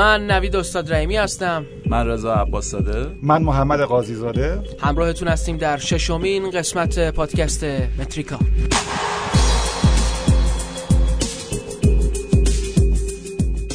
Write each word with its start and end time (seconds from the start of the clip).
من 0.00 0.26
نوید 0.26 0.56
استاد 0.56 0.92
رحیمی 0.92 1.16
هستم. 1.16 1.66
من 1.86 2.06
رضا 2.06 2.34
عباس 2.34 2.70
زاده 2.70 3.06
من 3.22 3.42
محمد 3.42 3.80
قاضی 3.80 4.14
زاده 4.14 4.62
همراهتون 4.80 5.28
هستیم 5.28 5.56
در 5.56 5.76
ششمین 5.76 6.50
قسمت 6.50 7.10
پادکست 7.10 7.64
متریکا. 7.98 8.38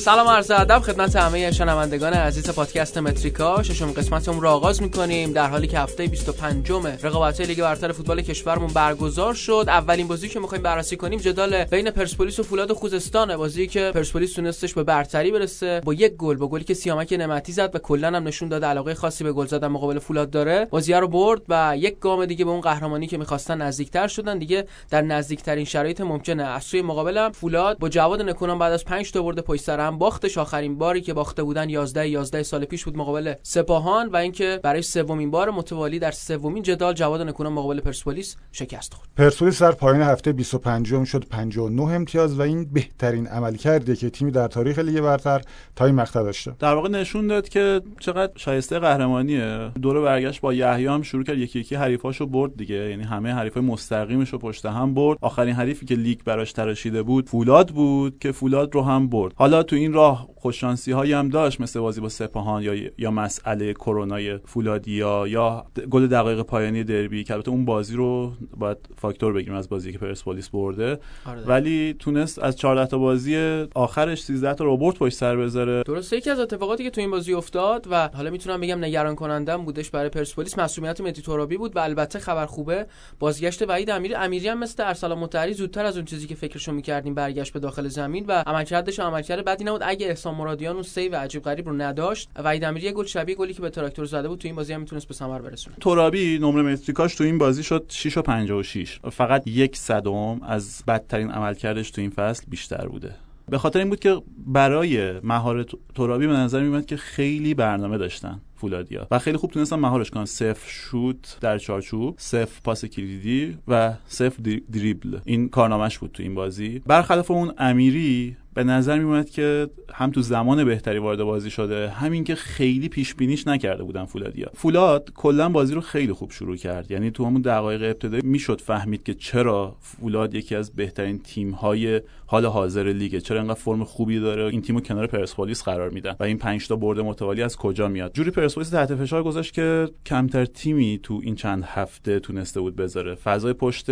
سلام 0.05 0.27
عرض 0.27 0.51
ادب 0.51 0.79
خدمت 0.79 1.15
همه 1.15 1.51
شنوندگان 1.51 2.13
عزیز 2.13 2.49
پادکست 2.49 2.97
متریکا. 2.97 3.63
ششم 3.63 3.91
قسمتمون 3.91 4.41
رو 4.41 4.49
آغاز 4.49 4.81
می‌کنیم. 4.81 5.33
در 5.33 5.47
حالی 5.47 5.67
که 5.67 5.79
هفته 5.79 6.07
25 6.07 6.71
رقابت 7.03 7.41
لیگ 7.41 7.61
برتر 7.61 7.91
فوتبال 7.91 8.21
کشورمون 8.21 8.73
برگزار 8.73 9.33
شد. 9.33 9.65
اولین 9.67 10.07
بازی 10.07 10.29
که 10.29 10.39
می‌خوایم 10.39 10.63
بررسی 10.63 10.97
کنیم 10.97 11.19
جدال 11.19 11.63
بین 11.63 11.91
پرسپولیس 11.91 12.39
و 12.39 12.43
فولاد 12.43 12.73
خوزستان. 12.73 13.37
بازی 13.37 13.67
که 13.67 13.91
پرسپولیس 13.95 14.33
تونستش 14.33 14.73
به 14.73 14.83
برتری 14.83 15.31
برسه. 15.31 15.81
با 15.85 15.93
یک 15.93 16.15
گل 16.15 16.35
با 16.35 16.47
گلی 16.47 16.63
که 16.63 16.73
سیامک 16.73 17.13
نعمتی 17.13 17.51
زد 17.51 17.71
و 17.75 17.79
کلا 17.79 18.07
هم 18.07 18.27
نشون 18.27 18.49
داد 18.49 18.65
علاقه 18.65 18.93
خاصی 18.93 19.23
به 19.23 19.33
گل 19.33 19.45
زدن 19.45 19.67
مقابل 19.67 19.99
فولاد 19.99 20.29
داره. 20.29 20.67
بازی 20.69 20.93
رو 20.93 21.07
برد 21.07 21.41
و 21.49 21.73
یک 21.77 21.99
گام 21.99 22.25
دیگه 22.25 22.45
به 22.45 22.51
اون 22.51 22.61
قهرمانی 22.61 23.07
که 23.07 23.17
می‌خواستن 23.17 23.61
نزدیکتر 23.61 24.07
شدن. 24.07 24.37
دیگه 24.37 24.67
در 24.89 25.01
نزدیکترین 25.01 25.65
شرایط 25.65 26.01
ممکنه. 26.01 26.43
از 26.43 26.63
سوی 26.63 26.81
مقابلم 26.81 27.31
فولاد 27.31 27.79
با 27.79 27.89
جواد 27.89 28.21
نکونام 28.21 28.59
بعد 28.59 28.73
از 28.73 28.85
5 28.85 29.11
تا 29.11 29.21
برد 29.21 29.39
پشت 29.39 29.69
باختش 29.97 30.37
آخرین 30.37 30.77
باری 30.77 31.01
که 31.01 31.13
باخته 31.13 31.43
بودن 31.43 31.69
11 31.69 32.09
11 32.09 32.43
سال 32.43 32.65
پیش 32.65 32.85
بود 32.85 32.97
مقابل 32.97 33.33
سپاهان 33.43 34.09
و 34.09 34.15
اینکه 34.15 34.59
برای 34.63 34.81
سومین 34.81 35.31
بار 35.31 35.49
متوالی 35.49 35.99
در 35.99 36.11
سومین 36.11 36.63
جدال 36.63 36.93
جواد 36.93 37.21
نکونام 37.21 37.53
مقابل 37.53 37.79
پرسپولیس 37.79 38.35
شکست 38.51 38.93
خورد. 38.93 39.09
پرسپولیس 39.17 39.61
در 39.61 39.71
پایان 39.71 40.01
هفته 40.01 40.33
25 40.33 40.93
م 40.93 41.03
شد 41.03 41.25
59 41.29 41.83
امتیاز 41.83 42.39
و 42.39 42.41
این 42.41 42.65
بهترین 42.65 43.27
عملکردی 43.27 43.95
که 43.95 44.09
تیمی 44.09 44.31
در 44.31 44.47
تاریخ 44.47 44.79
لیگ 44.79 45.01
برتر 45.01 45.41
تا 45.75 45.85
این 45.85 45.95
مقطع 45.95 46.23
داشته 46.23 46.55
در 46.59 46.75
واقع 46.75 46.89
نشون 46.89 47.27
داد 47.27 47.49
که 47.49 47.81
چقدر 47.99 48.31
شایسته 48.35 48.79
قهرمانیه. 48.79 49.71
دور 49.81 50.01
برگشت 50.01 50.41
با 50.41 50.53
یحیی 50.53 50.87
هم 50.87 51.01
شروع 51.01 51.23
کرد. 51.23 51.37
یکی 51.37 51.59
یکی 51.59 51.75
حریفاشو 51.75 52.25
برد 52.25 52.57
دیگه. 52.57 52.75
یعنی 52.75 53.03
همه 53.03 53.33
حریفای 53.33 53.63
مستقیمش 53.63 54.29
رو 54.29 54.39
پشت 54.39 54.65
هم 54.65 54.93
برد. 54.93 55.17
آخرین 55.21 55.55
حریفی 55.55 55.85
که 55.85 55.95
لیگ 55.95 56.19
براش 56.25 56.53
تراشیده 56.53 57.03
بود 57.03 57.29
فولاد 57.29 57.69
بود 57.69 58.19
که 58.19 58.31
فولاد 58.31 58.75
رو 58.75 58.81
هم 58.81 59.09
برد. 59.09 59.33
حالا 59.35 59.63
تو 59.63 59.75
این 59.75 59.84
راه 59.93 60.34
خوششانسی 60.45 60.91
هایی 60.91 61.13
هم 61.13 61.29
داشت 61.29 61.61
مثل 61.61 61.79
بازی 61.79 62.01
با 62.01 62.09
سپاهان 62.09 62.63
یا 62.63 62.73
یا 62.97 63.11
مسئله 63.11 63.73
کرونای 63.73 64.37
فولادیا 64.37 65.27
یا 65.27 65.65
گل 65.89 66.07
دقایق 66.07 66.41
پایانی 66.41 66.83
دربی 66.83 67.23
که 67.23 67.33
البته 67.33 67.51
اون 67.51 67.65
بازی 67.65 67.95
رو 67.95 68.31
باید 68.57 68.77
فاکتور 68.97 69.33
بگیریم 69.33 69.55
از 69.55 69.69
بازی 69.69 69.91
که 69.91 69.97
پرسپولیس 69.97 70.49
برده. 70.49 70.99
آره. 71.25 71.41
ولی 71.41 71.95
تونست 71.99 72.39
از 72.39 72.57
14 72.57 72.85
تا 72.85 72.97
بازی 72.97 73.65
آخرش 73.75 74.23
13 74.23 74.53
تا 74.53 74.63
رو 74.63 74.74
با 74.74 74.79
برد 74.79 74.95
پشت 74.97 75.17
سر 75.17 75.37
بذاره. 75.37 75.83
درسته 75.83 76.17
یکی 76.17 76.29
از 76.29 76.39
اتفاقاتی 76.39 76.83
که 76.83 76.89
تو 76.89 77.01
این 77.01 77.11
بازی 77.11 77.33
افتاد 77.33 77.87
و 77.91 78.09
حالا 78.13 78.29
می‌تونم 78.29 78.61
بگم 78.61 78.83
نگران 78.83 79.15
کنندم 79.15 79.65
بودش 79.65 79.89
برای 79.89 80.09
پرسپولیس 80.09 80.59
مصدومیت 80.59 81.01
مهدی 81.01 81.21
ترابی 81.21 81.57
بود 81.57 81.75
و 81.75 81.79
البته 81.79 82.19
خبر 82.19 82.45
خوبه 82.45 82.85
بازگشت 83.19 83.69
وحید 83.69 83.89
امیری 83.89 84.15
امیری 84.15 84.47
هم 84.47 84.59
مثل 84.59 84.83
ارسلان 84.83 85.17
مطهری 85.17 85.53
زودتر 85.53 85.85
از 85.85 85.95
اون 85.95 86.05
چیزی 86.05 86.27
که 86.27 86.35
فکرشو 86.35 86.71
می‌کردیم 86.71 87.13
برگشت 87.13 87.53
به 87.53 87.59
داخل 87.59 87.87
زمین 87.87 88.25
و 88.25 88.43
عملکردش 88.47 88.99
عملکرد 88.99 89.45
بدی 89.45 89.63
نبود. 89.63 89.81
اگه 89.83 90.07
احسان 90.07 90.34
مرادیان 90.35 90.73
اون 90.73 90.83
save 90.83 91.15
عجیب 91.15 91.43
غریب 91.43 91.69
رو 91.69 91.75
نداشت 91.75 92.29
وحید 92.35 92.63
امیری 92.63 92.91
گل 92.91 93.05
شبیه 93.05 93.35
گلی 93.35 93.53
که 93.53 93.61
به 93.61 93.69
تراکتور 93.69 94.05
زده 94.05 94.27
بود 94.27 94.39
تو 94.39 94.47
این 94.47 94.55
بازی 94.55 94.73
هم 94.73 94.79
می‌تونست 94.79 95.07
به 95.07 95.13
ثمر 95.13 95.39
برسونه. 95.41 95.75
ترابی 95.81 96.39
نمره 96.39 96.63
متریکاش 96.63 97.15
تو 97.15 97.23
این 97.23 97.37
بازی 97.37 97.63
شد 97.63 97.85
6 97.89 98.17
و 98.17 98.21
56 98.21 98.99
فقط 99.11 99.47
یک 99.47 99.77
صدم 99.77 100.41
از 100.43 100.83
بدترین 100.87 101.31
عملکردش 101.31 101.91
تو 101.91 102.01
این 102.01 102.09
فصل 102.09 102.43
بیشتر 102.47 102.87
بوده. 102.87 103.15
به 103.49 103.57
خاطر 103.57 103.79
این 103.79 103.89
بود 103.89 103.99
که 103.99 104.21
برای 104.37 105.19
مهار 105.19 105.65
ترابی 105.95 106.27
به 106.27 106.33
نظر 106.33 106.61
میومد 106.61 106.85
که 106.85 106.97
خیلی 106.97 107.53
برنامه 107.53 107.97
داشتن. 107.97 108.41
فولادیا. 108.55 109.07
و 109.11 109.19
خیلی 109.19 109.37
خوب 109.37 109.51
تونستن 109.51 109.75
مهارش 109.75 110.11
کنن 110.11 110.25
صفر 110.25 110.69
شوت 110.69 111.37
در 111.41 111.57
چارچوب 111.57 112.15
صفر 112.17 112.61
پاس 112.63 112.85
کلیدی 112.85 113.57
و 113.67 113.93
صفر 114.07 114.59
دریبل. 114.73 115.17
این 115.25 115.49
کارنامهش 115.49 115.97
بود 115.97 116.11
تو 116.11 116.23
این 116.23 116.35
بازی. 116.35 116.81
برخلاف 116.85 117.31
اون 117.31 117.53
امیری 117.57 118.37
به 118.53 118.63
نظر 118.63 118.99
میومد 118.99 119.29
که 119.29 119.67
هم 119.93 120.11
تو 120.11 120.21
زمان 120.21 120.63
بهتری 120.63 120.97
وارد 120.97 121.23
بازی 121.23 121.49
شده 121.49 121.89
همین 121.89 122.23
که 122.23 122.35
خیلی 122.35 122.89
پیش 122.89 123.15
بینیش 123.15 123.47
نکرده 123.47 123.83
بودن 123.83 124.05
فولادیا. 124.05 124.49
فولاد 124.53 125.11
کلا 125.15 125.49
بازی 125.49 125.73
رو 125.73 125.81
خیلی 125.81 126.13
خوب 126.13 126.31
شروع 126.31 126.55
کرد. 126.55 126.91
یعنی 126.91 127.11
تو 127.11 127.25
همون 127.25 127.41
دقایق 127.41 127.83
ابتدایی 127.83 128.21
می‌شد 128.25 128.61
فهمید 128.61 129.03
که 129.03 129.13
چرا 129.13 129.75
فولاد 129.79 130.35
یکی 130.35 130.55
از 130.55 130.75
بهترین 130.75 131.19
تیم 131.19 131.51
های 131.51 132.01
حال 132.25 132.45
حاضر 132.45 132.83
لیگه. 132.83 133.21
چرا 133.21 133.39
انقدر 133.39 133.59
فرم 133.59 133.83
خوبی 133.83 134.19
داره. 134.19 134.43
این 134.43 134.61
تیمو 134.61 134.79
کنار 134.79 135.07
پرسپولیس 135.07 135.63
قرار 135.63 135.89
میدن. 135.89 136.15
و 136.19 136.23
این 136.23 136.37
5 136.37 136.67
تا 136.67 136.75
برد 136.75 136.99
متوالی 136.99 137.41
از 137.41 137.57
کجا 137.57 137.87
میاد؟ 137.87 138.13
جوری 138.13 138.31
پرسپولیس 138.45 138.69
تحت 138.69 138.95
فشار 138.95 139.23
گذاشت 139.23 139.53
که 139.53 139.89
کمتر 140.05 140.45
تیمی 140.45 140.99
تو 141.03 141.19
این 141.23 141.35
چند 141.35 141.63
هفته 141.63 142.19
تونسته 142.19 142.59
بود 142.61 142.75
بذاره. 142.75 143.15
فضای 143.15 143.53
پشت 143.53 143.85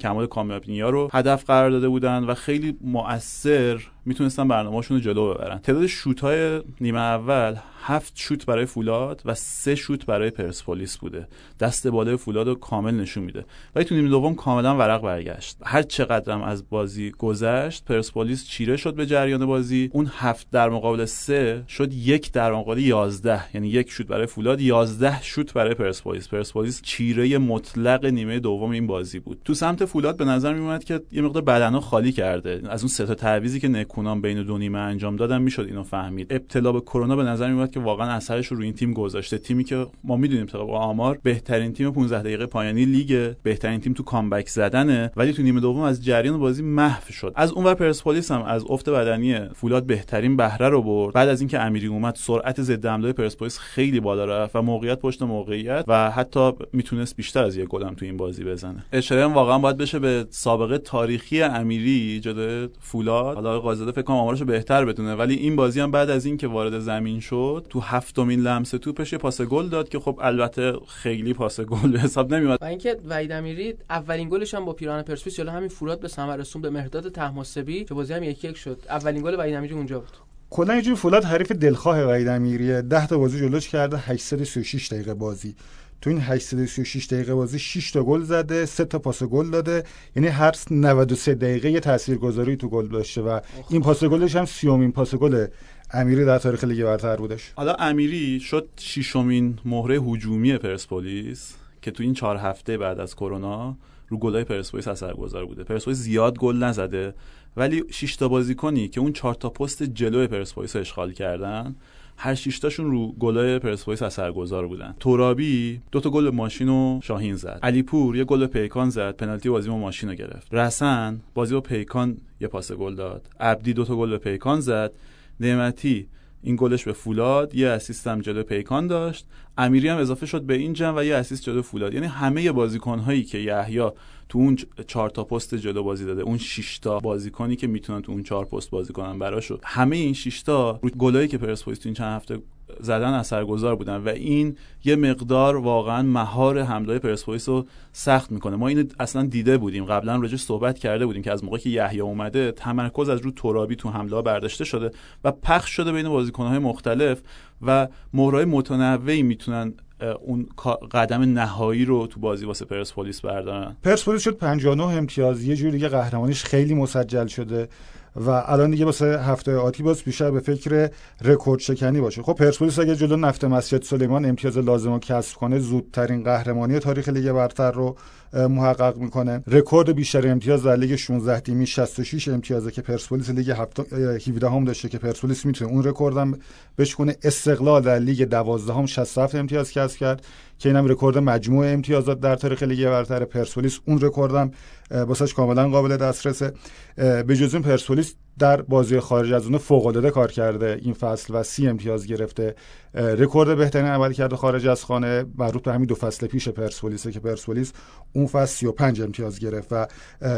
کمال 0.00 0.26
کامیابینیا 0.26 0.90
رو 0.90 1.08
هدف 1.12 1.44
قرار 1.44 1.70
داده 1.70 1.88
بودن 1.88 2.24
و 2.24 2.34
خیلی 2.34 2.78
مؤثر 2.80 3.82
می‌تونستن 4.04 4.48
برنامه‌شون 4.48 4.96
رو 4.96 5.02
جلو 5.02 5.34
ببرن. 5.34 5.58
تعداد 5.58 5.86
شوت 5.86 6.20
های 6.20 6.60
نیمه 6.80 7.00
اول 7.00 7.56
هفت 7.84 8.12
شوت 8.14 8.46
برای 8.46 8.66
فولاد 8.66 9.22
و 9.24 9.34
سه 9.34 9.74
شوت 9.74 10.06
برای 10.06 10.30
پرسپولیس 10.30 10.96
بوده. 10.96 11.28
دست 11.60 11.88
بالای 11.88 12.16
فولاد 12.16 12.48
رو 12.48 12.54
کامل 12.54 12.94
نشون 12.94 13.24
میده. 13.24 13.44
ولی 13.74 13.84
تو 13.84 13.94
نیمه 13.94 14.08
دوم 14.08 14.34
کاملا 14.34 14.76
ورق 14.76 15.02
برگشت. 15.02 15.56
هر 15.62 15.82
چقدرم 15.82 16.42
از 16.42 16.70
بازی 16.70 17.10
گذشت 17.10 17.84
پرسپولیس 17.84 18.46
چیره 18.46 18.76
شد 18.76 18.94
به 18.94 19.06
جریان 19.06 19.46
بازی. 19.46 19.90
اون 19.92 20.10
هفت 20.16 20.46
در 20.50 20.68
مقابل 20.68 21.04
سه 21.04 21.64
شد 21.68 21.92
یک 21.92 22.32
در 22.32 22.52
مقابل 22.52 22.78
یازده. 22.78 23.42
یعنی 23.54 23.68
یک 23.68 23.90
شوت 23.90 24.06
برای 24.06 24.26
فولاد 24.26 24.60
یازده 24.60 25.22
شوت 25.22 25.52
برای 25.52 25.74
پرسپولیس. 25.74 26.28
پرسپولیس 26.28 26.82
چیره 26.82 27.38
مطلق 27.38 28.04
نیمه 28.04 28.40
دوم 28.40 28.70
این 28.70 28.86
بازی 28.86 29.18
بود. 29.18 29.38
تو 29.44 29.54
سمت 29.54 29.84
فولاد 29.84 30.16
به 30.16 30.24
نظر 30.24 30.54
میومد 30.54 30.84
که 30.84 31.00
یه 31.12 31.22
مقدار 31.22 31.42
بدنها 31.42 31.80
خالی 31.80 32.12
کرده. 32.12 32.62
از 32.68 32.82
اون 32.82 32.88
سه 32.88 33.06
تا 33.06 33.14
تعویضی 33.14 33.60
که 33.60 33.68
نکونام 33.92 34.20
بین 34.20 34.42
دو 34.42 34.58
نیمه 34.58 34.78
انجام 34.78 35.16
دادن 35.16 35.42
می‌شد 35.42 35.62
اینو 35.62 35.82
فهمید. 35.82 36.32
ابتلا 36.32 36.72
به 36.72 36.80
کرونا 36.80 37.16
به 37.16 37.22
نظر 37.22 37.52
میومد 37.52 37.70
که 37.70 37.80
واقعا 37.80 38.10
اثرش 38.10 38.46
رو 38.46 38.56
روی 38.56 38.64
این 38.64 38.74
تیم 38.74 38.92
گذاشته. 38.92 39.38
تیمی 39.38 39.64
که 39.64 39.86
ما 40.04 40.16
می‌دونیم 40.16 40.46
طبق 40.46 40.70
آمار 40.70 41.18
بهترین 41.22 41.72
تیم 41.72 41.90
15 41.90 42.18
دقیقه 42.22 42.46
پایانی 42.46 42.84
لیگ 42.84 43.32
بهترین 43.42 43.80
تیم 43.80 43.92
تو 43.92 44.02
comeback 44.02 44.48
زدنه 44.48 45.12
ولی 45.16 45.32
تو 45.32 45.42
نیمه 45.42 45.60
دوم 45.60 45.80
از 45.80 46.04
جریان 46.04 46.38
بازی 46.38 46.62
محو 46.62 47.12
شد. 47.12 47.32
از 47.36 47.52
اونور 47.52 47.74
پرسپولیس 47.74 48.30
هم 48.30 48.42
از 48.42 48.64
افت 48.68 48.88
بدنی 48.88 49.48
فولاد 49.54 49.86
بهترین 49.86 50.36
بهره 50.36 50.68
رو 50.68 50.82
برد. 50.82 51.14
بعد 51.14 51.28
از 51.28 51.40
اینکه 51.40 51.60
امیری 51.60 51.86
اومد 51.86 52.14
سرعت 52.14 52.62
ضد 52.62 52.86
حمله 52.86 53.12
پرسپولیس 53.12 53.58
خیلی 53.58 54.00
بالا 54.00 54.24
رفت 54.24 54.56
و 54.56 54.62
موقعیت 54.62 54.98
پشت 54.98 55.22
موقعیت 55.22 55.84
و 55.88 56.10
حتی 56.10 56.50
می‌تونست 56.72 57.16
بیشتر 57.16 57.44
از 57.44 57.56
یک 57.56 57.68
گل 57.68 57.82
هم 57.82 57.94
تو 57.94 58.04
این 58.04 58.16
بازی 58.16 58.44
بزنه. 58.44 58.84
اشاره 58.92 59.26
واقعا 59.26 59.58
باید 59.58 59.76
بشه 59.76 59.98
به 59.98 60.26
سابقه 60.30 60.78
تاریخی 60.78 61.42
امیری 61.42 62.20
جلوی 62.20 62.68
فولاد. 62.80 63.34
حالا 63.34 63.60
قاضی 63.82 63.92
فکر 63.92 64.02
کنم 64.02 64.16
آمارشو 64.16 64.44
بهتر 64.44 64.84
بدونه 64.84 65.14
ولی 65.14 65.34
این 65.34 65.56
بازی 65.56 65.80
هم 65.80 65.90
بعد 65.90 66.10
از 66.10 66.26
اینکه 66.26 66.46
وارد 66.46 66.78
زمین 66.78 67.20
شد 67.20 67.66
تو 67.70 67.80
هفتمین 67.80 68.40
لمس 68.40 68.70
توپش 68.70 69.12
یه 69.12 69.18
پاس 69.18 69.40
گل 69.40 69.68
داد 69.68 69.88
که 69.88 69.98
خب 69.98 70.18
البته 70.22 70.72
خیلی 70.88 71.34
پاس 71.34 71.60
گل 71.60 71.92
به 71.92 72.00
حساب 72.00 72.34
نمیاد 72.34 72.58
و 72.62 72.64
اینکه 72.64 72.96
وحید 73.08 73.32
امیری 73.32 73.74
اولین 73.90 74.28
گلش 74.28 74.54
هم 74.54 74.64
با 74.64 74.72
پیراهن 74.72 75.02
پرسپولیس 75.02 75.36
جلو 75.36 75.50
همین 75.50 75.68
فولاد 75.68 76.00
به 76.00 76.08
ثمر 76.08 76.36
رسوند 76.36 76.62
به 76.62 76.70
مهرداد 76.70 77.08
طهماسبی 77.08 77.84
که 77.84 77.94
بازی 77.94 78.12
هم 78.12 78.22
یک 78.22 78.44
یک 78.44 78.56
شد. 78.56 78.82
اولین 78.88 79.22
گل 79.22 79.38
وحید 79.38 79.54
امیری 79.54 79.74
اونجا 79.74 80.00
بود. 80.00 80.31
کلا 80.52 80.74
یه 80.76 80.82
جور 80.82 80.94
فولاد 80.94 81.24
حریف 81.24 81.52
دلخواه 81.52 82.04
وحید 82.04 82.28
امیری 82.28 82.82
10 82.82 83.06
تا 83.06 83.18
بازی 83.18 83.38
جلوش 83.38 83.68
کرده 83.68 83.98
836 83.98 84.92
دقیقه 84.92 85.14
بازی. 85.14 85.54
تو 86.00 86.10
این 86.10 86.20
836 86.20 87.06
دقیقه 87.06 87.34
بازی 87.34 87.58
6 87.58 87.90
تا 87.90 88.02
گل 88.02 88.22
زده 88.22 88.66
3 88.66 88.84
تا 88.84 88.98
پاس 88.98 89.22
گل 89.22 89.50
داده. 89.50 89.84
یعنی 90.16 90.28
هر 90.28 90.52
93 90.70 91.34
دقیقه 91.34 91.70
یه 91.70 91.80
تاثیرگذاری 91.80 92.56
تو 92.56 92.68
گل 92.68 92.88
داشته 92.88 93.20
و 93.20 93.40
این 93.70 93.82
پاس 93.82 94.04
گلش 94.04 94.36
هم 94.36 94.44
سیومین 94.44 94.92
پاس 94.92 95.14
گل 95.14 95.46
امیری 95.90 96.24
در 96.24 96.38
تاریخ 96.38 96.64
لیگ 96.64 96.84
برتر 96.84 97.16
بودش. 97.16 97.52
حالا 97.56 97.74
امیری 97.74 98.40
شد 98.40 98.68
ششمین 98.80 99.58
مهره 99.64 99.96
هجومی 99.96 100.58
پرسپولیس 100.58 101.54
که 101.82 101.90
تو 101.90 102.02
این 102.02 102.14
چهار 102.14 102.36
هفته 102.36 102.78
بعد 102.78 103.00
از 103.00 103.16
کرونا 103.16 103.76
رو 104.08 104.18
گلای 104.18 104.44
پرسپولیس 104.44 104.88
اثرگذار 104.88 105.46
بوده. 105.46 105.64
پرسپولیس 105.64 105.98
زیاد 105.98 106.38
گل 106.38 106.56
نزده. 106.56 107.14
ولی 107.56 107.84
6 107.90 108.16
تا 108.16 108.28
بازیکنی 108.28 108.88
که 108.88 109.00
اون 109.00 109.12
4 109.12 109.34
تا 109.34 109.50
پست 109.50 109.82
جلوی 109.82 110.26
پرسپولیس 110.26 110.76
اشغال 110.76 111.12
کردن 111.12 111.76
هر 112.16 112.34
شیشتاشون 112.34 112.90
رو 112.90 113.12
گلای 113.12 113.58
پرسپولیس 113.58 114.02
اثرگذار 114.02 114.66
بودن. 114.66 114.94
تورابی 115.00 115.80
دو 115.92 116.00
تا 116.00 116.10
گل 116.10 116.30
ماشین 116.30 116.68
و 116.68 117.00
شاهین 117.02 117.36
زد. 117.36 117.58
علیپور 117.62 118.16
یه 118.16 118.24
گل 118.24 118.46
پیکان 118.46 118.90
زد 118.90 119.16
پنالتی 119.16 119.48
بازی 119.48 119.68
با 119.68 119.76
ماشین 119.76 120.08
رو 120.08 120.14
گرفت. 120.14 120.54
رسن 120.54 121.20
بازی 121.34 121.54
با 121.54 121.60
پیکان 121.60 122.16
یه 122.40 122.48
پاس 122.48 122.72
گل 122.72 122.94
داد. 122.94 123.28
عبدی 123.40 123.72
دو 123.72 123.84
تا 123.84 123.96
گل 123.96 124.10
به 124.10 124.18
پیکان 124.18 124.60
زد. 124.60 124.92
نعمتی 125.40 126.06
این 126.42 126.56
گلش 126.56 126.84
به 126.84 126.92
فولاد 126.92 127.54
یه 127.54 127.68
اسیست 127.68 128.06
هم 128.06 128.20
جلو 128.20 128.42
پیکان 128.42 128.86
داشت. 128.86 129.26
امیری 129.58 129.88
هم 129.88 129.98
اضافه 129.98 130.26
شد 130.26 130.42
به 130.42 130.54
این 130.54 130.72
جمع 130.72 130.98
و 130.98 131.04
یه 131.04 131.14
اسیست 131.14 131.42
جلو 131.42 131.62
فولاد. 131.62 131.94
یعنی 131.94 132.06
همه 132.06 132.52
بازیکن 132.52 132.98
هایی 132.98 133.24
که 133.24 133.38
یحیی 133.38 133.90
تو 134.28 134.38
اون 134.38 134.56
چهار 134.86 135.10
تا 135.10 135.24
پست 135.24 135.54
جلو 135.54 135.82
بازی 135.82 136.04
داده 136.04 136.22
اون 136.22 136.38
6 136.38 136.78
تا 136.78 136.98
بازیکنی 136.98 137.56
که 137.56 137.66
می‌تونن 137.66 138.02
تو 138.02 138.12
اون 138.12 138.22
چهار 138.22 138.44
پست 138.44 138.70
بازی 138.70 138.92
کنن 138.92 139.18
براشو 139.18 139.58
همه 139.64 139.96
این 139.96 140.14
6 140.14 140.42
تا 140.42 140.78
رو 140.82 140.90
گلایی 140.90 141.28
که 141.28 141.38
پرسپولیس 141.38 141.78
تو 141.78 141.88
این 141.88 141.94
چند 141.94 142.16
هفته 142.16 142.38
زدن 142.80 143.14
اثرگذار 143.14 143.76
بودن 143.76 143.96
و 143.96 144.08
این 144.08 144.56
یه 144.84 144.96
مقدار 144.96 145.56
واقعا 145.56 146.02
مهار 146.02 146.62
حمله 146.62 146.98
پرسپولیس 146.98 147.48
رو 147.48 147.66
سخت 147.92 148.32
می‌کنه. 148.32 148.56
ما 148.56 148.68
اینو 148.68 148.84
اصلا 149.00 149.26
دیده 149.26 149.58
بودیم. 149.58 149.84
قبلا 149.84 150.16
راجع 150.16 150.36
صحبت 150.36 150.78
کرده 150.78 151.06
بودیم 151.06 151.22
که 151.22 151.32
از 151.32 151.44
موقعی 151.44 151.60
که 151.60 151.70
یحیی 151.70 152.00
اومده 152.00 152.52
تمرکز 152.52 153.08
از 153.08 153.20
رو 153.20 153.30
ترابی 153.30 153.76
تو 153.76 153.90
حمله 153.90 154.22
برداشته 154.22 154.64
شده 154.64 154.90
و 155.24 155.32
پخش 155.32 155.70
شده 155.70 155.92
بین 155.92 156.08
بازیکن‌های 156.08 156.58
مختلف 156.58 157.22
و 157.62 157.88
مهرهای 158.14 158.44
متنوعی 158.44 159.22
می‌تونن 159.22 159.74
اون 160.20 160.46
قدم 160.92 161.22
نهایی 161.22 161.84
رو 161.84 162.06
تو 162.06 162.20
بازی 162.20 162.46
واسه 162.46 162.64
پرسپولیس 162.64 163.20
بردارن. 163.20 163.76
پرسپولیس 163.82 164.22
شد 164.22 164.36
59 164.36 164.82
امتیاز. 164.82 165.44
یه 165.44 165.56
جوری 165.56 165.70
دیگه 165.70 165.88
قهرمانیش 165.88 166.44
خیلی 166.44 166.74
مسجل 166.74 167.26
شده. 167.26 167.68
و 168.16 168.30
الان 168.30 168.70
دیگه 168.70 168.84
واسه 168.84 169.20
هفته 169.20 169.56
آتی 169.56 169.82
باز 169.82 170.02
بیشتر 170.02 170.30
به 170.30 170.40
فکر 170.40 170.90
رکورد 171.24 171.60
شکنی 171.60 172.00
باشه. 172.00 172.22
خب 172.22 172.32
پرسپولیس 172.32 172.78
اگه 172.78 172.96
جلو 172.96 173.16
نفت 173.16 173.44
مسجد 173.44 173.82
سلیمان 173.82 174.24
امتیاز 174.24 174.58
لازم 174.58 174.92
رو 174.92 174.98
کسب 174.98 175.36
کنه 175.36 175.58
زودترین 175.58 176.22
قهرمانی 176.22 176.78
تاریخ 176.78 177.08
لیگ 177.08 177.32
برتر 177.32 177.70
رو 177.70 177.96
محقق 178.34 178.96
می‌کنه. 178.96 179.42
رکورد 179.46 179.92
بیشتر 179.92 180.28
امتیاز 180.28 180.62
در 180.62 180.76
لیگ 180.76 180.96
16 180.96 181.40
تیمی 181.40 181.66
66 181.66 182.28
امتیازه 182.28 182.70
که 182.70 182.82
پرسپولیس 182.82 183.30
لیگ 183.30 183.50
17 183.50 184.48
هم 184.48 184.64
داشته 184.64 184.88
که 184.88 184.98
پرسپولیس 184.98 185.46
می‌تونه 185.46 185.70
اون 185.70 185.84
رکوردم 185.84 186.38
بشکنه 186.78 187.16
استقلال 187.22 187.82
در 187.82 187.98
لیگ 187.98 188.24
12 188.24 188.72
هم 188.72 188.86
67 188.86 189.34
امتیاز 189.34 189.70
کسب 189.70 189.96
کرد 189.96 190.26
که 190.58 190.68
اینم 190.68 190.86
رکورد 190.86 191.18
مجموع 191.18 191.66
امتیازات 191.66 192.20
در 192.20 192.36
تاریخ 192.36 192.62
لیگ 192.62 192.84
برتر 192.84 193.24
پرسپولیس. 193.24 193.78
اون 193.84 194.00
رکوردم 194.00 194.50
واسش 194.90 195.34
کاملا 195.34 195.68
قابل 195.68 195.96
دسترسه. 195.96 196.52
به 196.96 197.36
جز 197.36 197.54
این 197.54 197.62
پرسپولیس 197.62 198.14
در 198.38 198.62
بازی 198.62 199.00
خارج 199.00 199.32
از 199.32 199.46
خونه 199.46 199.58
فوق 199.58 199.86
العاده 199.86 200.10
کار 200.10 200.32
کرده 200.32 200.78
این 200.82 200.94
فصل 200.94 201.34
و 201.34 201.42
سی 201.42 201.68
امتیاز 201.68 202.06
گرفته. 202.06 202.54
رکورد 202.94 203.56
بهترین 203.56 203.86
عمل 203.86 204.12
کرده 204.12 204.36
خارج 204.36 204.66
از 204.66 204.84
خانه 204.84 205.24
مربوط 205.38 205.62
به 205.62 205.72
همین 205.72 205.86
دو 205.86 205.94
فصل 205.94 206.26
پیش 206.26 206.48
پرسپولیسه 206.48 207.12
که 207.12 207.20
پرسپولیس 207.20 207.72
اون 208.12 208.26
فصل 208.26 208.56
35 208.56 209.00
امتیاز 209.00 209.38
گرفت 209.38 209.68
و 209.70 209.86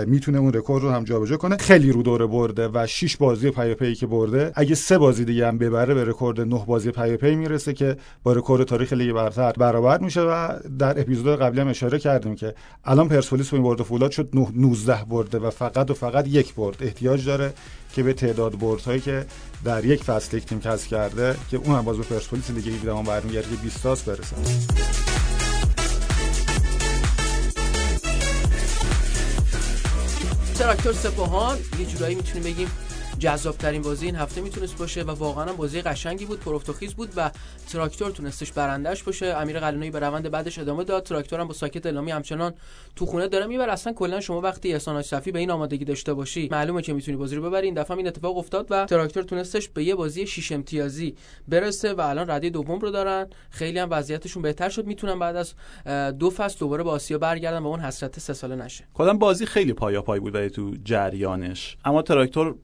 می‌تونه 0.06 0.38
اون 0.38 0.52
رکورد 0.52 0.82
رو 0.82 0.91
هم 0.91 1.05
جابجا 1.05 1.37
کنه. 1.37 1.56
خیلی 1.56 1.93
رو 1.93 2.02
دوره 2.02 2.26
برده 2.26 2.69
و 2.69 2.87
6 2.87 3.17
بازی 3.17 3.50
پیاپی 3.50 3.94
که 3.94 4.06
برده. 4.06 4.52
اگه 4.55 4.75
سه 4.75 4.99
بازی 4.99 5.25
دیگه 5.25 5.47
هم 5.47 5.58
ببره 5.58 5.94
به 5.94 6.05
رکورد 6.05 6.40
9 6.40 6.64
بازی 6.67 6.90
پیاپی 6.91 7.37
می‌رسه 7.37 7.73
که 7.73 7.97
با 8.23 8.32
رکورد 8.32 8.64
تاریخ 8.64 8.93
لیگ 8.93 9.12
برتر 9.12 9.52
برابر 9.52 9.99
میشه 9.99 10.20
و 10.20 10.58
در 10.79 11.00
اپیزود 11.00 11.38
قبلی 11.38 11.61
هم 11.61 11.69
اشاره 11.69 11.99
کردیم 11.99 12.35
که 12.35 12.55
الان 12.85 13.08
پرسپولیس 13.08 13.50
با 13.50 13.56
این 13.56 13.67
برد 13.67 13.82
فولاد 13.82 14.11
شد 14.11 14.29
19 14.55 15.05
برده 15.11 15.38
و 15.38 15.50
فقط 15.50 15.90
و 15.90 15.94
فقط 15.94 16.29
یک 16.29 16.55
برد. 16.55 16.76
احتیاج 16.81 17.26
داره 17.26 17.52
که 17.94 18.02
به 18.02 18.12
تعداد 18.12 18.55
بردهایی 18.87 19.00
که 19.00 19.26
در 19.64 19.85
یک 19.85 20.05
فصل 20.05 20.37
یک 20.37 20.44
تیم 20.44 20.61
کسب 20.61 20.87
کرده 20.87 21.37
که 21.50 21.56
اون 21.56 21.76
هم 21.76 21.82
باز 21.85 21.96
به 21.96 22.02
پرسپولیس 22.02 22.50
لیگ 22.50 22.69
17 22.69 22.94
هم 22.94 23.02
برمیگرده 23.02 23.49
که 23.49 23.62
20 23.62 23.82
تاس 23.82 24.02
برسه. 24.02 24.37
تراکتور 30.58 30.93
سپاهان 30.93 31.58
یه 31.79 31.87
جورایی 31.87 32.14
می‌تونیم 32.14 32.44
بگیم 32.44 32.69
جذاب 33.25 33.56
ترین 33.56 33.82
بازی 33.82 34.06
این 34.06 34.17
هفته 34.17 34.41
می‌تونست 34.41 34.79
باشه 34.79 35.03
و 35.03 35.11
واقعا 35.11 35.44
هم 35.44 35.56
بازی 35.56 35.82
قشنگی 35.82 36.25
بود 36.25 36.41
پروفتوخیز 36.41 36.94
بود 36.94 37.12
و 37.17 37.31
تراکتور 37.69 38.11
تونستش 38.11 38.53
برندش 38.53 39.03
باشه. 39.03 39.26
امیر 39.26 39.61
قلنوی 39.61 39.91
به 39.91 39.99
روند 39.99 40.31
بعدش 40.31 40.59
ادامه 40.59 40.85
داد. 40.85 41.03
تراکتور 41.03 41.41
هم 41.41 41.49
با 41.49 41.55
ساکت 41.55 41.87
الامی 41.87 42.11
همچنان 42.11 42.55
تو 42.97 43.06
خونه 43.06 43.29
داره 43.29 43.47
می‌بره. 43.47 43.73
اصلا 43.73 43.93
کلا 43.93 44.21
شما 44.21 44.41
وقتی 44.41 44.73
احسان 44.73 45.03
صفی 45.03 45.32
به 45.32 45.38
این 45.38 45.50
آمادگی 45.50 45.85
داشته 45.85 46.15
باشی 46.15 46.49
معلومه 46.53 46.82
که 46.82 46.93
می‌تونی 46.93 47.17
بازی 47.17 47.37
رو 47.37 47.43
ببری. 47.43 47.67
این 47.67 47.75
دفعه 47.75 47.97
این 47.97 48.06
اتفاق 48.06 48.37
افتاد 48.37 48.67
و 48.71 48.85
تراکتور 48.85 49.23
تونستش 49.23 49.69
به 49.69 49.85
یه 49.85 49.94
بازی 49.94 50.26
6 50.26 50.53
امتیازی 50.53 51.15
برسه 51.49 51.94
و 51.94 52.00
الان 52.00 52.31
رده 52.31 52.50
دوم 52.50 52.79
رو 52.79 52.91
دارن. 52.91 53.26
خیلی 53.50 53.79
هم 53.79 53.88
وضعیتشون 53.91 54.43
بهتر 54.43 54.69
شد. 54.69 54.87
می‌تونن 54.87 55.19
بعد 55.19 55.37
از 55.37 55.55
دو 56.19 56.31
فصل 56.31 56.59
دوباره 56.59 56.85
به 56.85 56.91
آسیا 56.91 57.19
برگردن 57.19 57.59
و 57.59 57.67
اون 57.67 57.81
حسرت 57.81 58.19
سه 58.19 58.32
ساله 58.32 58.56
نشه. 58.56 58.85
کلا 58.94 59.15
بازی 59.15 59.47
خیلی 59.47 59.73
پایا 59.73 60.03
پای 60.03 60.21
بود 60.21 60.49
تو 60.49 60.75
جریانش؟ 60.85 61.76
اما 61.85 62.03
تراکتور 62.03 62.55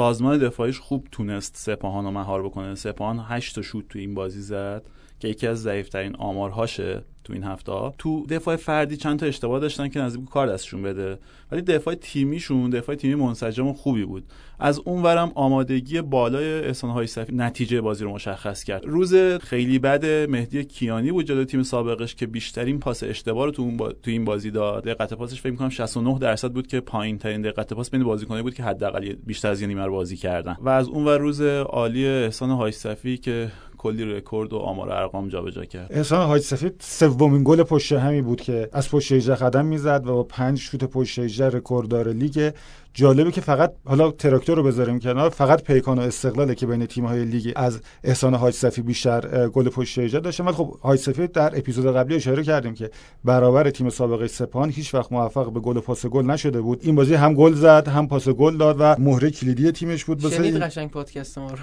سازمان 0.00 0.38
دفاعیش 0.38 0.78
خوب 0.78 1.08
تونست 1.12 1.56
سپاهان 1.56 2.04
رو 2.04 2.10
مهار 2.10 2.42
بکنه. 2.42 2.74
سپاهان 2.74 3.18
8 3.28 3.54
تا 3.54 3.62
شوت 3.62 3.88
تو 3.88 3.98
این 3.98 4.14
بازی 4.14 4.40
زد. 4.40 4.82
که 5.20 5.28
یکی 5.28 5.46
از 5.46 5.62
ضعیفترین 5.62 6.16
آمارهاشه 6.16 7.02
تو 7.24 7.32
این 7.32 7.44
هفته. 7.44 7.72
تو 7.98 8.26
دفاع 8.26 8.56
فردی 8.56 8.96
چند 8.96 9.18
تا 9.18 9.26
اشتباه 9.26 9.60
داشتن 9.60 9.88
که 9.88 10.00
نزدیک 10.00 10.28
کار 10.28 10.46
دستشون 10.46 10.82
بده. 10.82 11.18
ولی 11.52 11.62
دفاع 11.62 11.94
تیمیشون 11.94 12.70
دفاع 12.70 12.94
تیمی 12.94 13.14
منسجم 13.14 13.66
و 13.66 13.72
خوبی 13.72 14.04
بود. 14.04 14.24
از 14.58 14.78
اونورم 14.78 15.32
آمادگی 15.34 16.00
بالای 16.00 16.64
احسان 16.64 16.90
های 16.90 17.06
صفی 17.06 17.34
نتیجه 17.34 17.80
بازی 17.80 18.04
رو 18.04 18.14
مشخص 18.14 18.64
کرد. 18.64 18.84
روز 18.84 19.14
خیلی 19.14 19.78
بد 19.78 20.06
مهدی 20.30 20.64
کیانی 20.64 21.12
بود 21.12 21.26
جلو 21.26 21.44
تیم 21.44 21.62
سابقش 21.62 22.14
که 22.14 22.26
بیشترین 22.26 22.80
پاس 22.80 23.02
اشتباه 23.02 23.44
رو 23.44 23.50
تو 23.50 23.62
اون 23.62 23.76
با... 23.76 23.92
تو 23.92 24.10
این 24.10 24.24
بازی 24.24 24.50
داد. 24.50 24.84
دقت 24.84 25.14
پاسش 25.14 25.40
فکر 25.40 25.54
کنم 25.54 25.68
69 25.68 26.18
درصد 26.18 26.52
بود 26.52 26.66
که 26.66 26.80
پایین 26.80 27.18
ترین 27.18 27.42
دقت 27.42 27.72
پاس 27.72 27.90
بین 27.90 28.04
بازیکنایی 28.04 28.42
بود 28.42 28.54
که 28.54 28.62
حداقل 28.62 29.12
بیشتر 29.26 29.48
از 29.48 29.60
یه 29.60 29.66
نیمه 29.66 29.88
بازی 29.88 30.16
کردن. 30.16 30.56
و 30.60 30.68
از 30.68 30.88
اونور 30.88 31.18
روز 31.18 31.40
عالی 31.42 32.06
احسان 32.06 32.50
های 32.50 32.72
صفی 32.72 33.16
که 33.18 33.50
کلی 33.80 34.04
رکورد 34.04 34.52
و 34.52 34.58
آمار 34.58 34.90
ارقام 34.90 35.28
جابجا 35.28 35.64
کرد. 35.64 35.92
احسان 35.92 36.26
حاج 36.26 36.42
سفید 36.42 36.74
سومین 36.80 37.42
گل 37.44 37.62
پشت 37.62 37.82
۱۸ 37.82 37.92
همی 37.92 38.22
بود 38.22 38.40
که 38.40 38.68
از 38.72 38.90
پشت 38.90 39.12
18 39.12 39.34
قدم 39.34 39.66
می‌زد 39.66 40.06
و 40.06 40.14
با 40.14 40.22
پنج 40.22 40.58
شوت 40.58 40.84
پشت 40.84 41.18
18 41.18 41.56
رکورددار 41.56 42.08
لیگ 42.08 42.52
جالبه 42.94 43.30
که 43.30 43.40
فقط 43.40 43.72
حالا 43.84 44.10
تراکتور 44.10 44.56
رو 44.56 44.62
بذاریم 44.62 44.98
کنار 44.98 45.30
فقط 45.30 45.62
پیکان 45.62 45.98
و 45.98 46.02
استقلاله 46.02 46.54
که 46.54 46.66
بین 46.66 46.86
تیم‌های 46.86 47.24
لیگ 47.24 47.52
از 47.56 47.80
احسان 48.04 48.34
حاج 48.34 48.54
صفی 48.54 48.82
بیشتر 48.82 49.48
گل 49.48 49.68
پشت 49.68 49.98
18 49.98 50.20
داشته 50.20 50.42
ولی 50.42 50.54
خب 50.54 50.76
حاج 50.80 50.98
صفی 50.98 51.26
در 51.26 51.58
اپیزود 51.58 51.96
قبلی 51.96 52.16
اشاره 52.16 52.42
کردیم 52.42 52.74
که 52.74 52.90
برابر 53.24 53.70
تیم 53.70 53.90
سابقه 53.90 54.26
سپاهان 54.26 54.70
هیچ 54.70 54.94
وقت 54.94 55.12
موفق 55.12 55.52
به 55.52 55.60
گل 55.60 55.76
و 55.76 55.80
پاس 55.80 56.06
گل 56.06 56.24
نشده 56.24 56.60
بود. 56.60 56.80
این 56.82 56.94
بازی 56.94 57.14
هم 57.14 57.34
گل 57.34 57.54
زد 57.54 57.88
هم 57.88 58.08
پاس 58.08 58.28
گل 58.28 58.56
داد 58.56 58.76
و 58.78 58.96
مهره 58.98 59.30
کلیدی 59.30 59.72
تیمش 59.72 60.04
بود. 60.04 60.24
واسه 60.24 60.58
قشنگ 60.58 60.90
پادکست 60.90 61.38
ما 61.38 61.50
رو. 61.50 61.58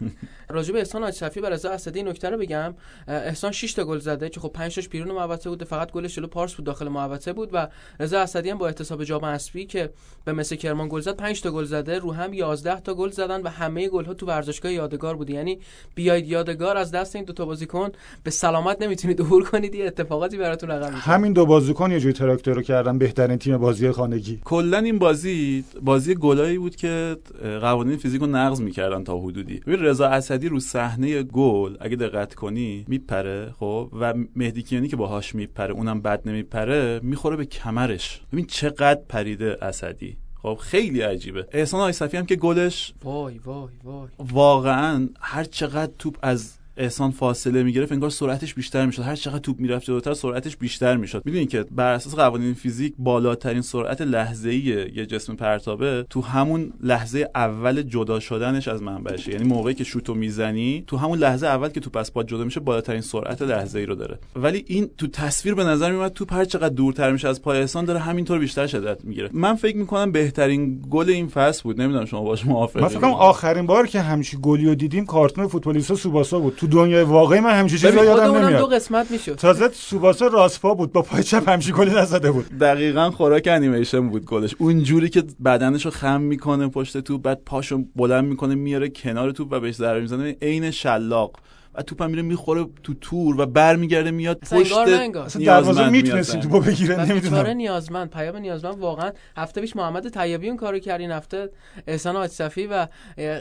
راجع 0.48 0.72
به 0.72 0.78
احسان 0.78 1.10
صفی 1.10 1.40
بر 1.40 1.50
رضا 1.50 1.70
اسدی 1.70 2.02
نکته 2.02 2.30
رو 2.30 2.38
بگم. 2.38 2.74
احسان 3.08 3.52
6 3.52 3.72
تا 3.72 3.84
گل 3.84 3.98
زده 3.98 4.28
که 4.28 4.40
خب 4.40 4.48
5 4.48 4.74
تاش 4.74 4.88
بیرون 4.88 5.14
محوطه 5.14 5.50
بود 5.50 5.64
فقط 5.64 5.92
گلش 5.92 6.14
جلو 6.14 6.26
پارس 6.26 6.54
بود 6.54 6.66
داخل 6.66 6.88
محوطه 6.88 7.32
بود 7.32 7.50
و 7.52 7.68
رضا 8.00 8.20
اسدی 8.20 8.50
هم 8.50 8.58
با 8.58 8.66
احتساب 8.66 9.04
جام 9.04 9.24
حذفی 9.24 9.66
که 9.66 9.90
به 10.24 10.32
مثل 10.32 10.55
کرمان 10.56 10.88
گل 10.88 11.00
زد 11.00 11.16
5 11.16 11.42
تا 11.42 11.50
گل 11.50 11.64
زده. 11.64 11.98
رو 11.98 12.12
هم 12.12 12.34
11 12.34 12.80
تا 12.80 12.94
گل 12.94 13.10
زدن 13.10 13.42
و 13.42 13.48
همه 13.48 13.88
گل 13.88 14.04
ها 14.04 14.14
تو 14.14 14.26
ورزشگاه 14.26 14.72
یادگار 14.72 15.16
بود 15.16 15.30
یعنی 15.30 15.58
بیاید 15.94 16.26
یادگار 16.26 16.76
از 16.76 16.90
دست 16.90 17.16
این 17.16 17.24
دو 17.24 17.32
تا 17.32 17.46
بازیکن. 17.46 17.88
به 18.22 18.30
سلامت 18.30 18.82
نمی‌تونید 18.82 19.20
عبور 19.20 19.44
کنید. 19.44 19.74
یه 19.74 19.86
اتفاقاتی 19.86 20.36
براتون 20.38 20.70
رقم 20.70 20.94
میشه 20.94 21.02
همین 21.02 21.32
دو 21.32 21.46
بازیکن 21.46 21.90
یه 21.90 22.00
جوری 22.00 22.12
تراکتور 22.12 22.54
رو 22.54 22.62
کردن. 22.62 22.98
بهترین 22.98 23.36
تیم 23.36 23.58
بازی 23.58 23.90
خانگی. 23.90 24.40
کلا 24.44 24.78
این 24.78 24.98
بازی 24.98 25.64
بازی 25.82 26.14
گلایی 26.14 26.58
بود 26.58 26.76
که 26.76 27.16
قوانین 27.60 27.96
فیزیک 27.96 28.20
رو 28.20 28.26
نقض 28.26 28.60
می‌کردن 28.60 29.04
تا 29.04 29.18
حدودی. 29.18 29.60
ببین 29.60 29.80
رضا 29.80 30.06
اسدی 30.06 30.48
رو 30.48 30.60
صحنه 30.60 31.22
گل 31.22 31.76
اگه 31.80 31.96
دقت 31.96 32.34
کنی 32.34 32.84
میپره 32.88 33.54
خب؟ 33.58 33.90
و 34.00 34.14
مهدی 34.36 34.62
کیانی 34.62 34.88
که 34.88 34.96
باهاش 34.96 35.34
میپره 35.34 35.74
اونم 35.74 36.00
بد 36.00 36.28
نمیپره 36.28 37.00
می‌خوره 37.02 37.36
به 37.36 37.44
کمرش. 37.44 38.20
ببین 38.32 38.46
چقدر 38.46 39.00
پریده 39.08 39.58
اسدی. 39.62 40.16
خب 40.46 40.54
خیلی 40.54 41.00
عجیبه. 41.00 41.48
احسان 41.52 41.80
آیصفی 41.80 42.16
هم 42.16 42.26
که 42.26 42.36
گلش 42.36 42.94
وای 43.04 43.38
وای 43.38 43.72
وای. 43.84 44.08
واقعا 44.18 45.08
هر 45.20 45.44
چقدر 45.44 45.92
توپ 45.98 46.18
از 46.22 46.54
احسان 46.76 47.10
فاصله 47.10 47.62
می‌گرفت 47.62 47.92
انگار 47.92 48.10
سرعتش 48.10 48.54
بیشتر 48.54 48.86
می‌شد. 48.86 49.02
هر 49.02 49.16
چقدر 49.16 49.38
توپ 49.38 49.60
می‌رفت 49.60 49.86
جلوتر 49.86 50.14
سرعتش 50.14 50.56
بیشتر 50.56 50.96
می‌شد. 50.96 51.22
می‌دونید 51.24 51.48
که 51.48 51.64
بر 51.70 51.92
اساس 51.92 52.14
قوانین 52.14 52.54
فیزیک 52.54 52.94
بالاترین 52.98 53.62
سرعت 53.62 54.00
لحظه 54.00 54.50
ای 54.50 54.58
یه 54.94 55.06
جسم 55.06 55.34
پرتابه 55.34 56.06
تو 56.10 56.20
همون 56.20 56.72
لحظه 56.82 57.30
اول 57.34 57.82
جدا 57.82 58.20
شدنش 58.20 58.68
از 58.68 58.82
منبعشه. 58.82 59.32
یعنی 59.32 59.44
موقعی 59.44 59.74
که 59.74 59.84
شوتو 59.84 60.14
می‌زنی 60.14 60.84
تو 60.86 60.96
همون 60.96 61.18
لحظه 61.18 61.46
اول 61.46 61.68
که 61.68 61.80
توپ 61.80 61.96
از 61.96 62.14
پا 62.14 62.22
جدا 62.22 62.44
میشه 62.44 62.60
بالاترین 62.60 63.00
سرعت 63.00 63.42
لحظه 63.42 63.78
ای 63.78 63.86
رو 63.86 63.94
داره. 63.94 64.18
ولی 64.36 64.64
این 64.66 64.90
تو 64.98 65.06
تصویر 65.06 65.54
به 65.54 65.64
نظر 65.64 65.90
میومد 65.90 66.12
توپ 66.12 66.32
هر 66.32 66.44
چقدر 66.44 66.74
دورتر 66.74 67.12
میشه 67.12 67.28
از 67.28 67.42
پای 67.42 67.58
احسان 67.58 67.84
داره 67.84 67.98
همینطور 67.98 68.38
بیشتر 68.38 68.66
شدت 68.66 69.04
می‌گیره. 69.04 69.30
من 69.32 69.54
فکر 69.54 69.76
می‌کنم 69.76 70.12
بهترین 70.12 70.82
گل 70.90 71.10
این 71.10 71.28
فصل 71.28 71.62
بود. 71.62 71.80
نمی‌دونم 71.80 72.04
شما 72.04 72.22
باش 72.22 72.46
موافقی 72.46 72.82
من 72.82 72.88
فکر 72.88 73.06
آخرین 73.06 73.66
بار 73.66 73.86
که 73.86 74.00
همچی 74.00 74.38
گلی 74.42 74.76
دیدیم 74.76 75.06
کارتون 75.06 75.46
فوتبالیستا 75.46 75.94
سوباسا 75.94 76.38
بود. 76.38 76.56
تو 76.66 76.72
دنیای 76.72 77.02
واقعی 77.02 77.40
من 77.40 77.50
همچین 77.50 77.90
خود 77.90 78.04
یادم 78.04 78.30
اونم 78.30 78.40
دو 78.40 78.46
نمیاد. 78.46 78.72
قسمت 78.72 79.10
می‌شد. 79.10 79.34
تازه 79.34 79.68
سوباسا 79.72 80.26
راست 80.26 80.60
پا 80.60 80.74
بود 80.74 80.92
با 80.92 81.02
پای 81.02 81.22
چپ 81.22 81.48
همچین 81.48 81.74
گلی 81.76 81.90
نزده 81.90 82.30
بود. 82.30 82.58
دقیقا 82.58 83.10
خوراک 83.10 83.48
انیمیشن 83.52 84.08
بود 84.08 84.24
گلش. 84.24 84.54
اون 84.58 84.82
جوری 84.82 85.08
که 85.08 85.22
بدنشو 85.44 85.90
خم 85.90 86.20
می‌کنه 86.20 86.68
پشت 86.68 86.98
توپ 86.98 87.22
بعد 87.22 87.40
پاشو 87.46 87.78
بلند 87.96 88.24
می‌کنه 88.24 88.54
میاره 88.54 88.88
کنار 88.88 89.30
توپ 89.30 89.48
و 89.50 89.60
بهش 89.60 89.74
ضربه 89.74 90.00
می‌زنه. 90.00 90.36
عین 90.42 90.70
شلاق. 90.70 91.32
و 91.76 91.82
توپم 91.82 92.10
میره 92.10 92.22
می‌خوره 92.22 92.66
تو 92.82 92.94
تور 92.94 93.40
و 93.40 93.46
برمیگرده 93.46 94.10
میاد 94.10 94.38
اصلا 94.42 94.58
پشت. 94.58 94.72
اصلا 94.72 95.44
دروازه 95.44 95.88
میاد 95.88 96.22
توپو 96.22 96.60
بگیره 96.60 97.04
نمی‌دونم 97.04 97.46
نیازمند 97.46 98.10
پیام 98.10 98.36
نیازمند 98.36 98.78
واقعا 98.78 99.10
هفته 99.36 99.60
پیش 99.60 99.76
محمد 99.76 100.08
طیبی 100.08 100.48
اون 100.48 100.56
کارو 100.56 100.78
کرد 100.78 101.00
این 101.00 101.10
هفته 101.10 101.50
احسان 101.86 102.16
آجصفی 102.16 102.66
و 102.66 102.86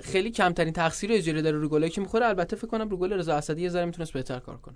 خیلی 0.03 0.31
کمترین 0.31 0.73
تقصیر 0.73 1.11
اجری 1.13 1.41
داره 1.41 1.57
رو 1.57 1.69
گلی 1.69 1.89
که 1.89 2.01
می‌خوره 2.01 2.25
البته 2.25 2.55
فکر 2.55 2.67
کنم 2.67 2.89
رو 2.89 2.97
گل 2.97 3.13
رضا 3.13 3.35
اسدی 3.35 3.61
یه 3.61 3.69
ذره 3.69 3.85
می‌تونست 3.85 4.13
بهتر 4.13 4.39
کار 4.39 4.57
کنه 4.57 4.75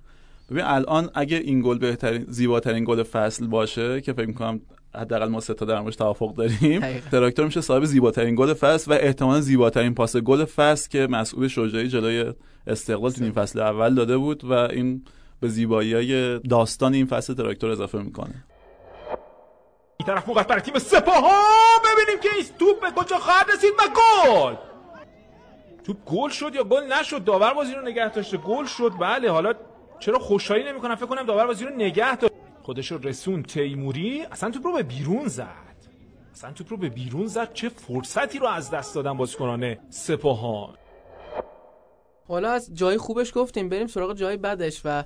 ببین 0.52 0.64
الان 0.64 1.10
اگه 1.14 1.38
این 1.38 1.62
گل 1.62 1.78
بهترین 1.78 2.26
زیباترین 2.28 2.84
گل 2.86 3.04
فصل 3.04 3.48
باشه 3.48 4.02
که 4.02 4.14
فکر 4.14 4.26
می‌کنم 4.26 4.62
حداقل 4.96 5.28
ما 5.28 5.40
سه 5.40 5.54
تا 5.54 5.66
در 5.66 5.80
موردش 5.80 5.96
توافق 5.96 6.36
داریم 6.36 6.84
حقیقا. 6.84 7.10
تراکتور 7.12 7.46
میشه 7.46 7.62
صاحب 7.62 7.86
زیباترین 7.86 8.36
گل 8.36 8.54
فصل 8.54 8.92
و 8.92 8.94
احتمالا 8.94 9.42
زیباترین 9.42 9.94
پاس 9.94 10.18
گل 10.18 10.46
فصل 10.46 10.90
که 10.90 11.08
مسعود 11.08 11.48
شجاعی 11.48 11.88
جلوی 11.88 12.34
استقلال 12.68 13.12
تو 13.12 13.24
این 13.24 13.34
فصل 13.34 13.60
اول 13.60 13.96
داده 13.96 14.18
بود 14.18 14.44
و 14.44 14.54
این 14.54 15.06
به 15.40 15.48
زیبایی 15.48 15.94
های 15.94 16.40
داستان 16.40 16.94
این 16.94 17.06
فصل 17.06 17.34
تراکتور 17.34 17.72
اضافه 17.72 17.98
می‌کنه. 17.98 18.46
این 19.98 20.08
طرف 20.08 20.28
موقع 20.28 20.44
برای 20.44 20.62
تیم 20.62 20.80
سپاه 20.80 21.22
ها 21.22 21.44
ببینیم 21.80 22.22
که 22.24 22.30
این 22.36 22.46
توپ 22.60 22.82
به 22.82 23.02
کجا 23.02 23.18
خواهد 23.18 23.46
رسید 23.52 23.74
و 23.80 23.84
گل! 23.96 24.56
توپ 25.84 25.98
گل 26.06 26.30
شد 26.30 26.56
یا 26.56 26.64
گل 26.64 26.84
نشد؟ 26.84 27.24
داور 27.24 27.54
بازی 27.54 27.74
رو 27.74 27.82
نگه 27.82 28.10
داشته. 28.10 28.38
گل 28.38 28.66
شد. 28.66 28.92
بله 29.00 29.32
حالا 29.32 29.54
چرا 30.00 30.20
خوشحالی 30.20 30.64
نمی‌کنم؟ 30.64 30.96
فکر 30.96 31.06
کنم 31.06 31.24
داور 31.24 31.48
بازی 31.48 31.66
رو 31.66 31.76
نگه 31.76 32.16
داشت. 32.16 32.34
خودش 32.62 32.92
رو 32.92 32.98
رسون 32.98 33.44
تیموری. 33.44 34.22
اصلا 34.32 34.52
توپ 34.52 34.66
رو 34.68 34.74
به 34.74 34.84
بیرون 34.84 35.28
زد. 35.28 35.46
اصلا 36.34 36.52
توپ 36.52 36.72
رو 36.72 36.78
به 36.78 36.90
بیرون 36.90 37.28
زد. 37.28 37.54
چه 37.54 37.70
فرصتی 37.70 38.40
رو 38.40 38.48
از 38.48 38.72
دست 38.72 38.96
دادن 38.96 39.18
بازیکنان 39.18 39.78
سپاهان؟ 39.90 40.74
حالا 42.30 42.52
از 42.52 42.70
جای 42.74 42.98
خوبش 42.98 43.32
گفتیم 43.36 43.70
بریم 43.70 43.88
سراغ 43.88 44.14
جای 44.14 44.38
بدش 44.38 44.82
و 44.86 45.04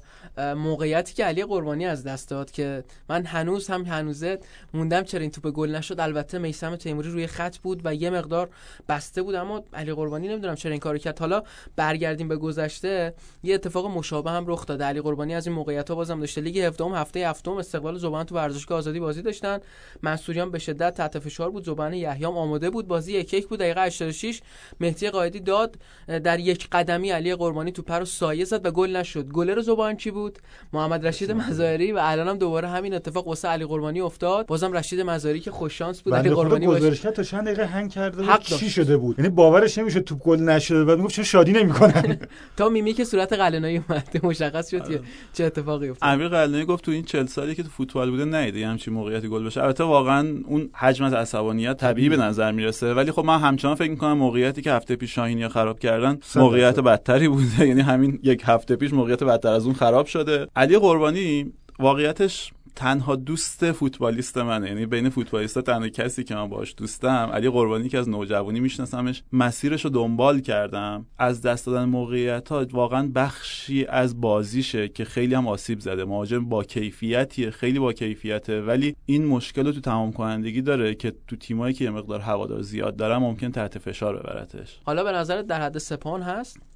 موقعیتی 0.56 1.13
که 1.13 1.25
علی 1.25 1.44
قربانی 1.44 1.86
از 1.86 2.03
دست 2.03 2.30
داد 2.30 2.51
که 2.51 2.84
من 3.10 3.25
هنوز 3.25 3.68
هم 3.68 3.86
هنوزه 3.86 4.39
موندم 4.74 5.03
چرا 5.03 5.22
این 5.22 5.32
توپ 5.32 5.51
گل 5.51 5.75
نشد. 5.75 6.00
البته 6.00 6.38
میسم 6.38 6.75
تیموری 6.75 7.10
روی 7.10 7.27
خط 7.27 7.58
بود 7.58 7.82
و 7.84 7.96
یه 7.96 8.10
مقدار 8.10 8.50
بسته 8.89 9.22
بود 9.22 9.36
اما 9.36 9.63
علی 9.74 9.94
قربانی 9.94 10.27
نمی‌دونم 10.27 10.56
چرا 10.56 10.72
این 10.72 10.80
کارو 10.80 10.98
کرد. 10.98 11.20
حالا 11.20 11.44
برگردیم 11.75 12.27
به 12.27 12.38
گذشته 12.38 13.13
یه 13.44 13.56
اتفاق 13.56 13.86
مشابه 13.86 14.32
هم 14.32 14.48
رخ 14.48 14.65
داد 14.65 14.84
علی 14.84 15.01
قربانی 15.01 15.36
از 15.36 15.48
این 15.48 15.56
موقعیت 15.56 15.89
ها 15.89 15.96
بازم 15.96 16.20
داشته. 16.20 16.42
لیگ 16.42 16.60
هفدهم 16.60 16.94
هفته 16.94 17.20
هفتم 17.20 17.51
استقبال 17.51 17.98
زبان 17.98 18.25
تو 18.25 18.36
ورزشگاه 18.36 18.77
آزادی 18.77 19.00
بازی 19.00 19.22
داشتن. 19.22 19.60
منصوریان 20.01 20.51
به 20.51 20.60
شدت 20.60 20.94
تحت 20.94 21.20
فشار 21.20 21.50
بود. 21.50 21.65
زبان 21.65 21.94
یحیام 21.94 22.38
آماده 22.38 22.70
بود. 22.70 22.88
بازی 22.88 23.13
یک 23.13 23.34
یک 23.34 23.48
بود. 23.48 23.60
دقیقه 23.60 23.82
86 23.82 24.42
مهدی 24.80 25.10
قائدی 25.10 25.39
داد. 25.39 25.77
در 26.08 26.39
یک 26.39 26.68
قدمی 26.72 27.12
علی 27.13 27.36
قربانی 27.36 27.72
توپ 27.72 27.91
رو 27.91 28.05
سایه 28.05 28.46
زد 28.46 28.65
و 28.65 28.72
گل 28.72 28.96
نشد. 28.96 29.27
گلر 29.27 29.62
زبان 29.62 29.96
کی 29.96 30.12
بود؟ 30.12 30.39
محمد 30.74 31.08
رشید 31.08 31.32
مزاری 31.32 31.91
و 31.91 32.00
الانم 32.01 32.38
دوباره 32.38 32.67
همین 32.67 32.93
اتفاق 32.93 33.27
واسه 33.27 33.48
علی 33.48 33.65
قربانی 33.65 34.01
افتاد. 34.01 34.46
بازم 34.46 34.74
رشید 34.74 35.01
مزاری 35.01 35.39
که 35.39 35.51
خوش 35.51 35.77
شانس 35.77 36.01
بود. 36.01 36.13
علی 36.13 36.29
قربانی 36.29 36.67
گزارش 36.67 37.01
کرد 37.01 37.13
تا 37.13 37.24
چند 37.24 37.46
دقیقه 37.46 37.65
هنگ 37.65 37.91
کرده 37.91 38.24
حق. 38.24 38.43
چی 38.43 38.70
شده 38.70 38.98
بود؟ 38.98 39.20
یعنی 39.20 39.29
باورش 39.29 39.77
نمیشه 39.77 40.00
توپ 40.00 40.20
گل 40.20 40.39
نشده 40.39 40.84
بعد 40.86 40.98
می‌گفت 40.98 41.15
چرا 41.15 41.25
شادی 41.25 41.51
نمی‌کنن؟ 41.51 42.17
تا 42.58 42.70
میمی 42.70 42.93
که 42.93 43.03
صورت 43.03 43.34
قلنایی 43.34 43.84
اومده 43.88 44.20
مشخص 44.24 44.72
شد 44.72 44.88
که 44.88 45.00
چه 45.34 45.43
اتفاقی 45.43 45.89
افتاد. 45.89 46.10
امیر 46.10 46.27
قلعه‌ای 46.27 46.65
گفت 46.65 46.84
تو 46.84 46.91
این 46.91 47.03
40 47.03 47.25
سالی 47.25 47.55
که 47.55 47.63
تو 47.63 47.70
فوتبال 47.70 48.10
بوده 48.10 48.25
ندیده 48.25 48.60
یه 48.60 48.67
همچین 48.67 48.93
موقعیتی 48.93 49.27
گل 49.27 49.46
بشه. 49.46 49.63
البته 49.63 49.84
واقعا 49.84 50.38
اون 50.46 50.70
حجم 50.74 51.05
از 51.05 51.13
عصبانیت 51.13 51.77
طبیعی 51.77 52.10
به 52.10 52.17
نظر 52.17 52.51
می‌رسه. 52.51 52.93
ولی 52.93 53.12
خب 53.12 53.25
من 53.25 53.39
همچنان 53.39 53.75
فکر 53.75 53.89
می‌کنم 53.89 54.17
موقعیتی 54.17 54.62
که 54.62 54.72
هفته 54.72 54.96
پیش 54.96 55.15
شاهینیا 55.15 55.50
خراب 55.50 55.79
کردن 55.79 56.20
موقعیت 56.36 56.75
درصد. 56.75 56.84
بدتری 57.03 57.27
بوده. 57.27 57.67
یعنی 57.67 57.81
همین 57.81 58.19
یک 58.24 58.41
هفته 58.45 58.75
پیش 58.75 58.93
موقعیت 58.93 59.24
بدتر 59.24 59.50
از 59.50 59.65
اون 59.65 59.75
خراب 59.75 60.05
شده. 60.05 60.48
علی 60.55 60.77
قربانی 60.77 61.53
واقعیتش 61.79 62.51
تنها 62.75 63.15
دوست 63.15 63.72
فوتبالیست 63.72 64.38
منه. 64.38 64.67
یعنی 64.67 64.86
بین 64.86 65.10
فوتبالیستا 65.10 65.62
تنها 65.62 65.89
کسی 65.89 66.24
که 66.24 66.36
من 66.36 66.50
باش 66.50 66.74
دوستم 66.77 67.29
علی 67.33 67.50
قربانی 67.50 67.89
که 67.89 67.98
از 67.98 68.10
نوجوانی 68.10 68.60
میشناسمش 68.60 69.24
مسیرش 69.33 69.86
رو 69.86 69.89
دنبال 69.89 70.39
کردم. 70.39 71.05
از 71.17 71.41
دست 71.41 71.65
دادن 71.65 71.86
موقعیت 71.86 72.50
ها 72.50 72.65
واقعا 72.72 73.12
بخشی 73.15 73.86
از 73.86 74.22
بازیشه 74.22 74.88
که 74.88 75.05
خیلی 75.05 75.36
هم 75.36 75.48
آسیب 75.48 75.79
زده. 75.79 76.05
مهاجم 76.05 76.45
با 76.45 76.63
کیفیتیه 76.63 77.50
خیلی 77.50 77.79
با 77.79 77.93
کیفیته 77.93 78.62
ولی 78.62 78.95
این 79.05 79.25
مشکل 79.25 79.65
رو 79.65 79.72
تو 79.72 79.81
تمام 79.81 80.12
کنندگی 80.12 80.62
داره 80.62 80.95
که 80.95 81.13
تو 81.27 81.36
تیمایی 81.36 81.74
که 81.74 81.83
یه 81.83 81.91
مقدار 81.91 82.19
هوادار 82.19 82.62
زیاد 82.62 82.95
دارن 82.95 83.17
ممکن 83.17 83.51
تحت 83.51 83.77
فشار 83.77 84.17
ببرتش. 84.17 84.79
حالا 84.86 85.03
به 85.03 85.12
نظرت 85.12 85.48
در 85.48 85.62
حد 85.62 85.77
سپان 85.77 86.22
هست؟ 86.22 86.73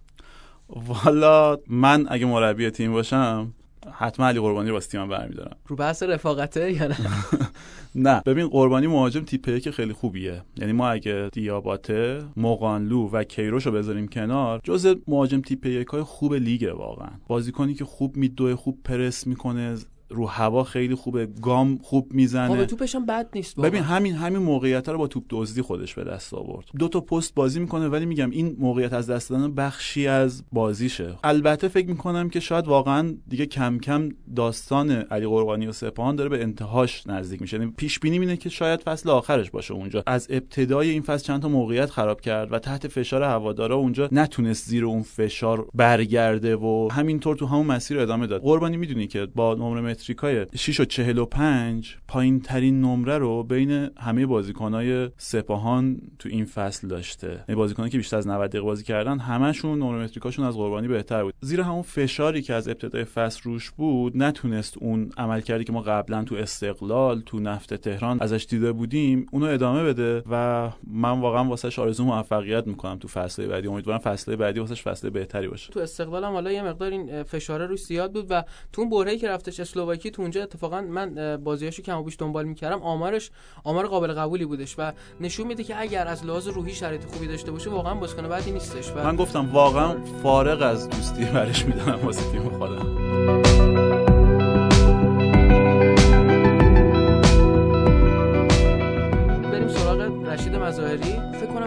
والا 0.69 1.57
من 1.67 2.05
اگه 2.09 2.25
مربی 2.25 2.69
تیم 2.69 2.91
باشم 2.91 3.53
حتما 3.91 4.27
علی 4.27 4.39
قربانی 4.39 4.69
رو 4.69 4.75
واسه 4.75 4.89
تیمم 4.89 5.09
برمیدارم. 5.09 5.55
رو 5.67 5.75
بحث 5.75 6.03
رفاقته 6.03 6.71
یا 6.71 6.87
نه؟ 6.87 6.97
نه. 7.95 8.21
ببین 8.25 8.47
قربانی 8.47 8.87
مهاجم 8.87 9.23
تیپ 9.23 9.59
که 9.59 9.71
خیلی 9.71 9.93
خوبیه. 9.93 10.41
یعنی 10.57 10.73
ما 10.73 10.89
اگه 10.89 11.29
دیاباته 11.31 12.23
مقانلو 12.37 13.09
و 13.09 13.23
کیروش 13.23 13.65
رو 13.65 13.71
بذاریم 13.71 14.07
کنار 14.07 14.61
جز 14.63 14.95
مهاجم 15.07 15.41
تیپ 15.41 15.91
های 15.91 16.03
خوب 16.03 16.33
لیگه 16.33 16.73
واقعا. 16.73 17.09
بازیکنی 17.27 17.73
که 17.73 17.85
خوب 17.85 18.17
میدوه 18.17 18.55
خوب 18.55 18.79
پرس 18.83 19.27
می‌کنه 19.27 19.77
رو 20.09 20.25
هوا 20.25 20.63
خیلی 20.63 20.95
خوبه 20.95 21.27
گام 21.41 21.79
خوب 21.83 22.13
می‌زنه. 22.13 22.65
توپش 22.65 22.95
هم 22.95 23.05
بد 23.05 23.29
نیست 23.35 23.57
واقعا. 23.57 23.69
ببین 23.69 23.83
همین 23.83 24.13
همین 24.13 24.41
موقعیت 24.41 24.89
رو 24.89 24.97
با 24.97 25.07
توپ 25.07 25.23
دزدی 25.29 25.61
خودش 25.61 25.93
به 25.93 26.03
دست 26.03 26.33
آورد. 26.33 26.65
دو 26.79 26.87
تا 26.87 27.01
پست 27.01 27.35
بازی 27.35 27.59
می‌کنه 27.59 27.87
ولی 27.87 28.05
میگم 28.05 28.29
این 28.29 28.55
موقعیت 28.59 28.93
از 28.93 29.09
دست 29.09 29.29
دادن 29.29 29.53
بخشی 29.53 30.07
از 30.07 30.43
بازیشه. 30.51 31.15
البته 31.23 31.67
فکر 31.67 31.87
می‌کنم 31.87 32.29
که 32.29 32.39
شاید 32.39 32.67
واقعا 32.67 33.15
دیگه 33.27 33.45
کم 33.45 33.77
کم 33.79 34.09
داستان 34.35 34.91
علی 34.91 35.27
قربانی 35.27 35.67
و 35.67 35.71
سپاهان 35.71 36.15
داره 36.15 36.29
به 36.29 36.41
انتهاش 36.41 37.07
نزدیک 37.07 37.41
میشه. 37.41 37.57
یعنی 37.57 37.73
پیش 37.77 37.99
بینی 37.99 38.19
اینه 38.19 38.37
که 38.37 38.49
شاید 38.49 38.81
فصل 38.81 39.09
آخرش 39.09 39.51
باشه 39.51 39.73
اونجا. 39.73 40.03
از 40.07 40.27
ابتدای 40.29 40.89
این 40.89 41.01
فصل 41.01 41.25
چند 41.25 41.41
تا 41.41 41.49
موقعیت 41.49 41.89
خراب 41.89 42.21
کرد 42.21 42.53
و 42.53 42.59
تحت 42.59 42.87
فشار 42.87 43.23
هوادارا 43.23 43.75
اونجا 43.75 44.09
نتونست 44.11 44.69
زیر 44.69 44.85
اون 44.85 45.01
فشار 45.01 45.67
برگرده 45.73 46.55
و 46.55 46.89
همینطور 46.91 47.35
تو 47.35 47.45
همون 47.45 47.65
مسیر 47.65 47.99
ادامه 47.99 48.27
داد. 48.27 48.41
قربانی 48.41 48.77
می‌دونی 48.77 49.07
که 49.07 49.25
با 49.35 49.53
نمره 49.53 49.81
متریکای 49.97 50.45
6 50.55 50.79
و 50.79 50.85
45 50.85 51.97
پایین 52.07 52.39
ترین 52.39 52.81
نمره 52.81 53.17
رو 53.17 53.43
بین 53.43 53.89
همه 53.97 54.25
بازیکنای 54.25 55.09
سپاهان 55.17 56.01
تو 56.19 56.29
این 56.29 56.45
فصل 56.45 56.87
داشته. 56.87 57.27
یعنی 57.27 57.55
بازیکنایی 57.55 57.91
که 57.91 57.97
بیشتر 57.97 58.17
از 58.17 58.27
90 58.27 58.49
دقیقه 58.49 58.65
بازی 58.65 58.83
کردن 58.83 59.19
همشون 59.19 59.79
نمره 59.79 60.03
متریکاشون 60.03 60.45
از 60.45 60.55
قربانی 60.55 60.87
بهتر 60.87 61.23
بود. 61.23 61.33
زیر 61.41 61.61
همون 61.61 61.81
فشاری 61.81 62.41
که 62.41 62.53
از 62.53 62.67
ابتدای 62.67 63.03
فصل 63.03 63.41
روش 63.43 63.71
بود 63.71 64.17
نتونست 64.17 64.77
اون 64.77 65.09
عملکردی 65.17 65.63
که 65.63 65.73
ما 65.73 65.81
قبلا 65.81 66.23
تو 66.23 66.35
استقلال 66.35 67.21
تو 67.25 67.39
نفت 67.39 67.73
تهران 67.73 68.17
ازش 68.21 68.45
دیده 68.49 68.71
بودیم 68.71 69.25
اونو 69.31 69.45
ادامه 69.45 69.83
بده 69.83 70.23
و 70.31 70.69
من 70.87 71.19
واقعا 71.19 71.43
واسش 71.43 71.79
آرزو 71.79 72.03
موفقیت 72.03 72.67
می‌کنم 72.67 72.97
تو 72.97 73.07
فصل 73.07 73.47
بعدی. 73.47 73.67
امیدوارم 73.67 73.99
فصل 73.99 74.35
بعدی 74.35 74.59
واسش 74.59 74.81
فصل 74.81 75.09
بهتری 75.09 75.47
باشه. 75.47 75.73
تو 75.73 75.79
استقلالم 75.79 76.31
حالا 76.31 76.51
یه 76.51 76.63
مقدار 76.63 76.91
این 76.91 77.23
فشاره 77.23 77.65
روش 77.65 77.83
زیاد 77.83 78.13
بود 78.13 78.25
و 78.29 78.43
تو 78.73 78.81
اون 78.81 78.89
برهه‌ای 78.89 79.17
که 79.17 79.29
رفتش 79.29 79.59
اسلوواکی 79.87 80.11
تو 80.11 80.21
اونجا 80.21 80.43
اتفاقا 80.43 80.81
من 80.81 81.37
بازیاشو 81.43 81.83
کم 81.83 81.97
و 81.97 82.03
بیش 82.03 82.15
دنبال 82.19 82.45
می‌کردم. 82.45 82.81
آمارش 82.81 83.31
آمار 83.63 83.87
قابل 83.87 84.13
قبولی 84.13 84.45
بودش 84.45 84.75
و 84.77 84.93
نشون 85.21 85.47
میده 85.47 85.63
که 85.63 85.81
اگر 85.81 86.07
از 86.07 86.25
لحاظ 86.25 86.47
روحی 86.47 86.73
شرایط 86.73 87.05
خوبی 87.05 87.27
داشته 87.27 87.51
باشه 87.51 87.69
واقعا 87.69 87.93
بازیکن 87.93 88.29
بدی 88.29 88.51
نیستش 88.51 88.91
و 88.91 89.03
من 89.03 89.15
گفتم 89.15 89.49
واقعا 89.51 89.95
فارغ 90.23 90.61
از 90.61 90.89
دوستی 90.89 91.25
برش 91.25 91.65
می‌دونم 91.65 92.05
واسه 92.05 92.31
تیم 92.31 92.49
خودم. 92.49 93.86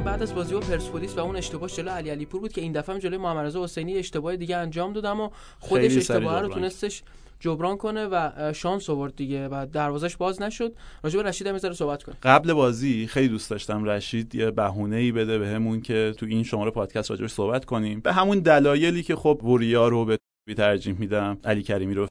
کنم 0.00 0.12
بعد 0.12 0.22
از 0.22 0.34
بازی 0.34 0.54
با 0.54 0.60
پرسپولیس 0.60 1.18
و 1.18 1.20
اون 1.20 1.36
اشتباه 1.36 1.68
جلو 1.68 1.90
علی 1.90 2.10
علی 2.10 2.26
پور 2.26 2.40
بود 2.40 2.52
که 2.52 2.60
این 2.60 2.72
دفعه 2.72 2.94
هم 2.94 3.00
جلوی 3.00 3.18
محمد 3.18 3.46
رضا 3.46 3.64
حسینی 3.64 3.96
اشتباه 3.96 4.36
دیگه 4.36 4.56
انجام 4.56 4.92
داد 4.92 5.06
اما 5.06 5.32
خودش 5.58 5.96
اشتباه 5.96 6.40
رو 6.40 6.48
تونستش 6.48 7.02
جبران 7.40 7.76
کنه 7.76 8.06
و 8.06 8.52
شانس 8.52 8.90
آورد 8.90 9.16
دیگه 9.16 9.48
و 9.48 9.66
دروازش 9.72 10.16
باز 10.16 10.42
نشد. 10.42 10.72
راجع 11.02 11.22
به 11.22 11.28
رشید 11.28 11.46
هم 11.46 11.54
یه 11.54 11.72
صحبت 11.72 12.02
کنیم. 12.02 12.18
قبل 12.22 12.52
بازی 12.52 13.06
خیلی 13.06 13.28
دوست 13.28 13.50
داشتم 13.50 13.84
رشید 13.84 14.34
یه 14.34 14.50
بهونه 14.50 14.96
ای 14.96 15.12
بده 15.12 15.38
بهمون 15.38 15.80
که 15.80 16.14
تو 16.18 16.26
این 16.26 16.42
شماره 16.42 16.70
پادکست 16.70 17.10
راجعش 17.10 17.30
صحبت 17.30 17.64
کنیم. 17.64 18.00
به 18.00 18.12
همون 18.12 18.38
دلایلی 18.38 19.02
که 19.02 19.16
خب 19.16 19.40
وریا 19.44 19.88
رو 19.88 20.04
به 20.04 20.18
ترجیح 20.56 20.94
میدم 20.98 21.38
علی 21.44 21.62
کریمی 21.62 21.94
رو 21.94 22.06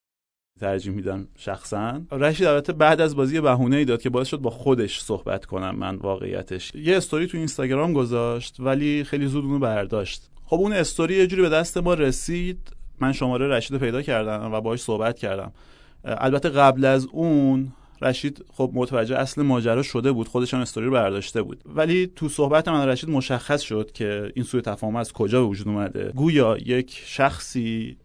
ترجیح 0.59 0.93
میدم 0.93 1.27
شخصا. 1.37 2.01
رشید 2.11 2.47
البته 2.47 2.73
بعد 2.73 3.01
از 3.01 3.15
بازی 3.15 3.41
بهونه 3.41 3.75
ای 3.75 3.85
داد 3.85 4.01
که 4.01 4.09
باعث 4.09 4.27
شد 4.27 4.37
با 4.37 4.49
خودش 4.49 4.99
صحبت 5.01 5.45
کنم 5.45 5.75
من 5.75 5.95
واقعیتش. 5.95 6.75
یه 6.75 6.97
استوری 6.97 7.27
تو 7.27 7.37
اینستاگرام 7.37 7.93
گذاشت 7.93 8.55
ولی 8.59 9.03
خیلی 9.03 9.27
زود 9.27 9.45
اونو 9.45 9.59
برداشت. 9.59 10.29
خب 10.45 10.55
اون 10.55 10.73
استوری 10.73 11.15
یه 11.15 11.27
جوری 11.27 11.41
به 11.41 11.49
دست 11.49 11.77
ما 11.77 11.93
رسید. 11.93 12.59
من 12.99 13.11
شماره 13.11 13.47
رشید 13.47 13.77
پیدا 13.77 14.01
کردم 14.01 14.53
و 14.53 14.61
باهاش 14.61 14.81
صحبت 14.81 15.17
کردم. 15.17 15.51
البته 16.03 16.49
قبل 16.49 16.85
از 16.85 17.07
اون 17.11 17.71
رشید 18.01 18.45
خب 18.53 18.71
متوجه 18.73 19.15
اصل 19.15 19.41
ماجرا 19.41 19.83
شده 19.83 20.11
بود 20.11 20.27
خودش 20.27 20.53
هم 20.53 20.59
استوری 20.59 20.85
رو 20.85 20.91
برداشته 20.91 21.41
بود. 21.41 21.63
ولی 21.65 22.11
تو 22.15 22.29
صحبت 22.29 22.67
من 22.67 22.87
رشید 22.87 23.09
مشخص 23.09 23.61
شد 23.61 23.91
که 23.93 24.31
این 24.35 24.45
سوء 24.45 24.61
تفاهم 24.61 24.95
از 24.95 25.13
کجا 25.13 25.41
به 25.41 25.47
وجود 25.47 25.67
اومده. 25.67 26.11
گویا 26.15 26.57
یک 26.65 27.01
شخصی 27.05 27.97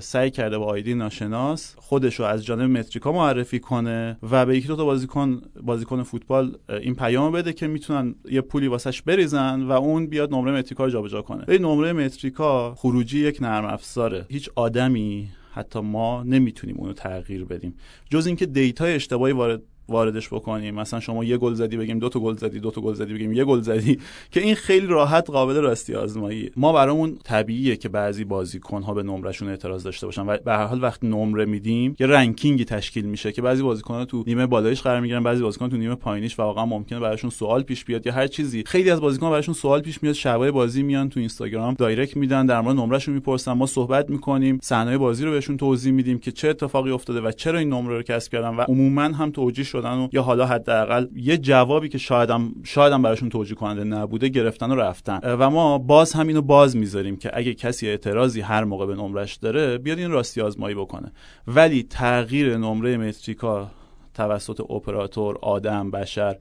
سعی 0.00 0.30
کرده 0.30 0.58
با 0.58 0.66
ID 0.66 0.94
ناشناس 0.94 1.74
خودش 1.78 2.14
رو 2.14 2.24
از 2.24 2.44
جانب 2.44 2.78
متریکا 2.78 3.12
معرفی 3.12 3.60
کنه 3.60 4.18
و 4.30 4.46
به 4.46 4.56
یکی 4.56 4.68
دو 4.68 4.76
تا 4.76 4.84
بازیکن 4.84 5.42
بازیکن 5.62 6.02
فوتبال 6.02 6.56
این 6.68 6.94
پیام 6.94 7.32
بده 7.32 7.52
که 7.52 7.66
می‌تونن 7.66 8.14
یه 8.30 8.40
پولی 8.40 8.68
واسش 8.68 9.02
بریزن 9.02 9.62
و 9.62 9.72
اون 9.72 10.06
بیاد 10.06 10.34
نمره 10.34 10.52
متریکا 10.52 10.84
رو 10.84 10.90
جابجا 10.90 11.22
کنه. 11.22 11.44
این 11.48 11.62
نمره 11.62 11.92
متریکا 11.92 12.74
خروجی 12.74 13.18
یک 13.18 13.42
نرم 13.42 13.64
افزاره. 13.64 14.26
هیچ 14.28 14.50
آدمی 14.54 15.28
حتی 15.52 15.80
ما 15.80 16.22
نمی‌تونیم 16.22 16.76
اونو 16.76 16.92
تغییر 16.92 17.44
بدیم. 17.44 17.74
جز 18.10 18.26
اینکه 18.26 18.46
data 18.46 18.84
ی 18.84 18.94
اشتباهی 18.94 19.32
وارد 19.32 19.62
واردش 19.88 20.28
بکنیم. 20.28 20.74
مثلا 20.74 21.00
شما 21.00 21.24
یه 21.24 21.36
گل 21.36 21.54
زدی 21.54 21.76
بگیم 21.76 21.98
دو 21.98 22.08
تا 22.08 22.20
گل 22.20 22.34
زدی 22.34 22.60
دو 22.60 22.70
تا 22.70 22.80
گل 22.80 22.94
زدی 22.94 23.14
بگیم 23.14 23.32
یه 23.32 23.44
گل 23.44 23.60
زدی 23.60 23.98
که 24.30 24.40
این 24.40 24.54
خیلی 24.54 24.86
راحت 24.86 25.30
قابل 25.30 25.54
راستی 25.54 25.94
آزمایی. 25.94 26.50
ما 26.56 26.72
برامون 26.72 27.18
طبیعیه 27.24 27.76
که 27.76 27.88
بعضی 27.88 28.24
بازیکن 28.24 28.82
ها 28.82 28.94
به 28.94 29.02
نمرشون 29.02 29.48
اعتراض 29.48 29.82
داشته 29.82 30.06
باشن 30.06 30.22
و 30.22 30.36
به 30.44 30.52
هر 30.52 30.64
حال 30.64 30.82
وقت 30.82 31.04
نمره 31.04 31.44
میدیم 31.44 31.96
یه 32.00 32.06
ranking 32.06 32.57
ی 32.57 32.64
تشکیل 32.64 33.04
میشه 33.04 33.32
که 33.32 33.42
بعضی 33.42 33.62
بازیکن 33.62 33.94
ها 33.94 34.04
تو 34.04 34.24
نیمه 34.26 34.46
بالایش 34.46 34.82
قرار 34.82 35.00
می‌گیرن 35.00 35.22
بعضی 35.22 35.42
بازیکن 35.42 35.68
تو 35.68 35.76
نیمه 35.76 35.94
پایینیش 35.94 36.38
و 36.38 36.42
واقعا 36.42 36.66
ممکنه 36.66 37.00
براشون 37.00 37.30
سوال 37.30 37.62
پیش 37.62 37.84
بیاد 37.84 38.06
یا 38.06 38.12
هر 38.12 38.26
چیزی. 38.26 38.62
خیلی 38.66 38.90
از 38.90 39.00
بازیکن 39.00 39.30
براشون 39.30 39.54
سوال 39.54 39.80
پیش 39.80 40.02
میاد 40.02 40.14
شبای 40.14 40.50
بازی 40.50 40.82
میان 40.82 41.08
تو 41.08 41.20
اینستاگرام 41.20 41.74
دایرکت 41.74 42.16
میدن 42.16 42.46
در 42.46 42.60
مورد 42.60 42.76
نمرهشون 42.76 43.14
می‌پرسن 43.14 43.52
ما 43.52 43.66
صحبت 43.66 44.10
می‌کنیم 44.10 44.58
صحنه 44.62 44.98
بازی 44.98 45.24
رو 45.24 45.30
بهشون 45.30 45.56
توضیح 45.56 45.92
میدیم 45.92 46.18
که 46.18 46.32
چه 46.32 46.48
اتفاقی 46.48 46.90
افتاده 46.90 47.20
و 47.20 47.32
چرا 47.32 47.58
این 47.58 47.68
نمره 47.68 47.96
رو 47.96 48.02
کسب 48.02 48.32
کردن 48.32 48.48
و 48.48 48.60
عموما 48.60 49.02
هم 49.02 49.30
توجیه 49.30 49.64
شدن 49.72 49.98
و 49.98 50.08
یا 50.12 50.22
حالا 50.22 50.46
حداقل 50.46 51.06
یه 51.14 51.36
جوابی 51.36 51.88
که 51.88 51.98
شایدم 51.98 52.54
شایدم 52.64 53.02
براشون 53.02 53.28
توجیه 53.28 53.56
کننده 53.56 53.84
نبوده 53.84 54.28
گرفتن 54.28 54.70
و 54.70 54.74
رفتن. 54.74 55.20
و 55.22 55.50
ما 55.50 55.78
باز 55.78 56.12
همینو 56.12 56.42
باز 56.42 56.76
می‌ذاریم 56.76 57.16
که 57.16 57.30
اگه 57.34 57.54
کسی 57.54 57.88
اعتراضی 57.88 58.40
هر 58.40 58.64
موقع 58.64 58.86
به 58.86 58.94
نمرش 58.94 59.36
داره 59.36 59.78
بیاد 59.78 59.98
این 59.98 60.10
راستی 60.10 60.40
آزمایی 60.40 60.74
بکنه. 60.74 61.12
ولی 61.46 61.82
تغییر 61.82 62.56
نمره 62.56 62.96
متریکا 62.96 63.70
توسط 64.14 64.60
اپراتور 64.60 65.38
آدم 65.42 65.90
بشر 65.90 66.36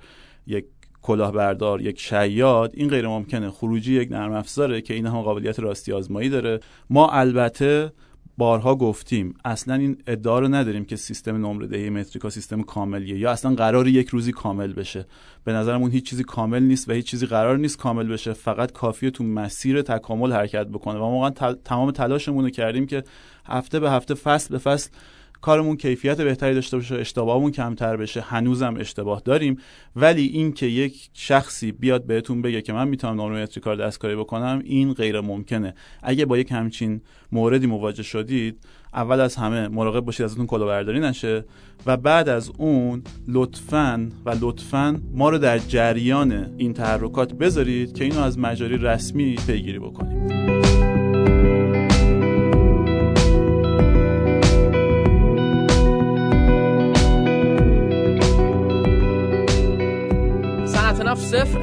یک 0.48 0.66
کلاهبردار 1.02 1.82
یک 1.82 2.00
شیاد 2.00 2.72
این 2.74 2.90
غیر 2.90 3.08
ممکنه. 3.08 3.50
خروجی 3.50 4.02
یک 4.02 4.12
نرم 4.12 4.34
افزاره 4.34 4.82
که 4.82 4.94
این 4.94 5.06
هم 5.06 5.22
قابلیت 5.22 5.60
راستی 5.60 5.94
آزمایی 5.94 6.30
داره. 6.30 6.60
ما 6.90 7.10
البته 7.10 7.92
بارها 8.42 8.76
گفتیم 8.76 9.34
اصلا 9.46 9.76
این 9.76 9.98
ادعا 10.08 10.40
رو 10.40 10.48
نداریم 10.48 10.86
که 10.86 10.96
سیستم 10.96 11.36
نمره 11.46 11.68
دهی 11.68 11.90
متریکا 11.90 12.30
سیستم 12.30 12.62
کاملیه 12.62 13.20
یا 13.20 13.32
اصلا 13.32 13.56
قرار 13.56 13.88
یک 13.88 14.10
روزی 14.10 14.32
کامل 14.32 14.74
بشه. 14.74 15.06
به 15.44 15.54
نظرمون 15.54 15.92
هیچ 15.92 16.10
چیزی 16.10 16.24
کامل 16.24 16.64
نیست 16.64 16.90
و 16.90 16.92
هیچ 16.92 17.06
چیزی 17.06 17.26
قرار 17.26 17.58
نیست 17.58 17.78
کامل 17.78 18.08
بشه. 18.08 18.34
فقط 18.34 18.72
کافیه 18.72 19.12
تو 19.12 19.24
مسیر 19.24 19.82
تکامل 19.82 20.32
حرکت 20.32 20.68
بکنه. 20.68 20.96
و 20.96 21.00
ما 21.00 21.12
واقعا 21.12 21.54
تمام 21.54 21.92
تلاشمون 21.92 22.44
رو 22.44 22.50
کردیم 22.50 22.86
که 22.86 23.04
هفته 23.46 23.80
به 23.80 23.92
هفته 23.92 24.14
فصل 24.14 24.50
به 24.50 24.58
فصل 24.58 24.90
کارمون 25.42 25.78
کیفیت 25.78 26.22
بهتری 26.22 26.54
داشته 26.54 26.78
باشه 26.78 26.96
اشتباهمون 26.96 27.52
کمتر 27.52 27.98
بشه. 27.98 28.22
هنوزم 28.22 28.76
اشتباه 28.80 29.22
داریم. 29.26 29.58
ولی 29.96 30.26
اینکه 30.26 30.66
یک 30.66 31.10
شخصی 31.14 31.72
بیاد 31.72 32.06
بهتون 32.06 32.42
بگه 32.42 32.62
که 32.62 32.74
من 32.74 32.88
می‌تونم 32.88 33.16
نورمتری 33.16 33.62
کار 33.62 33.76
دستکاری 33.76 34.16
بکنم 34.16 34.62
این 34.66 34.94
غیر 34.94 35.22
ممکنه. 35.22 35.74
اگه 36.04 36.26
با 36.26 36.38
یک 36.38 36.52
همچین 36.52 37.02
موردی 37.32 37.68
مواجه 37.68 38.04
شدید 38.04 38.58
اول 38.94 39.20
از 39.20 39.36
همه 39.36 39.68
مراقب 39.68 40.00
باشید 40.00 40.24
ازتون 40.24 40.46
کلاهبرداری 40.46 41.00
نشه 41.00 41.46
و 41.86 41.98
بعد 41.98 42.30
از 42.30 42.52
اون 42.58 43.04
لطفا 43.28 44.10
و 44.26 44.36
لطفا 44.42 45.02
ما 45.14 45.30
رو 45.30 45.38
در 45.38 45.58
جریان 45.58 46.56
این 46.58 46.74
تحرکات 46.74 47.34
بذارید 47.34 47.94
که 47.94 48.04
اینو 48.04 48.20
از 48.20 48.40
مجاری 48.40 48.78
رسمی 48.78 49.36
پیگیری 49.48 49.80
بکنیم. 49.80 50.61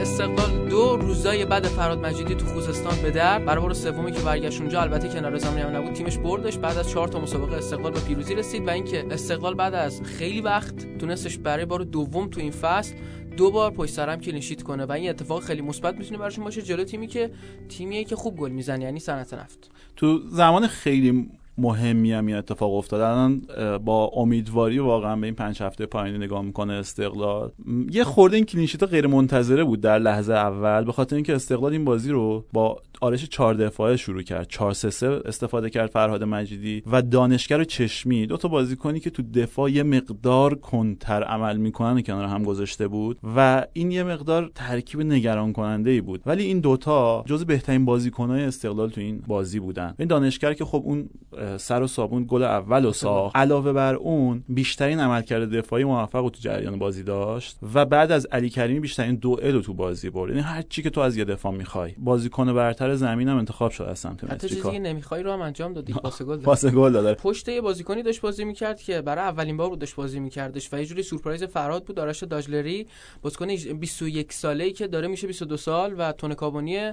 استقلال 0.08 0.68
دو 0.68 0.96
روزای 0.96 1.44
بعد 1.44 1.66
فراد 1.66 1.98
مجیدی 1.98 2.34
تو 2.34 2.46
خوزستان 2.46 3.02
به 3.02 3.10
در 3.10 3.38
برای 3.38 3.74
سومی 3.74 4.12
که 4.12 4.20
برگشت 4.20 4.60
اونجا 4.60 4.80
البته 4.80 5.08
کنار 5.08 5.38
زمانی 5.38 5.60
هم 5.60 5.76
نبود 5.76 5.92
تیمش 5.92 6.18
بردش 6.18 6.58
بعد 6.58 6.76
از 6.78 6.90
چهار 6.90 7.08
تا 7.08 7.20
مسابقه 7.20 7.56
استقلال 7.56 7.92
به 7.92 8.00
پیروزی 8.00 8.34
رسید 8.34 8.66
و 8.66 8.70
اینکه 8.70 9.06
استقلال 9.10 9.54
بعد 9.54 9.74
از 9.74 10.02
خیلی 10.02 10.40
وقت 10.40 10.98
تونستش 10.98 11.38
برای 11.38 11.64
بار 11.64 11.80
دوم 11.80 12.28
تو 12.28 12.40
این 12.40 12.50
فصل 12.50 12.94
دو 13.36 13.50
بار 13.50 13.70
پشت 13.70 13.94
سرم 13.94 14.20
کلینشیت 14.20 14.62
کنه 14.62 14.84
و 14.84 14.92
این 14.92 15.10
اتفاق 15.10 15.42
خیلی 15.42 15.62
مثبت 15.62 15.94
می‌تونه 15.98 16.18
براشون 16.18 16.44
باشه. 16.44 16.62
جلو 16.62 16.84
تیمی 16.84 17.06
که 17.06 17.30
تیمیه 17.68 18.04
که 18.04 18.16
خوب 18.16 18.36
گل 18.36 18.50
می‌زنه 18.50 18.84
یعنی 18.84 19.00
صنعت 19.00 19.34
نفت. 19.34 19.70
تو 19.96 20.20
زمان 20.28 20.66
خیلی 20.66 21.30
مهمی 21.58 22.12
هم 22.12 22.26
این 22.26 22.36
اتفاق 22.36 22.74
افتاد 22.74 23.00
الان 23.00 23.42
با 23.84 24.10
امیدواری 24.16 24.78
واقعا 24.78 25.16
به 25.16 25.26
این 25.26 25.34
پنج 25.34 25.62
هفته 25.62 25.86
پایینی 25.86 26.18
نگاه 26.18 26.42
می‌کنه 26.42 26.72
استقلال. 26.72 27.50
یه 27.90 28.04
خورده 28.04 28.36
این 28.36 28.44
کلینشیت 28.44 28.82
غیر 28.82 29.06
منتظره 29.06 29.64
بود 29.64 29.80
در 29.80 29.98
لحظه 29.98 30.32
اول 30.32 30.84
به 30.84 30.92
خاطر 30.92 31.16
اینکه 31.16 31.34
استقلال 31.34 31.72
این 31.72 31.84
بازی 31.84 32.10
رو 32.10 32.44
با 32.52 32.76
آرش 33.00 33.24
چهار 33.24 33.54
دفاعه 33.54 33.96
شروع 33.96 34.22
کرد. 34.22 34.48
4 34.48 34.72
3 34.72 35.06
استفاده 35.24 35.70
کرد 35.70 35.90
فرهاد 35.90 36.24
مجیدی 36.24 36.82
و 36.92 37.02
دانشگر 37.02 37.64
چشمی. 37.64 38.26
دو 38.26 38.36
تا 38.36 38.48
بازیکنی 38.48 39.00
که 39.00 39.10
تو 39.10 39.22
دفاع 39.22 39.70
یه 39.70 39.82
مقدار 39.82 40.54
کنتر 40.54 41.22
عمل 41.22 41.56
می‌کنن 41.56 42.02
کنار 42.02 42.24
هم 42.24 42.42
گذاشته 42.42 42.88
بود 42.88 43.18
و 43.36 43.66
این 43.72 43.90
یه 43.90 44.02
مقدار 44.02 44.50
ترکیب 44.54 45.00
نگران 45.00 45.52
کننده 45.52 45.90
ای 45.90 46.00
بود. 46.00 46.22
ولی 46.26 46.44
این 46.44 46.60
دوتا 46.60 47.24
جز 47.26 47.44
بهترین 47.44 47.84
بازیکنهای 47.84 48.44
استقلال 48.44 48.90
تو 48.90 49.00
این 49.00 49.22
بازی 49.26 49.60
بودن. 49.60 49.94
این 49.98 50.08
دانشگر 50.08 50.52
که 50.52 50.64
خب 50.64 50.82
اون 50.84 51.08
سر 51.56 51.82
و 51.82 51.86
صابون 51.86 52.24
گل 52.28 52.42
اول 52.42 52.84
و 52.84 52.92
ساخت. 52.92 53.36
علاوه 53.36 53.72
بر 53.72 53.94
اون 53.94 54.44
بیشترین 54.48 55.00
عملکرد 55.00 55.50
دفاعی 55.50 55.84
موفق 55.84 56.28
تو 56.28 56.40
جریان 56.40 56.78
بازی 56.78 57.02
داشت 57.02 57.58
و 57.74 57.84
بعد 57.84 58.12
از 58.12 58.26
علی 58.26 58.50
کریمی 58.50 58.80
بیشترین 58.80 59.14
دوئل 59.14 59.60
تو 59.60 59.74
بازی 59.74 60.10
برد. 60.10 60.30
یعنی 60.30 60.42
هر 60.42 60.62
چی 60.62 60.82
که 60.82 60.90
تو 60.90 61.00
از 61.00 61.16
یه 61.16 61.24
دفاع 61.24 61.52
می‌خوای. 61.52 61.94
بازیکن 61.98 62.54
برتر 62.54 62.94
زمین 62.94 63.28
هم 63.28 63.36
انتخاب 63.36 63.70
شد 63.70 63.84
از 63.84 63.98
سمت 63.98 64.24
حتی 64.24 64.48
چیزی 64.48 64.70
که 64.70 64.78
نمی‌خوای 64.78 65.22
رو 65.22 65.32
هم 65.32 65.40
انجام 65.40 65.72
دادی. 65.72 65.92
پاس 66.02 66.22
گل 66.22 66.36
پاس 66.36 66.66
گل 66.66 66.92
داد 66.92 67.16
پشت 67.16 67.48
یه 67.48 67.60
بازیکنی 67.60 68.02
داشت 68.02 68.20
بازی 68.20 68.44
می‌کرد 68.44 68.80
که 68.80 69.02
برای 69.02 69.24
اولین 69.24 69.56
بار 69.56 69.68
بود 69.68 69.78
داشت 69.78 69.94
بازی 69.96 70.20
میکردش 70.20 70.72
و 70.72 70.78
یه 70.78 70.84
جوری 70.84 71.02
سورپرایز 71.02 71.44
فراد 71.44 71.84
بود 71.84 71.96
دارش 71.96 72.22
داجلری. 72.22 72.86
بازیکن 73.22 73.46
21 73.74 74.32
ساله 74.32 74.64
ای 74.64 74.72
که 74.72 74.86
داره 74.86 75.08
میشه 75.08 75.26
22 75.26 75.56
سال 75.56 75.94
و 75.98 76.12
تون 76.12 76.34
کابونی 76.34 76.92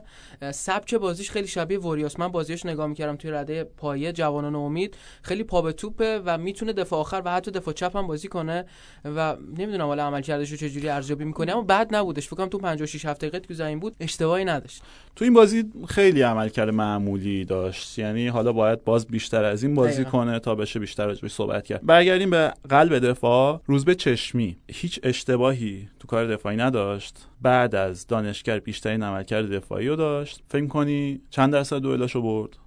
سبک 0.51 0.95
بازیش 0.95 1.31
خیلی 1.31 1.47
شبیه 1.47 1.79
وریاس. 1.79 2.19
من 2.19 2.27
بازیش 2.27 2.65
نگاه 2.65 2.87
می‌کردم 2.87 3.15
توی 3.15 3.31
رده 3.31 3.63
پایه 3.63 4.11
جوانان 4.45 4.65
امید. 4.65 4.97
خیلی 5.21 5.43
پا 5.43 5.61
به 5.61 5.73
توپه 5.73 6.21
و 6.25 6.37
می‌تونه 6.37 6.73
دفاع 6.73 6.99
آخر 6.99 7.21
و 7.25 7.31
حتی 7.31 7.51
دفاع 7.51 7.73
چپ 7.73 7.97
هم 7.97 8.07
بازی 8.07 8.27
کنه 8.27 8.65
و 9.05 9.35
نمی‌دونم 9.57 9.85
حالا 9.85 10.03
عملکردش 10.03 10.51
رو 10.51 10.57
چجوری 10.57 10.89
ارزیابی 10.89 11.25
می‌کنه 11.25 11.51
اما 11.51 11.61
بعد 11.61 11.95
نبودش. 11.95 12.27
فکر 12.27 12.35
کنم 12.35 12.47
تو 12.47 12.57
56 12.57 13.05
هفته 13.05 13.29
دقیقه 13.29 13.47
تو 13.47 13.53
زمین 13.53 13.79
بود 13.79 13.95
اشتباهی 13.99 14.45
نداشت. 14.45 14.81
تو 15.15 15.25
این 15.25 15.33
بازی 15.33 15.63
خیلی 15.87 16.21
عملکرد 16.21 16.69
معمولی 16.69 17.45
داشت. 17.45 17.99
یعنی 17.99 18.27
حالا 18.27 18.53
باید 18.53 18.83
باز 18.83 19.07
بیشتر 19.07 19.43
از 19.43 19.63
این 19.63 19.75
بازی 19.75 20.05
کنه 20.05 20.39
تا 20.39 20.55
بشه 20.55 20.79
بیشتر 20.79 21.05
راجبش 21.05 21.31
صحبت 21.31 21.65
کرد. 21.65 21.85
برگردیم 21.85 22.29
به 22.29 22.53
قلب 22.69 22.99
دفاع. 22.99 23.61
روزبه 23.65 23.95
چشمی. 23.95 24.57
هیچ 24.71 24.99
اشتباهی 25.03 25.89
تو 25.99 26.07
کار 26.07 26.27
دفاعی 26.27 26.57
نداشت. 26.57 27.17
بعد 27.41 27.75
از 27.75 28.07
دانشگر 28.07 28.59
بیشترین 28.59 29.03
عملکرد 29.03 29.51
دفاعی 29.51 29.87
رو 29.87 29.95
داشت. 29.95 30.39
فکر 30.49 30.67
کنی 30.67 31.21
چند 31.29 31.53
درصد 31.53 31.77
دوئلاشو 31.77 32.21
برد؟ 32.21 32.57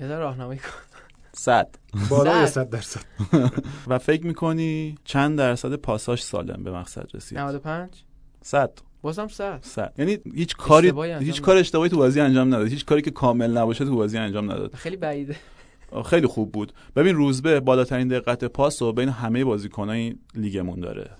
یه 0.00 0.06
راهنمایی 0.06 0.58
کن. 0.58 0.68
صد. 1.32 1.68
بالای 2.08 2.46
صد. 2.46 2.70
درصد. 2.70 3.00
و 3.86 3.98
فکر 3.98 4.26
می‌کنی 4.26 4.94
چند 5.04 5.38
درصد 5.38 5.74
پاساش 5.74 6.22
سالم 6.22 6.64
به 6.64 6.70
مقصد 6.70 7.06
رسید؟ 7.14 7.38
95 7.38 7.90
صد. 8.42 8.70
بازم 9.02 9.28
صد. 9.28 9.58
صد. 9.62 9.94
یعنی 9.98 10.18
هیچ 10.34 10.56
کاری 10.56 10.92
هیچ 11.20 11.42
کار 11.42 11.56
اشتباهی 11.56 11.90
تو 11.90 11.96
بازی 11.96 12.20
انجام 12.20 12.48
نداد. 12.48 12.68
هیچ 12.68 12.84
کاری 12.84 13.02
که 13.02 13.10
کامل 13.10 13.58
نباشه 13.58 13.84
تو 13.84 13.96
بازی 13.96 14.18
انجام 14.18 14.52
نداد. 14.52 14.74
خیلی 14.74 14.96
بعیده. 14.96 15.36
خیلی 16.04 16.26
خوب 16.26 16.52
بود. 16.52 16.72
ببین 16.96 17.16
روزبه 17.16 17.60
بالاترین 17.60 18.08
دقت 18.08 18.44
پاس 18.44 18.82
رو 18.82 18.92
بین 18.92 19.08
همه 19.08 19.44
بازیکنای 19.44 20.14
لیگمون 20.34 20.80
داره. 20.80 21.10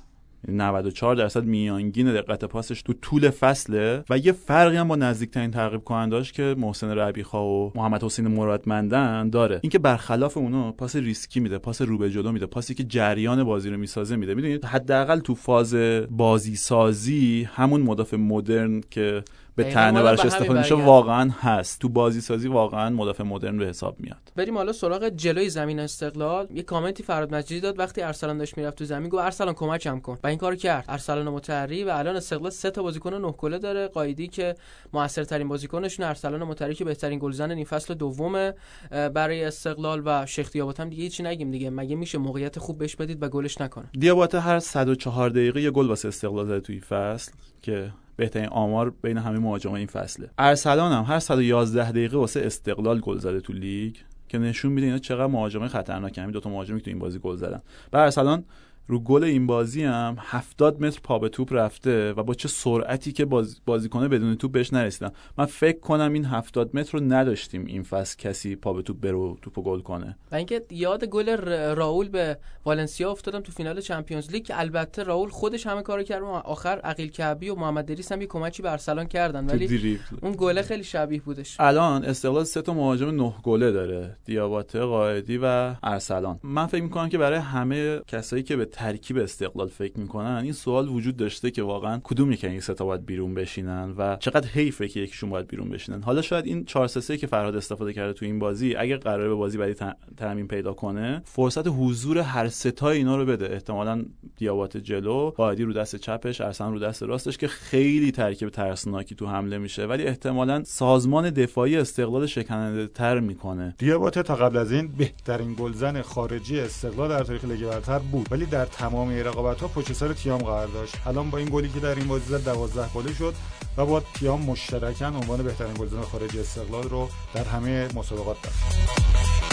94 0.48 1.16
درصد 1.16 1.44
میانگین 1.44 2.12
دقت 2.12 2.44
پاسش 2.44 2.82
تو 2.82 2.92
طول 2.92 3.30
فصله 3.30 4.04
و 4.10 4.18
یه 4.18 4.32
فرقی 4.32 4.76
هم 4.76 4.88
با 4.88 4.96
نزدیکترین 4.96 5.50
تعقیب 5.50 5.84
کننداش 5.84 6.32
که 6.32 6.54
محسن 6.58 6.90
ربیخا 6.90 7.46
و 7.46 7.72
محمد 7.74 8.04
حسین 8.04 8.28
مرادمندن 8.28 9.30
داره. 9.30 9.60
اینکه 9.62 9.78
برخلاف 9.78 10.36
اونا 10.36 10.72
پاس 10.72 10.96
ریسکی 10.96 11.40
میده 11.40 11.58
پاس 11.58 11.82
رو 11.82 11.98
به 11.98 12.10
جلو 12.10 12.32
میده 12.32 12.46
پاسی 12.46 12.74
که 12.74 12.84
جریان 12.84 13.44
بازی 13.44 13.70
رو 13.70 13.76
می‌سازه 13.76 14.16
میده. 14.16 14.34
می‌دونید؟ 14.34 14.64
حداقل 14.64 15.18
تو 15.20 15.34
فاز 15.34 15.74
بازی 16.10 16.56
سازی 16.56 17.48
همون 17.52 17.80
مدافع 17.80 18.16
مدرن 18.16 18.80
که 18.90 19.22
به 19.58 19.72
تنه 19.72 20.02
براش 20.02 20.20
استفاده 20.20 20.58
میشه. 20.58 20.74
واقعا 20.74 21.30
هست. 21.40 21.80
تو 21.80 21.88
بازی 21.88 22.20
سازی 22.20 22.48
واقعا 22.48 22.90
مدافع 22.90 23.24
مدرن 23.24 23.58
به 23.58 23.66
حساب 23.66 24.00
میاد. 24.00 24.32
بریم 24.36 24.56
حالا 24.56 24.72
سراغ 24.72 25.08
جلوی 25.08 25.50
زمین 25.50 25.80
استقلال. 25.80 26.48
یه 26.54 26.62
کامنتی 26.62 27.02
فراد 27.02 27.34
مجیدی 27.34 27.60
داد. 27.60 27.78
وقتی 27.78 28.02
ارسلان 28.02 28.38
داشت 28.38 28.58
می‌رفت 28.58 28.78
تو 28.78 28.84
زمین 28.84 29.08
گفت 29.08 29.24
ارسلان 29.24 29.54
کمکم 29.54 30.00
کن. 30.00 30.18
و 30.24 30.26
این 30.26 30.38
کارو 30.38 30.56
کرد. 30.56 30.84
ارسلان 30.88 31.28
مطری 31.28 31.84
و 31.84 31.88
الان 31.88 32.16
استقلال 32.16 32.50
سه 32.50 32.70
تا 32.70 32.82
بازیکن 32.82 33.14
نه 33.14 33.32
گله 33.32 33.58
داره. 33.58 33.88
قایدی 33.88 34.28
که 34.28 34.54
موثرترین 34.92 35.48
بازیکنشون 35.48 36.06
ارسلان 36.06 36.42
مطری 36.42 36.74
که 36.74 36.84
بهترین 36.84 37.18
گلزن 37.18 37.52
نیم 37.52 37.64
فصل 37.64 37.94
دومه 37.94 38.54
برای 38.90 39.44
استقلال 39.44 40.02
و 40.04 40.26
شیخ 40.26 40.50
دیابات 40.50 40.80
هم 40.80 40.88
دیگه 40.88 41.02
هیچی 41.02 41.22
نگیم 41.22 41.50
دیگه. 41.50 41.70
مگه 41.70 41.96
میشه 41.96 42.18
موقعیت 42.18 42.58
خوب 42.58 42.78
بهش 42.78 42.96
بدید 42.96 43.22
و 43.22 43.28
گلش 43.28 43.60
نکنه؟ 43.60 43.84
دیاباته 43.98 44.40
هر 44.40 44.58
104 44.58 45.30
دقیقه 45.30 45.60
یه 45.62 45.70
گل 45.70 45.86
واسه 45.86 46.08
استقلال 46.08 46.46
زده 46.46 46.60
توی 46.60 46.80
فصل. 46.80 47.32
که 47.62 47.92
بهترین 48.16 48.48
آمار 48.48 48.90
بین 49.02 49.18
همه 49.18 49.38
مهاجما 49.38 49.76
این 49.76 49.86
فصله. 49.86 50.30
ارسلان 50.38 50.92
هم 50.92 51.04
هر 51.14 51.18
111 51.18 51.90
دقیقه 51.90 52.16
واسه 52.16 52.40
استقلال 52.40 53.00
گل 53.00 53.18
زده 53.18 53.40
تو 53.40 53.52
لیگ 53.52 53.96
که 54.28 54.38
نشون 54.38 54.72
میده 54.72 54.86
اینا 54.86 54.98
چقدر 54.98 55.26
مهاجمه 55.26 55.68
خطرناکه 55.68 56.20
همین 56.20 56.32
دو 56.32 56.40
تا 56.40 56.50
مهاجمی 56.50 56.78
که 56.78 56.84
تو 56.84 56.90
این 56.90 56.98
بازی 56.98 57.18
گل 57.18 57.36
زدن. 57.36 57.62
و 57.92 57.96
ارسلان 57.96 58.44
رو 58.88 59.00
گل 59.00 59.24
این 59.24 59.46
بازی 59.46 59.84
هم 59.84 60.16
70 60.18 60.84
متر 60.84 61.00
پا 61.04 61.18
به 61.18 61.28
توپ 61.28 61.52
رفته 61.52 62.12
و 62.12 62.22
با 62.22 62.34
چه 62.34 62.48
سرعتی 62.48 63.12
که 63.12 63.24
باز 63.24 63.60
بازیکنه 63.66 64.08
بدون 64.08 64.34
توپ 64.34 64.52
بهش 64.52 64.72
نرسیدن. 64.72 65.10
من 65.38 65.44
فکر 65.44 65.80
کنم 65.80 66.12
این 66.12 66.24
70 66.24 66.76
متر 66.76 66.98
رو 66.98 67.04
نداشتیم 67.04 67.64
این 67.64 67.82
فصل 67.82 68.16
کسی 68.18 68.56
پا 68.56 68.72
به 68.72 68.82
توپ 68.82 69.00
برو 69.00 69.38
توپو 69.42 69.62
گل 69.62 69.80
کنه. 69.80 70.16
و 70.32 70.34
اینکه 70.34 70.62
یاد 70.70 71.04
گل 71.04 71.36
راول 71.74 72.08
به 72.08 72.38
والنسیا 72.64 73.10
افتادم 73.10 73.40
تو 73.40 73.52
فینال 73.52 73.80
چمپیونز 73.80 74.30
لیگ 74.30 74.44
که 74.44 74.60
البته 74.60 75.02
راول 75.02 75.28
خودش 75.28 75.66
همه 75.66 75.82
کارو 75.82 76.02
کرد 76.02 76.22
و 76.22 76.26
آخر 76.26 76.80
عقیل 76.84 77.10
کعبی 77.10 77.48
و 77.48 77.54
محمد 77.54 77.84
دریس 77.84 78.12
هم 78.12 78.20
یه 78.20 78.26
کمکی 78.26 78.62
به 78.62 78.72
ارسلان 78.72 79.06
کردن 79.06 79.46
ولی 79.46 79.98
اون 80.22 80.34
گله 80.38 80.62
خیلی 80.62 80.84
شبیه 80.84 81.20
بودش. 81.20 81.56
الان 81.60 82.04
استقلال 82.04 82.44
سه 82.44 82.62
تا 82.62 82.74
مهاجم 82.74 83.22
نه 83.22 83.34
گله 83.42 83.72
داره 83.72 84.16
دیاباته 84.24 84.80
قائدی 84.80 85.38
و 85.42 85.74
ارسلان. 85.82 86.40
من 86.42 86.66
فکر 86.66 86.82
می‌کنم 86.82 87.08
که 87.08 87.18
برای 87.18 87.38
همه 87.38 88.00
کسایی 88.06 88.42
که 88.42 88.56
به 88.56 88.77
ترکیب 88.78 89.18
استقلال 89.18 89.68
فکر 89.68 89.98
می‌کنن 90.00 90.40
این 90.44 90.52
سوال 90.52 90.88
وجود 90.88 91.16
داشته 91.16 91.50
که 91.50 91.62
واقعا 91.62 92.00
کدوم 92.04 92.32
یکی 92.32 92.46
این 92.46 92.60
سه 92.60 92.74
تا 92.74 92.84
باید 92.84 93.06
بیرون 93.06 93.34
بشینن 93.34 93.94
و 93.98 94.16
چقدر 94.16 94.48
حیفه 94.48 94.88
که 94.88 95.00
یکیشون 95.00 95.30
باید 95.30 95.46
بیرون 95.46 95.68
بشینن. 95.68 96.02
حالا 96.02 96.22
شاید 96.22 96.46
این 96.46 96.64
4 96.64 96.86
3 96.88 97.16
که 97.16 97.26
فرهاد 97.26 97.56
استفاده 97.56 97.92
کرده 97.92 98.12
تو 98.12 98.24
این 98.24 98.38
بازی 98.38 98.74
اگه 98.74 98.96
قراره 98.96 99.28
به 99.28 99.34
بازی 99.34 99.58
بعدی 99.58 99.74
ت- 99.74 99.96
تامین 100.16 100.48
پیدا 100.48 100.72
کنه 100.72 101.22
فرصت 101.24 101.68
حضور 101.68 102.18
هر 102.18 102.48
سه 102.48 102.70
تا 102.70 102.90
اینا 102.90 103.16
رو 103.16 103.24
بده. 103.26 103.52
احتمالاً 103.52 104.04
دیابات 104.36 104.76
جلو 104.76 105.30
قائدی 105.30 105.62
رو 105.64 105.72
دست 105.72 105.96
چپش 105.96 106.40
ارسلان 106.40 106.72
رو 106.72 106.78
دست 106.78 107.02
راستش 107.02 107.38
که 107.38 107.48
خیلی 107.48 108.10
ترکیب 108.12 108.48
ترسناکی 108.48 109.14
تو 109.14 109.26
حمله 109.26 109.58
میشه 109.58 109.86
ولی 109.86 110.02
احتمالاً 110.02 110.64
سازمان 110.64 111.30
دفاعی 111.30 111.76
استقلال 111.76 112.26
شکننده 112.26 112.86
تر 112.86 113.20
می‌کنه. 113.20 113.74
دیاباته 113.78 114.22
تا 114.22 114.34
قبل 114.36 114.56
از 114.56 114.72
این 114.72 114.88
بهترین 114.98 115.54
گلزن 115.54 116.02
خارجی 116.02 116.60
استقلال 116.60 117.08
در 117.08 117.24
تاریخ 117.24 117.44
لیگ 117.44 117.66
برتر 117.66 117.98
بود 117.98 118.28
ولی 118.30 118.46
در 118.46 118.67
تمام 118.68 119.10
رقابت 119.10 119.60
ها 119.60 119.68
پشت 119.68 119.92
سر 119.92 120.12
تیام 120.12 120.38
قرار 120.38 120.66
داشت. 120.66 120.94
الان 121.06 121.30
با 121.30 121.38
این 121.38 121.48
گلی 121.52 121.68
که 121.68 121.80
در 121.80 121.94
این 121.94 122.08
بازی 122.08 122.24
زد 122.24 122.44
12 122.44 122.88
گله 122.88 123.14
شد 123.14 123.34
و 123.76 123.86
با 123.86 124.00
تیام 124.00 124.42
مشترکاً 124.42 125.06
عنوان 125.06 125.42
بهترین 125.42 125.74
گلزن 125.74 126.02
خارجی 126.02 126.40
استقلال 126.40 126.82
رو 126.82 127.08
در 127.34 127.44
همه 127.44 127.88
مسابقات 127.94 128.36
داشت. 128.42 129.47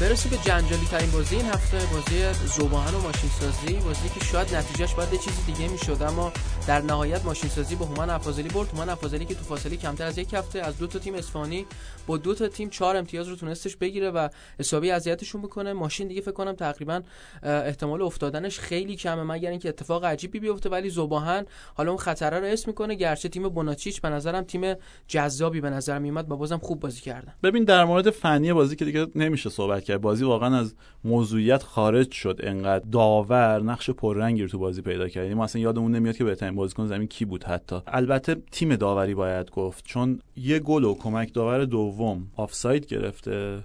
برسیم 0.00 0.30
به 0.30 0.36
جنجالی 0.36 0.86
ترین 0.90 1.10
بازی 1.10 1.36
این 1.36 1.44
هفته 1.44 1.78
بازی 1.92 2.46
زوباهن 2.46 2.94
و 2.94 3.00
ماشین 3.00 3.30
سازی 3.30 3.74
بازی 3.74 4.08
که 4.08 4.24
شاید 4.24 4.54
نتیجهش 4.54 4.94
باید 4.94 5.10
چیزی 5.10 5.52
دیگه 5.52 5.68
می‌شد 5.68 6.02
اما 6.02 6.32
در 6.66 6.80
نهایت 6.80 7.24
ماشین 7.24 7.50
سازی 7.50 7.74
با 7.74 7.86
هومن 7.86 8.10
افاضلی 8.10 8.48
برد. 8.48 8.68
هومن 8.68 8.88
افاضلی 8.88 9.24
که 9.24 9.34
تو 9.34 9.44
فاصله 9.44 9.76
کمتر 9.76 10.06
از 10.06 10.18
یک 10.18 10.34
هفته 10.34 10.60
از 10.60 10.78
دو 10.78 10.86
تا 10.86 10.98
تیم 10.98 11.14
اصفهانی 11.14 11.66
با 12.06 12.16
دو 12.16 12.34
تا 12.34 12.48
تیم 12.48 12.68
چهار 12.68 12.96
امتیاز 12.96 13.28
رو 13.28 13.36
تونستش 13.36 13.76
بگیره 13.76 14.10
و 14.10 14.28
حسابی 14.58 14.90
اذیتشون 14.90 15.42
بکنه. 15.42 15.72
ماشین 15.72 16.08
دیگه 16.08 16.20
فکر 16.20 16.32
کنم 16.32 16.52
تقریبا 16.52 17.02
احتمال 17.42 18.02
افتادنش 18.02 18.58
خیلی 18.58 18.96
کمه 18.96 19.22
مگر 19.22 19.50
اینکه 19.50 19.68
اتفاق 19.68 20.04
عجیبی 20.04 20.40
بیفته. 20.40 20.68
ولی 20.68 20.90
زوباهن 20.90 21.46
حالا 21.74 21.90
اون 21.90 22.00
خطره 22.00 22.40
رو 22.40 22.46
اسم 22.46 22.64
می‌کنه. 22.70 22.94
گرچه 22.94 23.28
تیم 23.28 23.48
بوناچیچ 23.48 24.00
به 24.00 24.08
نظرم 24.08 24.42
تیم 24.44 24.74
جذابی 25.08 25.60
به 25.60 25.70
نظر 25.70 25.98
میومد 25.98 26.30
و 26.30 26.36
بازم 26.36 26.58
خوب 26.58 26.80
بازی 26.80 27.00
کردن. 27.00 27.34
ببین 27.42 27.64
در 27.64 27.84
مورد 27.84 28.10
فنی 28.10 28.52
بازی 28.52 28.76
که 28.76 28.84
دیگه 28.84 29.06
نمیشه 29.14 29.50
صحبت 29.50 29.84
بازی 29.98 30.24
واقعا 30.24 30.56
از 30.56 30.74
موضوعیت 31.04 31.62
خارج 31.62 32.10
شد. 32.10 32.40
انقدر 32.42 32.84
داور 32.92 33.62
نقش 33.62 33.90
پررنگی 33.90 34.42
رو 34.42 34.48
تو 34.48 34.58
بازی 34.58 34.82
پیدا 34.82 35.08
کرد. 35.08 35.22
یعنی 35.22 35.34
ما 35.34 35.44
اصلا 35.44 35.62
یادمون 35.62 35.92
نمیاد 35.92 36.16
که 36.16 36.24
بهترین 36.24 36.54
بازیکن 36.54 36.86
زمین 36.86 37.08
کی 37.08 37.24
بود 37.24 37.44
حتی. 37.44 37.76
البته 37.86 38.36
تیم 38.50 38.76
داوری 38.76 39.14
باید 39.14 39.50
گفت 39.50 39.84
چون 39.84 40.20
یه 40.36 40.58
گل 40.58 40.84
و 40.84 40.94
کمک 40.94 41.34
داور 41.34 41.64
دوم 41.64 42.26
آفساید 42.36 42.86
گرفته 42.86 43.64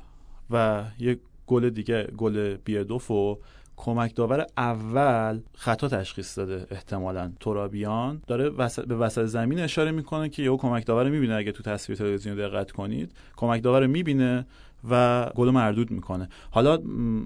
و 0.51 0.83
یه 0.99 1.19
گل 1.47 1.69
دیگه 1.69 2.03
گل 2.17 2.55
بیردوف 2.55 3.11
و 3.11 3.37
کمک 3.77 4.15
داور 4.15 4.45
اول 4.57 5.39
خطا 5.55 5.87
تشخیص 5.87 6.37
داده 6.37 6.67
احتمالا. 6.71 7.31
ترابیان 7.39 8.21
داره 8.27 8.49
وسط 8.49 8.85
به 8.85 8.95
وسط 8.95 9.25
زمین 9.25 9.59
اشاره 9.59 9.91
می‌کنه 9.91 10.29
که 10.29 10.43
یهو 10.43 10.57
کمک 10.57 10.85
داور 10.85 11.09
می‌بینه. 11.09 11.35
اگه 11.35 11.51
تو 11.51 11.63
تصویر 11.63 11.97
تلویزیون 11.97 12.35
دقت 12.35 12.71
کنید 12.71 13.11
کمک 13.35 13.63
داور 13.63 13.87
می‌بینه 13.87 14.45
و 14.89 15.25
گل 15.35 15.49
مردود 15.49 15.91
می‌کنه. 15.91 16.29
حالا 16.51 16.77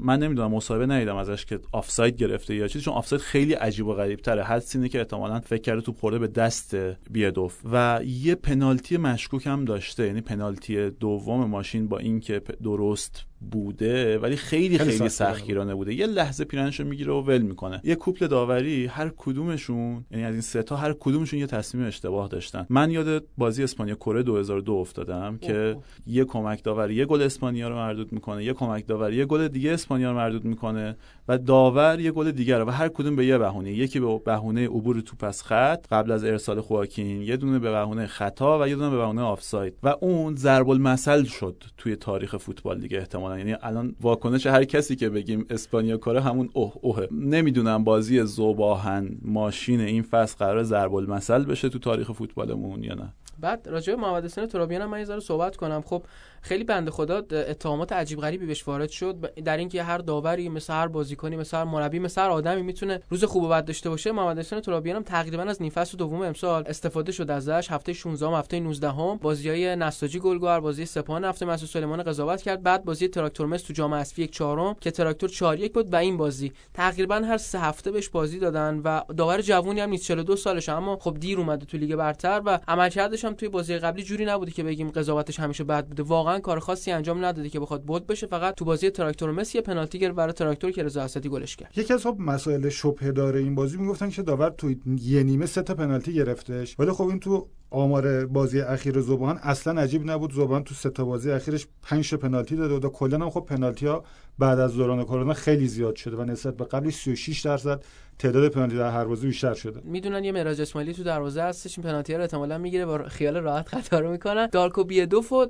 من 0.01 0.19
نمی‌دونم 0.19 0.51
مصاحبه 0.51 0.85
ندیدم 0.85 1.15
ازش 1.15 1.45
که 1.45 1.59
آفساید 1.71 2.15
گرفته 2.15 2.55
یا 2.55 2.67
چیزی 2.67 2.85
چون 2.85 2.93
آفساید 2.93 3.21
خیلی 3.21 3.53
عجیب 3.53 3.87
و 3.87 3.93
غریب 3.93 4.19
تره 4.19 4.43
حدس 4.43 4.75
اینه 4.75 4.89
که 4.89 4.99
احتمالاً 4.99 5.39
فکر 5.39 5.61
کرده 5.61 5.81
توپ 5.81 5.97
خورده 5.97 6.19
به 6.19 6.27
دست 6.27 6.75
بیردوف 7.11 7.59
و 7.71 7.99
یه 8.05 8.35
پنالتی 8.35 8.97
مشکوک 8.97 9.47
هم 9.47 9.65
داشته 9.65 10.05
یعنی 10.05 10.21
پنالتی 10.21 10.89
دوم 10.89 11.45
ماشین 11.45 11.87
با 11.87 11.97
اینکه 11.97 12.41
درست 12.63 13.25
بوده 13.51 14.17
ولی 14.17 14.35
خیلی 14.35 14.77
خیلی 14.77 14.91
خیلی 14.91 15.09
سختگیرانه 15.09 15.75
بوده. 15.75 15.93
یه 15.93 16.05
لحظه 16.05 16.43
پیرنشو 16.43 16.83
می‌گیره 16.83 17.13
و 17.13 17.21
ول 17.21 17.41
می‌کنه. 17.41 17.81
یه 17.83 17.95
کوپل 17.95 18.27
داوری 18.27 18.85
هر 18.85 19.11
کدومشون 19.17 20.05
یعنی 20.11 20.23
از 20.23 20.33
این 20.33 20.41
سه 20.41 20.63
تا 20.63 20.75
هر 20.75 20.93
کدومشون 20.99 21.39
یه 21.39 21.47
تصمیم 21.47 21.85
اشتباه 21.87 22.27
داشتن. 22.27 22.65
من 22.69 22.91
یاد 22.91 23.23
بازی 23.37 23.63
اسپانیا 23.63 23.95
کره 23.95 24.23
2002 24.23 24.73
افتادم 24.73 25.37
که 25.37 25.57
اوه. 25.57 25.83
یه 26.07 26.25
کمک 26.25 26.63
داور 26.63 26.91
یه 26.91 27.05
گل 27.05 27.21
اسپانیا 27.43 27.69
رو 27.69 27.75
مردود 27.75 28.11
می‌کنه. 28.11 28.43
یه 28.43 28.53
کمک 28.53 28.87
داور 28.87 29.13
یه 29.13 29.25
گل 29.25 29.47
دیگه 29.47 29.71
اسپانیا 29.71 30.11
رو 30.11 30.17
مردود 30.17 30.45
می‌کنه 30.45 30.97
و 31.27 31.37
داور 31.37 31.99
یه 31.99 32.11
گل 32.11 32.31
دیگه 32.31 32.57
رو 32.57 32.65
و 32.65 32.69
هر 32.69 32.87
کدوم 32.87 33.15
به 33.15 33.25
یه 33.25 33.37
بهونه. 33.37 33.71
یکی 33.71 33.99
به 33.99 34.19
بهونه 34.25 34.67
عبور 34.67 35.01
توپ 35.01 35.23
از 35.23 35.43
خط 35.43 35.87
قبل 35.91 36.11
از 36.11 36.23
ارسال 36.23 36.61
خواکین 36.61 37.21
یه 37.21 37.37
دونه 37.37 37.59
به 37.59 37.71
بهونه 37.71 38.07
خطا 38.07 38.59
و 38.61 38.67
یه 38.67 38.75
دونه 38.75 38.89
به 38.89 38.97
بهونه 38.97 39.21
آفساید. 39.21 39.73
و 39.83 39.95
اون 40.01 40.35
ضرب 40.35 40.69
المثل 40.69 41.23
شد 41.23 41.63
توی 41.77 41.95
تاریخ 41.95 42.37
فوتبال 42.37 42.79
دیگه 42.79 42.97
احتمالاً. 42.97 43.37
یعنی 43.37 43.55
الان 43.61 43.95
واکنش 44.01 44.47
هر 44.47 44.63
کسی 44.63 44.95
که 44.95 45.09
بگیم 45.09 45.45
اسپانیا 45.49 45.97
کاره 45.97 46.21
همون 46.21 46.49
اوه 46.53 46.73
اوه 46.81 47.07
نمی‌دونم 47.11 47.83
بازی 47.83 48.23
زوباهن 48.23 49.17
ماشین 49.21 49.81
این 49.81 50.01
فصل 50.01 50.37
قرار 50.37 50.63
ضرب 50.63 50.95
المثل 50.95 51.43
بشه 51.43 51.69
تو 51.69 51.79
تاریخ 51.79 52.11
فوتبالمون 52.11 52.83
یا 52.83 52.93
نه. 52.93 53.13
بعد 53.39 53.67
راجع 53.69 53.95
به 53.95 54.01
محمد 54.01 54.25
حسین 54.25 54.45
ترابیان 54.45 54.81
هم 54.81 54.89
من 54.89 54.99
یه 54.99 55.05
ذره 55.05 55.19
صحبت 55.19 55.55
کنم. 55.55 55.81
خب 55.85 56.03
خیلی 56.43 56.63
بنده 56.63 56.91
خدا 56.91 57.17
اتهامات 57.31 57.93
عجیب 57.93 58.19
غریبی 58.19 58.45
بهش 58.45 58.67
وارد 58.67 58.89
شد. 58.89 59.33
در 59.43 59.57
اینکه 59.57 59.83
هر 59.83 59.97
داوری 59.97 60.49
مثل 60.49 60.73
هر 60.73 60.87
بازیکنی 60.87 61.35
مثل 61.35 61.57
هر 61.57 61.63
مربی 61.63 61.99
مثل 61.99 62.21
هر 62.21 62.29
آدمی 62.29 62.61
می‌تونه 62.61 63.01
روز 63.09 63.23
خوب 63.23 63.43
و 63.43 63.49
بد 63.49 63.65
داشته 63.65 63.89
باشه 63.89 64.11
محمد 64.11 64.39
حسین 64.39 64.59
ترابیان 64.59 64.95
هم 64.95 65.03
تقریبا 65.03 65.43
از 65.43 65.61
نیم 65.61 65.71
فصل 65.71 65.97
دوم 65.97 66.21
امسال 66.21 66.63
استفاده 66.67 67.11
شد 67.11 67.31
ازش. 67.31 67.67
هفته 67.71 67.93
16 67.93 68.27
ام 68.27 68.33
هفته 68.33 68.59
19 68.59 68.99
ام 68.99 69.17
بازیای 69.17 69.75
نساجی 69.75 70.19
گلگوهر 70.19 70.59
بازی 70.59 70.85
سپاهان 70.85 71.25
نفت 71.25 71.45
مسجد 71.45 71.69
سلیمان 71.69 72.03
قضاوت 72.03 72.41
کرد. 72.41 72.63
بعد 72.63 72.85
بازی 72.85 73.07
تراکتور 73.07 73.47
مس 73.47 73.61
تو 73.61 73.73
جام 73.73 73.93
حذفی 73.93 74.23
یک 74.23 74.31
چهارم 74.31 74.75
که 74.81 74.91
تراکتور 74.91 75.29
4 75.29 75.59
1 75.59 75.73
بود 75.73 75.93
و 75.93 75.95
این 75.95 76.17
بازی. 76.17 76.51
تقریبا 76.73 77.15
هر 77.15 77.37
سه 77.37 77.59
هفته 77.59 77.91
بهش 77.91 78.09
بازی 78.09 78.39
دادن 78.39 78.81
و 78.83 79.01
داور 79.17 79.41
جوونی 79.41 79.79
هم 79.79 79.89
نیست 79.89 80.03
42 80.03 80.35
سالشه. 80.35 80.71
اما 80.71 80.97
خب 80.97 81.17
دیر 81.19 81.37
اومده 81.39 81.65
تو 81.65 81.77
لیگ 81.77 81.95
برتر 81.95 82.41
و 82.45 82.59
عملکردش 82.67 83.25
هم 83.25 83.33
توی 83.33 83.49
بازی 83.49 83.77
قبلی 83.77 84.03
جوری 84.03 84.25
نبوده 84.25 84.51
که 84.51 84.63
بگیم 84.63 84.89
قضاوتش 84.91 85.39
همیشه 85.39 85.63
بد 85.63 85.85
بوده. 85.85 86.03
واقعا 86.03 86.32
کار 86.39 86.59
خاصی 86.59 86.91
انجام 86.91 87.25
نداده 87.25 87.49
که 87.49 87.59
بخواد 87.59 87.83
بولد 87.83 88.07
بشه 88.07 88.27
فقط 88.27 88.55
تو 88.55 88.65
بازی 88.65 88.89
تراکتور 88.89 89.31
مس 89.31 89.55
یه 89.55 89.61
پنالتی 89.61 89.99
گرفت 89.99 90.15
برای 90.15 90.33
تراکتور 90.33 90.71
که 90.71 90.83
رضا 90.83 91.01
اسدی 91.01 91.29
گلش 91.29 91.55
کرد. 91.55 91.77
یکی 91.77 91.93
از 91.93 92.03
خب 92.03 92.15
مسائل 92.19 92.69
شبهه 92.69 93.11
داره 93.11 93.39
این 93.39 93.55
بازی 93.55 93.77
می‌گفتن 93.77 94.09
که 94.09 94.21
داور 94.21 94.49
تو 94.49 94.73
یه 95.01 95.23
نیمه 95.23 95.45
سه 95.45 95.61
تا 95.61 95.73
پنالتی 95.73 96.13
گرفتش. 96.13 96.79
ولی 96.79 96.91
خب 96.91 97.07
این 97.07 97.19
تو 97.19 97.47
آمار 97.69 98.25
بازی 98.25 98.61
اخیر 98.61 99.01
زبان 99.01 99.37
اصلا 99.37 99.81
عجیب 99.81 100.11
نبود. 100.11 100.33
زبان 100.33 100.63
تو 100.63 100.75
سه 100.75 100.89
تا 100.89 101.05
بازی 101.05 101.31
اخیرش 101.31 101.67
5 101.81 102.09
تا 102.09 102.17
پنالتی 102.17 102.55
داده 102.55 102.87
و 102.87 102.89
کلا 102.89 103.17
هم 103.17 103.29
خب 103.29 103.45
پنالتی 103.49 103.87
ها 103.87 104.03
بعد 104.39 104.59
از 104.59 104.75
دوران 104.75 105.03
کرونا 105.03 105.33
خیلی 105.33 105.67
زیاد 105.67 105.95
شده 105.95 106.17
و 106.17 106.23
نسبت 106.23 106.57
به 106.57 106.65
قبل 106.65 106.89
36 106.89 107.41
درصد 107.41 107.83
تعداد 108.19 108.51
پنالتی 108.51 108.77
در 108.77 108.91
هر 108.91 109.05
بازی 109.05 109.27
بیشتر 109.27 109.53
شده. 109.53 109.81
می‌دونن 109.83 110.23
یه 110.23 110.31
مراج 110.31 110.61
اسماعیلی 110.61 110.93
تو 110.93 111.03
دروازه 111.03 111.41
هستش 111.41 111.77
این 111.77 111.87
پنالتی 111.87 112.13
رو 112.13 112.21
احتمالاً 112.21 112.57
می‌گیره 112.57 112.85
با 112.85 113.03
خیال 113.07 113.37
راحت 113.37 113.67
خطا 113.67 113.99
رو 113.99 114.11
می‌کنن. 114.11 114.47
دارکو 114.51 114.83
بیدوف 114.83 115.31
و 115.31 115.45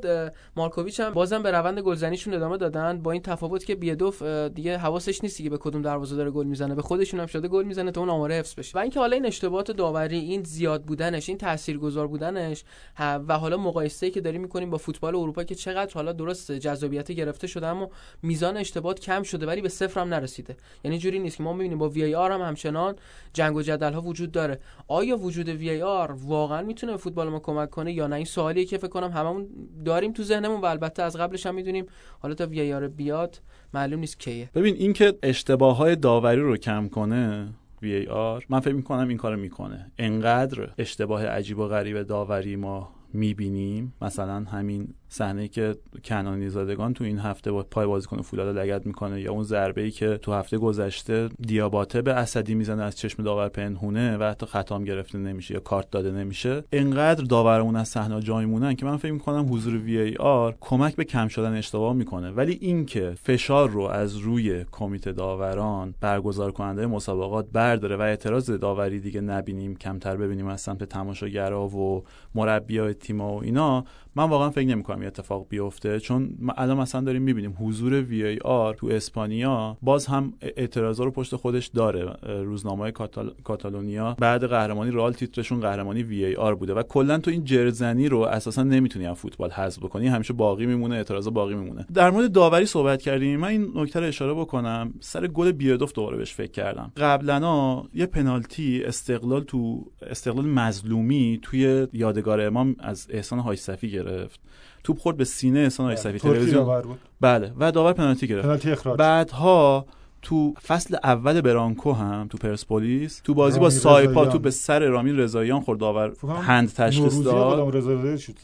مارکوویچ 0.56 1.00
هم 1.00 1.14
بازم 1.14 1.44
به 1.44 1.52
روند 1.52 1.80
گلزنیشون 1.80 2.34
ادامه 2.34 2.58
دادن. 2.58 3.02
با 3.02 3.12
این 3.12 3.22
تفاوت 3.22 3.66
که 3.66 3.76
بیدوف 3.76 4.22
دیگه 4.22 4.78
حواسش 4.78 5.24
نیست 5.24 5.44
که 5.44 5.50
به 5.50 5.58
کدوم 5.58 5.82
دروازه 5.82 6.16
داره 6.16 6.32
گل 6.32 6.46
می‌زنه. 6.46 6.76
به 6.76 6.82
خودشون 6.82 7.20
هم 7.20 7.26
شده 7.26 7.48
گل 7.48 7.64
می‌زنه 7.64 7.92
تا 7.92 8.02
اون 8.02 8.10
آماره 8.10 8.36
حفظ 8.36 8.56
بشه. 8.56 8.78
و 8.78 8.82
اینکه 8.82 9.00
حالا 9.00 9.16
این 9.16 9.26
اشتباهات 9.26 9.72
داوری 9.72 10.18
این 10.18 10.44
زیاد 10.44 10.84
بودنش 10.84 11.30
این 11.30 11.38
تاثیرگذار 11.38 12.08
بودنش 12.08 12.64
و 13.00 13.38
حالا 13.38 13.58
مقایسه‌ای 13.58 14.12
که 14.12 14.22
داریم 14.22 14.42
می‌کنیم 14.42 14.70
با 14.70 14.78
فوتبال 14.78 15.16
اروپا 15.16 15.44
که 15.44 15.56
چقدر 15.56 15.94
حالا 15.94 16.12
درست 16.12 16.52
جذابیت 16.52 17.12
گرفته 17.12 17.48
شده 17.48 17.68
اما 17.68 17.90
میزان 18.22 18.58
اشتباهات 18.74 19.00
کم 19.00 19.24
شده 19.24 19.46
ولی 19.46 19.62
به 19.62 19.70
صفر 19.70 20.02
هم 20.02 20.08
نرسیده. 20.08 20.58
یعنی 20.84 20.98
جوری 20.98 21.20
نیست 21.20 21.38
که 21.38 21.44
ما 21.44 21.54
می‌بینیم 21.54 21.78
با 21.78 21.90
وی 21.90 22.16
آر 22.16 22.32
هم 22.32 22.42
همچنان 22.42 22.96
جنگ 23.34 23.56
و 23.56 23.62
جدل 23.62 23.94
ها 23.94 24.02
وجود 24.02 24.32
داره. 24.32 24.60
آیا 24.88 25.18
وجود 25.18 25.50
وی 25.50 25.82
آر 25.82 26.12
واقعا 26.12 26.62
می‌تونه 26.62 26.92
به 26.92 26.98
فوتبال 26.98 27.30
ما 27.30 27.40
کمک 27.40 27.70
کنه 27.70 27.94
یا 27.94 28.08
نه؟ 28.08 28.16
این 28.16 28.26
سوالیه 28.26 28.66
که 28.66 28.78
فکر 28.78 28.88
کنم 28.88 29.12
هممون 29.12 29.48
داریم 29.86 30.14
تو 30.14 30.24
ذهنمون 30.24 30.62
و 30.62 30.66
البته 30.66 31.04
از 31.04 31.18
قبلش 31.18 31.46
هم 31.46 31.56
می‌دونیم. 31.56 31.86
حالا 32.20 32.36
تا 32.36 32.46
وی 32.46 32.74
آر 32.74 32.88
بیاد 32.88 33.42
معلوم 33.74 34.00
نیست 34.00 34.20
کیه. 34.20 34.50
ببین 34.56 34.76
اینکه 34.76 35.14
اشتباه 35.24 35.78
های 35.78 35.96
داوری 35.96 36.42
رو 36.42 36.58
کم 36.58 36.88
کنه 36.88 37.50
وی 37.82 38.08
آر 38.08 38.46
من 38.50 38.60
فکر 38.60 38.74
می‌کنم 38.74 39.08
این 39.08 39.18
کارو 39.18 39.38
می‌کنه. 39.38 39.92
انقدر 39.98 40.70
اشتباه 40.78 41.26
عجیب 41.26 41.60
و 41.60 41.68
غریب 41.68 42.04
داوری 42.04 42.56
ما 42.56 42.90
می‌بینیم. 43.14 43.94
مثلا 44.02 44.44
همین 44.44 44.88
صحنه 45.10 45.48
که 45.48 45.76
کنانی 46.04 46.50
زادگان 46.50 46.94
تو 46.94 47.04
این 47.04 47.20
هفته 47.20 47.52
با 47.52 47.64
پای 47.64 47.86
بازیکن 47.86 48.22
فولاد 48.22 48.58
لگد 48.58 48.86
می‌کنه 48.86 49.22
یا 49.22 49.32
اون 49.32 49.44
ضربه 49.44 49.82
ای 49.82 49.92
که 49.92 50.18
تو 50.18 50.34
هفته 50.34 50.58
گذشته 50.58 51.30
دیاباته 51.40 52.02
به 52.02 52.14
اسدی 52.14 52.56
می‌زنه 52.56 52.84
از 52.84 52.98
چشم 52.98 53.24
داور 53.24 53.50
پنهونه 53.50 54.18
و 54.18 54.24
حتی 54.24 54.46
خطام 54.46 54.84
گرفته 54.84 55.18
نمیشه 55.18 55.54
یا 55.54 55.60
کارت 55.60 55.92
داده 55.92 56.12
نمیشه. 56.12 56.64
انقدر 56.72 57.24
داورمون 57.24 57.76
از 57.76 57.88
صحنه 57.88 58.22
جای 58.22 58.46
مونن 58.46 58.76
که 58.76 58.86
من 58.86 58.98
فکر 58.98 59.12
می‌کنم 59.12 59.46
حضور 59.50 59.78
وی 59.78 59.98
ای 59.98 60.16
آر 60.16 60.56
کمک 60.62 60.96
به 60.96 61.04
کم 61.04 61.28
شدن 61.28 61.54
اشتباه 61.54 61.94
می‌کنه. 61.94 62.32
ولی 62.32 62.58
اینکه 62.62 63.14
فشار 63.24 63.70
رو 63.70 63.82
از 63.82 64.18
روی 64.18 64.66
کمیته 64.72 65.12
داوران 65.12 65.96
برگزار 66.02 66.52
کننده 66.52 66.88
مسابقات 66.88 67.48
برداره 67.52 67.96
و 67.96 68.02
اعتراض 68.02 68.52
داوری 68.52 69.00
دیگه 69.00 69.22
نبینیم 69.22 69.76
کمتر 69.76 70.16
ببینیم 70.16 70.48
از 70.48 70.62
سمت 70.62 70.84
تماشاگرها 70.84 71.68
و 71.68 72.04
مربیای 72.36 72.94
تیم‌ها 73.04 73.34
و 73.34 73.44
اینا 73.44 73.86
من 74.16 74.30
واقعا 74.30 74.50
فکر 74.50 74.68
نمی‌کنم 74.68 74.98
این 74.98 75.08
اتفاق 75.08 75.46
بیفته 75.50 76.00
چون 76.00 76.38
الان 76.58 76.78
مثلا 76.78 77.02
داریم 77.02 77.22
می‌بینیم 77.22 77.56
حضور 77.60 78.02
وی 78.02 78.26
ای 78.26 78.38
آر 78.38 78.74
تو 78.74 78.88
اسپانیا 78.88 79.78
باز 79.82 80.06
هم 80.06 80.34
اعتراضا 80.42 81.04
رو 81.04 81.12
پشت 81.12 81.36
خودش 81.36 81.68
داره. 81.68 82.16
روزنامه 82.24 82.92
کاتال... 82.92 83.34
کاتالونیا. 83.44 84.16
بعد 84.20 84.46
قهرمانی 84.46 84.92
رئال 84.92 85.14
تیترشون 85.14 85.60
قهرمانی 85.60 86.04
وی 86.04 86.26
ای 86.26 86.36
آر 86.36 86.56
بوده 86.56 86.74
و 86.74 86.84
کلا 86.84 87.18
تو 87.18 87.32
این 87.32 87.44
جرزنی 87.44 88.10
رو 88.10 88.20
اساسا 88.20 88.64
نمی‌تونی 88.64 89.06
از 89.06 89.18
فوتبال 89.18 89.52
حذف 89.52 89.80
بکنی. 89.80 90.08
همیشه 90.08 90.34
باقی 90.34 90.66
میمونه 90.66 90.96
اعتراضا 90.96 91.32
باقی 91.32 91.56
میمونه. 91.56 91.86
در 91.94 92.10
مورد 92.10 92.32
داوری 92.32 92.66
صحبت 92.66 93.02
کردیم. 93.02 93.40
من 93.40 93.48
این 93.48 93.72
نکته 93.76 94.00
رو 94.00 94.06
اشاره 94.06 94.34
بکنم. 94.34 94.94
سر 95.00 95.28
گل 95.28 95.52
بیادوف 95.52 95.94
دوباره 95.94 96.18
بهش 96.18 96.34
فکر 96.34 96.52
کردم. 96.52 96.92
قبلا 96.98 97.84
یه 97.94 98.06
پنالتی 98.06 98.84
استقلال 98.84 99.44
تو 99.44 99.86
استقلال 100.02 100.46
مظلومی 100.46 101.40
توی 101.42 101.88
یادگار 101.94 102.42
امام 102.42 102.76
از 102.80 103.08
احسان 103.10 103.40
های 103.40 103.56
صفی 103.56 103.90
گرفت. 104.04 104.40
توپ 104.84 105.00
خورد 105.00 105.18
به 105.18 105.26
سینه 105.26 105.60
احسان 105.60 105.86
های 105.86 105.96
صفی 105.96 106.20
تلویزیون 106.20 106.84
بله 107.22 107.54
و 107.60 107.72
داور 107.72 107.94
پنالتی 107.94 108.28
گرفت. 108.28 108.46
پنالتی 108.46 108.72
اخراج. 108.72 109.00
بعدها 109.00 109.86
تو 110.22 110.54
فصل 110.68 110.96
اول 111.04 111.42
برانکو 111.42 111.94
هم 111.94 112.28
تو 112.28 112.38
پرسپولیس 112.38 113.22
تو 113.24 113.34
بازی 113.34 113.60
با 113.60 113.70
سایپا 113.70 114.26
تو 114.26 114.40
به 114.40 114.52
سر 114.52 114.86
رامین 114.86 115.20
رضاییان 115.20 115.62
خورد 115.62 115.80
داور 115.80 116.14
هند 116.24 116.74
تشخیص 116.74 117.24
داد. 117.24 117.74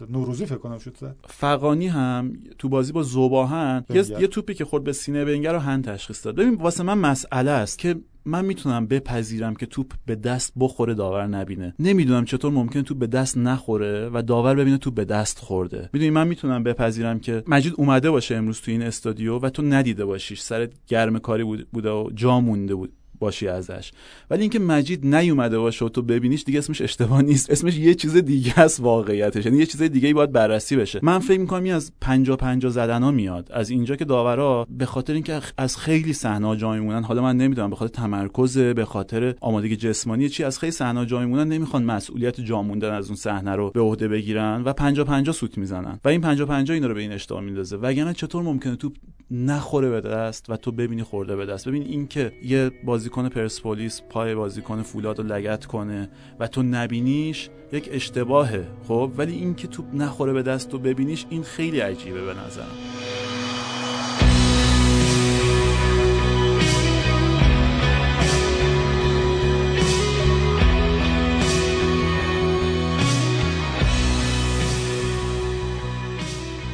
نوروزی 0.09 0.45
فکر 0.45 0.57
کنم 0.57 0.77
شد. 0.77 1.15
فقانی 1.27 1.87
هم 1.87 2.33
تو 2.57 2.69
بازی 2.69 2.91
با 2.91 3.03
زوباهن 3.03 3.85
یه, 3.89 4.21
یه 4.21 4.27
توپی 4.27 4.53
که 4.53 4.65
خورد 4.65 4.83
به 4.83 4.93
سینه 4.93 5.25
بنگر 5.25 5.53
رو 5.53 5.59
هند 5.59 5.85
تشخیص 5.85 6.25
داد. 6.25 6.35
ببین 6.35 6.55
واسه 6.55 6.83
من 6.83 6.97
مسئله 6.97 7.51
است 7.51 7.79
که 7.79 7.95
من 8.29 8.45
می‌تونم 8.45 8.87
بپذیرم 8.87 9.55
که 9.55 9.65
توپ 9.65 9.91
به 10.05 10.15
دست 10.15 10.53
بخوره 10.59 10.93
داور 10.93 11.27
نبینه. 11.27 11.73
نمی‌دونم 11.79 12.25
چطور 12.25 12.51
ممکنه 12.51 12.83
توپ 12.83 12.97
به 12.97 13.07
دست 13.07 13.37
نخوره 13.37 14.09
و 14.13 14.21
داور 14.21 14.55
ببینه 14.55 14.77
توپ 14.77 14.93
به 14.93 15.05
دست 15.05 15.39
خورده. 15.39 15.89
می‌دونی 15.93 16.11
من 16.11 16.27
می‌تونم 16.27 16.63
بپذیرم 16.63 17.19
که 17.19 17.43
مجید 17.47 17.73
اومده 17.77 18.11
باشه 18.11 18.35
امروز 18.35 18.61
تو 18.61 18.71
این 18.71 18.81
استادیو 18.81 19.39
و 19.39 19.49
تو 19.49 19.61
ندیده 19.61 20.05
باشیش. 20.05 20.41
سر 20.41 20.69
گرم 20.87 21.19
کاری 21.19 21.43
بوده 21.71 21.89
و 21.89 22.09
جا 22.15 22.39
مونده 22.39 22.75
بود. 22.75 22.93
باشی 23.19 23.47
ازش. 23.47 23.91
ولی 24.29 24.41
اینکه 24.41 24.59
مجید 24.59 25.15
نیومده 25.15 25.59
باشه 25.59 25.85
و 25.85 25.89
تو 25.89 26.01
ببینیش 26.01 26.43
دیگه 26.43 26.59
اسمش 26.59 26.81
اشتباه 26.81 27.21
نیست. 27.21 27.49
اسمش 27.49 27.77
یه 27.77 27.95
چیز 27.95 28.15
دیگه 28.17 28.59
است 28.59 28.79
واقعیتش. 28.79 29.45
یعنی 29.45 29.57
یه 29.57 29.65
چیز 29.65 29.81
دیگه 29.81 30.07
ای 30.07 30.13
باید 30.13 30.31
بررسی 30.31 30.75
بشه. 30.75 30.99
من 31.03 31.19
فکر 31.19 31.39
می‌کنم 31.39 31.63
این 31.63 31.73
از 31.73 31.91
50 32.01 32.37
50 32.37 32.71
زدنا 32.71 33.11
میاد. 33.11 33.51
از 33.51 33.69
اینجا 33.69 33.95
که 33.95 34.05
داورا 34.05 34.67
به 34.69 34.85
خاطر 34.85 35.13
اینکه 35.13 35.41
از 35.57 35.77
خیلی 35.77 36.13
صحنه 36.13 36.55
جا 36.57 36.71
میمونن 36.73 37.03
حالا 37.03 37.21
من 37.21 37.37
نمی‌دونم 37.37 37.69
به 37.69 37.75
خاطر 37.75 37.93
تمرکز 37.93 38.57
به 38.57 38.85
خاطر 38.85 39.35
آمادگی 39.41 39.75
جسمانی 39.75 40.29
چی 40.29 40.43
از 40.43 40.59
خیلی 40.59 40.71
صحنه 40.71 41.05
جا 41.05 41.19
میمونن 41.19 41.47
نمی‌خوان 41.47 41.83
مسئولیت 41.83 42.41
جا 42.41 42.61
موندن 42.61 42.93
از 42.93 43.07
اون 43.07 43.15
صحنه 43.15 43.55
رو 43.55 43.71
به 43.71 43.79
عهده 43.79 44.07
بگیرن 44.07 44.63
و 44.65 44.73
50 44.73 45.05
50 45.05 45.35
سوت 45.35 45.57
می‌زنن. 45.57 45.99
و 46.05 46.07
این 46.07 46.21
50 46.21 46.47
50 46.47 46.75
اینا 46.75 46.87
رو 46.87 46.93
به 46.93 47.01
این 47.01 47.11
اشتباه 47.11 47.41
میندازه. 47.41 47.77
وگرنه 47.77 48.13
چطور 48.13 48.43
ممکنه 48.43 48.75
تو 48.75 48.91
نخوره 49.31 49.89
به 49.89 50.01
دست 50.01 50.49
و 50.49 50.57
تو 50.57 50.71
ببینی 50.71 51.03
خورده 51.03 51.35
به 51.35 51.45
دست. 51.45 51.67
ببین 51.67 51.83
اینکه 51.83 52.31
یه 52.43 52.71
بازیکن 53.09 53.29
پرسپولیس 53.29 54.01
پای 54.09 54.35
بازیکن 54.35 54.81
فولاد 54.81 55.19
رو 55.19 55.25
لگت 55.25 55.65
کنه 55.65 56.09
و 56.39 56.47
تو 56.47 56.63
نبینیش 56.63 57.49
یک 57.71 57.89
اشتباهه 57.91 58.67
خب؟ 58.87 59.11
ولی 59.17 59.33
اینکه 59.33 59.67
تو 59.67 59.83
نخوره 59.93 60.33
به 60.33 60.43
دست 60.43 60.69
تو 60.69 60.79
ببینیش 60.79 61.25
این 61.29 61.43
خیلی 61.43 61.79
عجیبه 61.79 62.25
به 62.25 62.33
نظرم. 62.33 62.65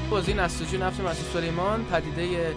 بازی 0.09 0.33
نساجی 0.33 0.77
نفت 0.77 0.99
مسعود 0.99 1.33
سلیمان 1.33 1.85
پدیده 1.85 2.55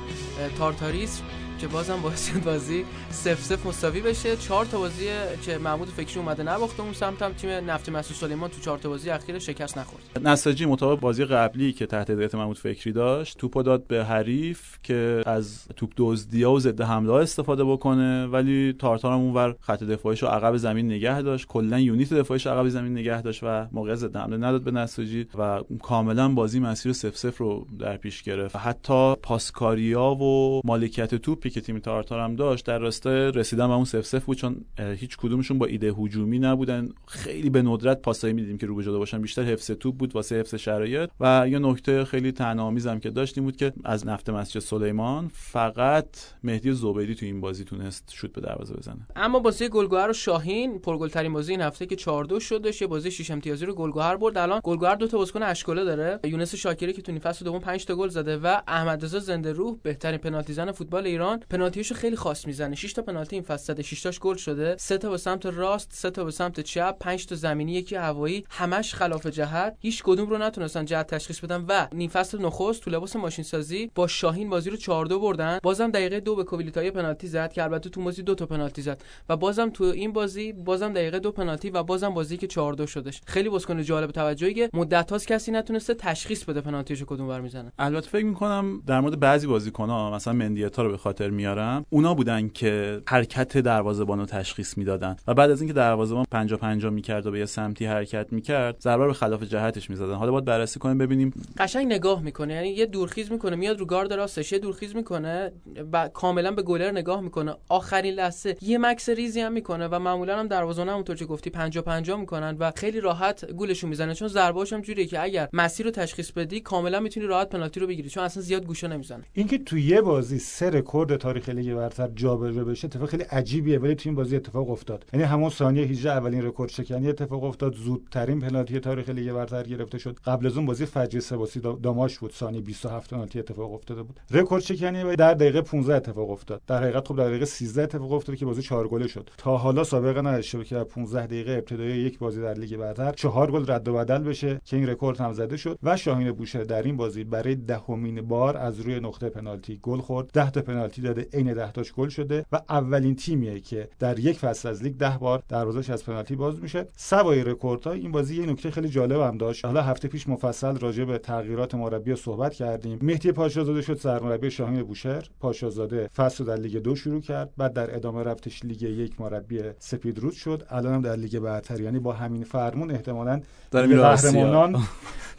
تارتاریسم 0.59 1.23
که 1.61 1.67
بازم 1.67 1.97
باعث 2.03 2.31
بازی 2.31 2.85
سف 3.11 3.43
سف 3.43 3.67
مساوی 3.67 4.01
بشه. 4.01 4.37
چهار 4.37 4.65
تا 4.65 4.79
بازی 4.79 5.07
که 5.43 5.59
محمود 5.59 5.89
فکری 5.89 6.21
اومده 6.21 6.43
نباخته 6.43 6.83
اون 6.83 6.93
سمت 6.93 7.23
هم. 7.23 7.33
تیم 7.33 7.51
نفت 7.51 7.89
مسعود 7.89 8.17
سلیمان 8.17 8.51
تو 8.51 8.61
چهار 8.61 8.79
تا 8.79 8.89
بازی 8.89 9.11
اخیر 9.11 9.39
شکست 9.39 9.79
نخورد. 9.79 10.03
نساجی 10.23 10.67
مطابق 10.67 11.01
بازی 11.01 11.25
قبلی 11.25 11.73
که 11.73 11.87
تحت 11.87 12.11
هدایت 12.11 12.35
محمود 12.35 12.59
فکری 12.59 12.93
داشت 12.93 13.39
توپو 13.39 13.63
داد 13.63 13.87
به 13.87 14.05
حریف 14.05 14.79
که 14.83 15.23
از 15.27 15.65
توپ 15.77 15.93
دزدیا 15.97 16.53
و 16.53 16.61
ضد 16.61 16.81
حمله 16.81 17.13
استفاده 17.13 17.65
بکنه. 17.65 18.27
ولی 18.27 18.75
تارتار 18.79 19.13
هم 19.13 19.19
اونور 19.19 19.57
خط 19.61 19.83
دفاعیش 19.83 20.23
رو 20.23 20.29
عقب 20.29 20.57
زمین 20.57 20.87
نگه 20.87 21.23
داشت. 21.23 21.47
کلا 21.47 21.79
یونیت 21.79 22.15
دفاعیش 22.15 22.47
عقب 22.47 22.69
زمین 22.69 22.93
نگه 22.93 23.23
داشت 23.23 23.41
و 23.43 23.67
موقع 23.73 23.95
ضد 23.95 24.17
حمله 24.17 24.37
نداد 24.37 24.63
به 24.63 24.71
نساجی 24.71 25.27
و 25.39 25.61
کاملا 25.83 26.29
بازی 26.29 26.61
مسیر 26.61 26.93
سف 26.93 27.17
سف 27.17 27.39
رو 27.39 27.67
در 27.79 27.97
پیش 27.97 28.23
گرفت. 28.23 28.57
حتی 28.57 29.15
پاسکاریا 29.23 30.15
و 30.15 30.61
مالکیت 30.65 31.15
توپ 31.15 31.48
که 31.51 31.61
تیم 31.61 31.79
تارتار 31.79 32.21
هم 32.21 32.37
داشت 32.37 32.67
در 32.67 32.79
راسته 32.79 33.31
رسیدن 33.31 33.67
به 33.67 33.75
اون 33.75 33.85
سف 33.85 34.07
سف 34.07 34.25
بود 34.25 34.37
چون 34.37 34.65
هیچ 34.79 35.17
کدومشون 35.17 35.59
با 35.59 35.67
ایده 35.67 35.93
هجومی 35.93 36.39
نبودن. 36.39 36.89
خیلی 37.07 37.51
به 37.51 37.63
ندرت 37.63 38.03
پاسایی 38.03 38.35
می‌دیدیم 38.35 38.59
که 38.59 38.67
رو 38.67 38.75
به 38.75 38.99
باشن. 38.99 39.23
بیشتر 39.23 39.43
حفظ 39.43 39.71
توپ 39.71 39.97
بود 39.97 40.15
واسه 40.15 40.37
حفظ 40.37 40.55
شرایط. 40.55 41.11
و 41.21 41.47
یه 41.49 41.59
نکته 41.59 42.05
خیلی 42.05 42.33
طعنه‌آمیزم 42.33 42.99
که 42.99 43.11
داشتیم 43.11 43.45
بود 43.45 43.57
که 43.57 43.73
از 43.85 44.07
نفت 44.07 44.31
مسجد 44.31 44.61
سلیمان 44.61 45.31
فقط 45.33 46.09
مهدی 46.45 46.73
زبیدی 46.73 47.15
تو 47.15 47.27
این 47.27 47.41
بازی 47.41 47.65
تونست 47.65 48.11
شوت 48.15 48.33
به 48.33 48.41
دروازه 48.41 48.75
بزنه. 48.75 49.07
اما 49.17 49.39
بازی 49.39 49.69
گلگهر 49.69 50.11
و 50.11 50.13
شاهین 50.13 50.79
پرگلترین 50.79 51.33
بازی 51.33 51.53
این 51.53 51.61
هفته 51.61 51.87
که 51.87 51.97
4 51.97 52.25
2 52.25 52.41
شدش 52.41 52.81
یه 52.81 52.87
بازی 52.87 53.11
6 53.11 53.31
امتیازی 53.31 53.67
رو 53.67 53.75
گلگهر 53.75 54.17
برد. 54.17 54.39
الان 54.39 54.61
گلگهر 54.65 54.95
دو 54.95 55.07
تا 55.07 55.19
بازیکن 55.19 55.43
اشکاله 55.43 55.85
داره. 55.85 56.21
یونس 56.25 56.55
شاکری 56.55 56.93
که 56.93 57.03
تو 57.03 57.19
فصل 57.19 57.45
دوم 57.45 57.59
5 57.59 57.85
تا 57.85 57.95
گل 57.95 58.09
زده 58.09 58.37
و 58.37 58.61
احمد 58.69 59.05
رضا 59.05 59.19
زنده 59.19 59.53
روح 59.53 59.77
بهترین 59.83 60.19
پنالتی 60.19 60.53
زن 60.53 60.73
فوتبال 60.73 61.07
ایران. 61.07 61.38
پنالتیشو 61.51 61.95
خیلی 61.95 62.17
خاص 62.17 62.47
می‌زنه. 62.47 62.77
6 62.77 62.93
تا 62.93 63.03
پنالتی 63.03 63.37
این 63.37 63.43
فصل 63.43 63.75
زده 63.75 63.83
6 63.83 64.03
تاش 64.03 64.19
گل 64.19 64.37
شده. 64.37 64.77
3 64.79 64.99
تا 64.99 65.11
به 65.11 65.17
سمت 65.17 65.47
راست 65.47 65.89
3 65.93 66.11
تا 66.11 66.25
به 66.25 66.31
سمت 66.31 66.61
چپ 66.61 66.97
5 67.01 67.27
تا 67.27 67.35
زمینی 67.35 67.73
یکی 67.73 67.97
هوایی. 67.97 68.45
همش 68.51 68.95
خلاف 68.95 69.27
جهت. 69.27 69.77
هیچ 69.81 70.03
کدوم 70.03 70.31
رو 70.31 70.39
نتونستن 70.39 70.85
جهت 70.85 71.07
تشخیص 71.07 71.41
بدن 71.41 71.65
و 71.69 71.87
نیم 71.93 72.11
فصل 72.11 72.43
نخست 72.43 72.83
تو 72.83 72.91
لباس 72.91 73.17
ماشین 73.17 73.45
سازی 73.45 73.91
با 73.95 74.07
شاهین 74.07 74.51
بازی 74.51 74.71
رو 74.71 74.77
4 74.77 75.07
2 75.07 75.21
بردن. 75.21 75.59
بازم 75.63 75.91
دقیقه 75.91 76.21
دو 76.21 76.37
به 76.37 76.45
کویلیتای 76.45 76.91
پنالتی 76.91 77.27
زد 77.27 77.53
که 77.53 77.63
البته 77.63 77.91
تو 77.91 78.03
بازی 78.03 78.23
دو 78.23 78.35
تا 78.35 78.47
پنالتی 78.47 78.83
زد. 78.83 79.03
و 79.29 79.37
بازم 79.37 79.71
تو 79.71 79.85
این 79.85 80.13
بازی 80.13 80.53
بازم 80.53 80.93
دقیقه 80.93 81.19
دو 81.19 81.33
پنالتی 81.33 81.71
و 81.71 81.83
بازم 81.83 82.15
بازی 82.15 82.37
که 82.37 82.47
4 82.47 82.73
2 82.73 82.87
شدش. 82.87 83.21
خیلی 83.27 83.49
بازیکن 83.49 83.83
جالب 83.83 84.11
توجهی 84.11 84.55
که 84.55 84.71
مدت 84.73 85.11
هاست 85.11 85.27
کسی 85.27 85.51
نتونسته 85.53 85.95
تشخیص 85.95 86.45
بده 86.45 86.61
پنالتیشو 86.61 87.05
کدوم 87.05 87.29
ور 87.29 87.41
می‌زنه. 87.41 87.73
البته 87.79 88.09
فکر 88.09 88.25
می‌کنم 88.25 88.83
در 88.87 89.01
مورد 89.01 89.21
بعضی 89.21 89.47
بازیکن‌ها 89.47 90.11
مثلا 90.11 90.33
مندیتا 90.33 90.83
رو 90.83 90.91
به 90.91 90.97
خاطر 90.97 91.28
ظاهر 91.29 91.37
میارم 91.37 91.87
اونا 91.91 92.15
بودن 92.15 92.49
که 92.49 93.03
حرکت 93.07 93.59
دروازه‌بان 93.59 94.19
رو 94.19 94.27
تشخیص 94.27 94.79
می‌دادن 94.79 95.17
و 95.27 95.35
بعد 95.35 95.51
از 95.51 95.61
اینکه 95.61 95.75
دروازه‌بان 95.75 96.25
50 96.31 96.61
50 96.61 96.93
می‌کرد 96.93 97.27
و 97.27 97.31
به 97.31 97.39
یه 97.39 97.47
سمتی 97.47 97.85
حرکت 97.85 98.33
می‌کرد 98.33 98.77
ضربه 98.81 99.05
رو 99.05 99.13
خلاف 99.13 99.43
جهتش 99.43 99.91
می‌زدن. 99.91 100.15
حالا 100.15 100.33
باید 100.33 100.45
بررسی 100.45 100.79
کنیم 100.79 100.99
ببینیم. 100.99 101.33
قشنگ 101.59 101.87
نگاه 101.87 102.23
می‌کنه 102.23 102.55
یعنی 102.55 102.69
یه 102.69 102.87
دورخیز 102.87 103.33
می‌کنه 103.33 103.57
میاد 103.57 103.79
رو 103.79 103.87
گارد 103.87 104.13
راستش 104.13 104.53
یه 104.53 104.59
دورخیز 104.59 104.97
می‌کنه 104.97 105.53
و 105.93 106.09
کاملا 106.09 106.51
به 106.51 106.63
گلر 106.63 106.91
نگاه 106.91 107.21
می‌کنه. 107.21 107.55
آخرین 107.69 108.15
لحظه 108.15 108.57
یه 108.63 108.79
مکث 108.79 109.09
ریزی 109.09 109.41
هم 109.41 109.53
می‌کنه 109.53 109.89
و 109.89 109.99
معمولا 109.99 110.39
هم 110.39 110.47
دروازه‌بان 110.47 110.89
همونطور 110.89 111.17
که 111.17 111.25
گفتی 111.25 111.51
50 111.51 111.85
50 111.85 112.21
می‌کنن 112.21 112.57
و 112.59 112.73
خیلی 112.77 113.01
راحت 113.01 113.53
گلشون 113.53 113.91
می‌زنه. 113.91 114.15
چون 114.15 114.29
ضربه‌اش 114.29 114.73
هم 114.73 114.81
جوریه 114.81 115.07
که 115.07 115.23
اگر 115.23 115.49
مسیر 115.53 115.87
رو 115.87 115.93
تشخیص 115.93 116.33
بدی 116.33 116.61
کاملا 116.61 117.01
می‌تونی 117.01 117.27
راحت 117.27 117.49
پنالتی 117.49 117.81
رو 117.81 117.87
بگیری 117.87 118.09
چون 118.09 118.25
اصلا 118.25 118.43
زیاد 118.43 118.67
گوشه 118.67 118.89
نمی‌زنه. 118.89 119.25
اینکه 119.35 119.59
تو 119.59 119.79
یه 119.79 120.01
بازی 120.01 120.39
سه 120.39 120.71
رکورد 120.71 121.18
تاریخ 121.19 121.49
لیگ 121.49 121.75
برتر 121.75 122.09
جابجا 122.15 122.65
بشه 122.65 122.87
اتفاق 122.87 123.09
خیلی 123.09 123.23
عجیبیه 123.23 123.79
ولی 123.79 123.95
تو 123.95 124.09
این 124.09 124.17
بازی 124.17 124.37
اتفاق 124.37 124.71
افتاد. 124.71 125.05
یعنی 125.13 125.25
همون 125.25 125.51
ثانیه 125.51 125.83
18 125.83 126.11
اولین 126.11 126.43
رکورد 126.43 126.71
شکنی 126.71 127.09
اتفاق 127.09 127.45
افتاد 127.45 127.75
زودترین 127.75 128.41
پنالتی 128.41 128.81
تاریخ 128.81 129.09
لیگ 129.09 129.33
برتر 129.33 129.63
گرفته 129.63 129.99
شد. 129.99 130.19
قبل 130.25 130.47
از 130.47 130.57
اون 130.57 130.67
بازی 130.67 130.87
فجر 130.87 131.21
سپاسی 131.21 131.61
داماش 131.83 132.19
بود 132.19 132.33
ثانیه 132.33 132.61
27 132.61 133.11
پنالتی 133.11 133.39
اتفاق 133.39 133.73
افتاده 133.73 134.03
بود. 134.03 134.21
رکورد 134.31 134.63
شکنی 134.63 135.17
در 135.17 135.35
دقیقه 135.35 135.61
15 135.61 135.95
اتفاق 135.95 136.31
افتاد. 136.31 136.63
در 136.67 136.83
حقیقت 136.83 137.09
خب 137.09 137.17
در 137.17 137.29
دقیقه 137.29 137.45
13 137.45 137.83
اتفاق 137.83 138.13
افتاد 138.13 138.37
که 138.37 138.47
بازی 138.47 138.63
4 138.63 138.89
گله 138.89 139.07
شد. 139.07 139.31
تا 139.37 139.57
حالا 139.57 139.85
سابقه 139.85 140.21
نداشته 140.21 140.65
که 140.65 140.77
15 140.77 141.27
دقیقه 141.27 141.53
ابتدایی 141.53 142.01
یک 142.01 142.19
بازی 142.19 142.41
در 142.41 142.55
لیگ 142.55 142.77
برتر 142.77 143.13
4 143.13 143.51
گل 143.51 143.73
رد 143.73 143.89
و 143.89 143.95
بدل 143.95 144.19
بشه 144.19 144.61
که 144.65 144.77
این 144.77 144.87
رکورد 144.87 145.21
هم 145.21 145.33
زده 145.33 145.57
شد 145.57 145.79
و 145.83 145.97
شاهین 145.97 146.33
بوشهر 146.33 146.65
در 146.65 146.83
این 146.83 146.97
بازی 146.97 147.25
برای 147.25 147.55
دهمین 147.55 148.21
بار 148.21 148.57
از 148.57 148.81
روی 148.81 149.01
نقطه 149.01 149.29
پنالتی 149.29 149.79
گل 149.83 149.99
خورد. 149.99 150.31
10 150.33 150.51
تا 150.51 150.63
پنالتی 150.63 151.03
داده 151.09 151.29
عین 151.33 151.55
10 151.55 151.73
تاش 151.73 151.93
گل 151.93 152.09
شده 152.09 152.45
و 152.53 152.61
اولین 152.69 153.17
تیمیه 153.17 153.61
که 153.61 153.89
در 153.99 154.19
یک 154.19 154.39
فصل 154.39 154.69
از 154.69 154.83
لیگ 154.83 154.97
10 154.97 155.19
بار 155.19 155.43
دروازش 155.49 155.91
از 155.91 156.05
پنالتی 156.05 156.37
باز 156.37 156.63
میشه. 156.63 156.87
سوای 156.97 157.45
رکوردها 157.45 157.93
این 157.93 158.13
بازی 158.13 158.41
یه 158.41 158.47
نکته 158.47 158.71
خیلی 158.71 158.89
جالب 158.89 159.21
هم 159.21 159.39
داشت. 159.39 159.65
حالا 159.65 159.83
هفته 159.83 160.09
پیش 160.09 160.29
مفصل 160.29 160.79
راجع 160.79 161.05
به 161.05 161.19
تغییرات 161.19 161.75
مربی 161.75 162.17
صحبت 162.17 162.55
کردیم. 162.55 162.99
مهدی 163.03 163.33
پاشازاده 163.33 163.83
شد 163.83 163.95
سرمربی 163.95 164.51
شاهین 164.51 164.83
بوشهر. 164.83 165.25
پاشازاده 165.41 166.09
فصل 166.17 166.45
در 166.45 166.57
لیگ 166.57 166.77
دو 166.77 166.97
شروع 166.97 167.21
کرد. 167.21 167.51
بعد 167.57 167.73
در 167.73 167.97
ادامه 167.97 168.23
رفتش 168.23 168.65
لیگ 168.65 168.83
یک 168.83 169.21
مربی 169.21 169.61
سپیدرود 169.79 170.33
شد. 170.33 170.67
الان 170.71 170.95
هم 170.95 171.03
در 171.03 171.17
لیگ 171.17 171.39
برتر. 171.39 171.81
یعنی 171.81 171.99
با 171.99 172.13
همین 172.13 172.45
فرمون 172.45 172.91
احتمالاً 172.91 173.41
داره 173.71 173.97
قهرمانان 173.97 174.83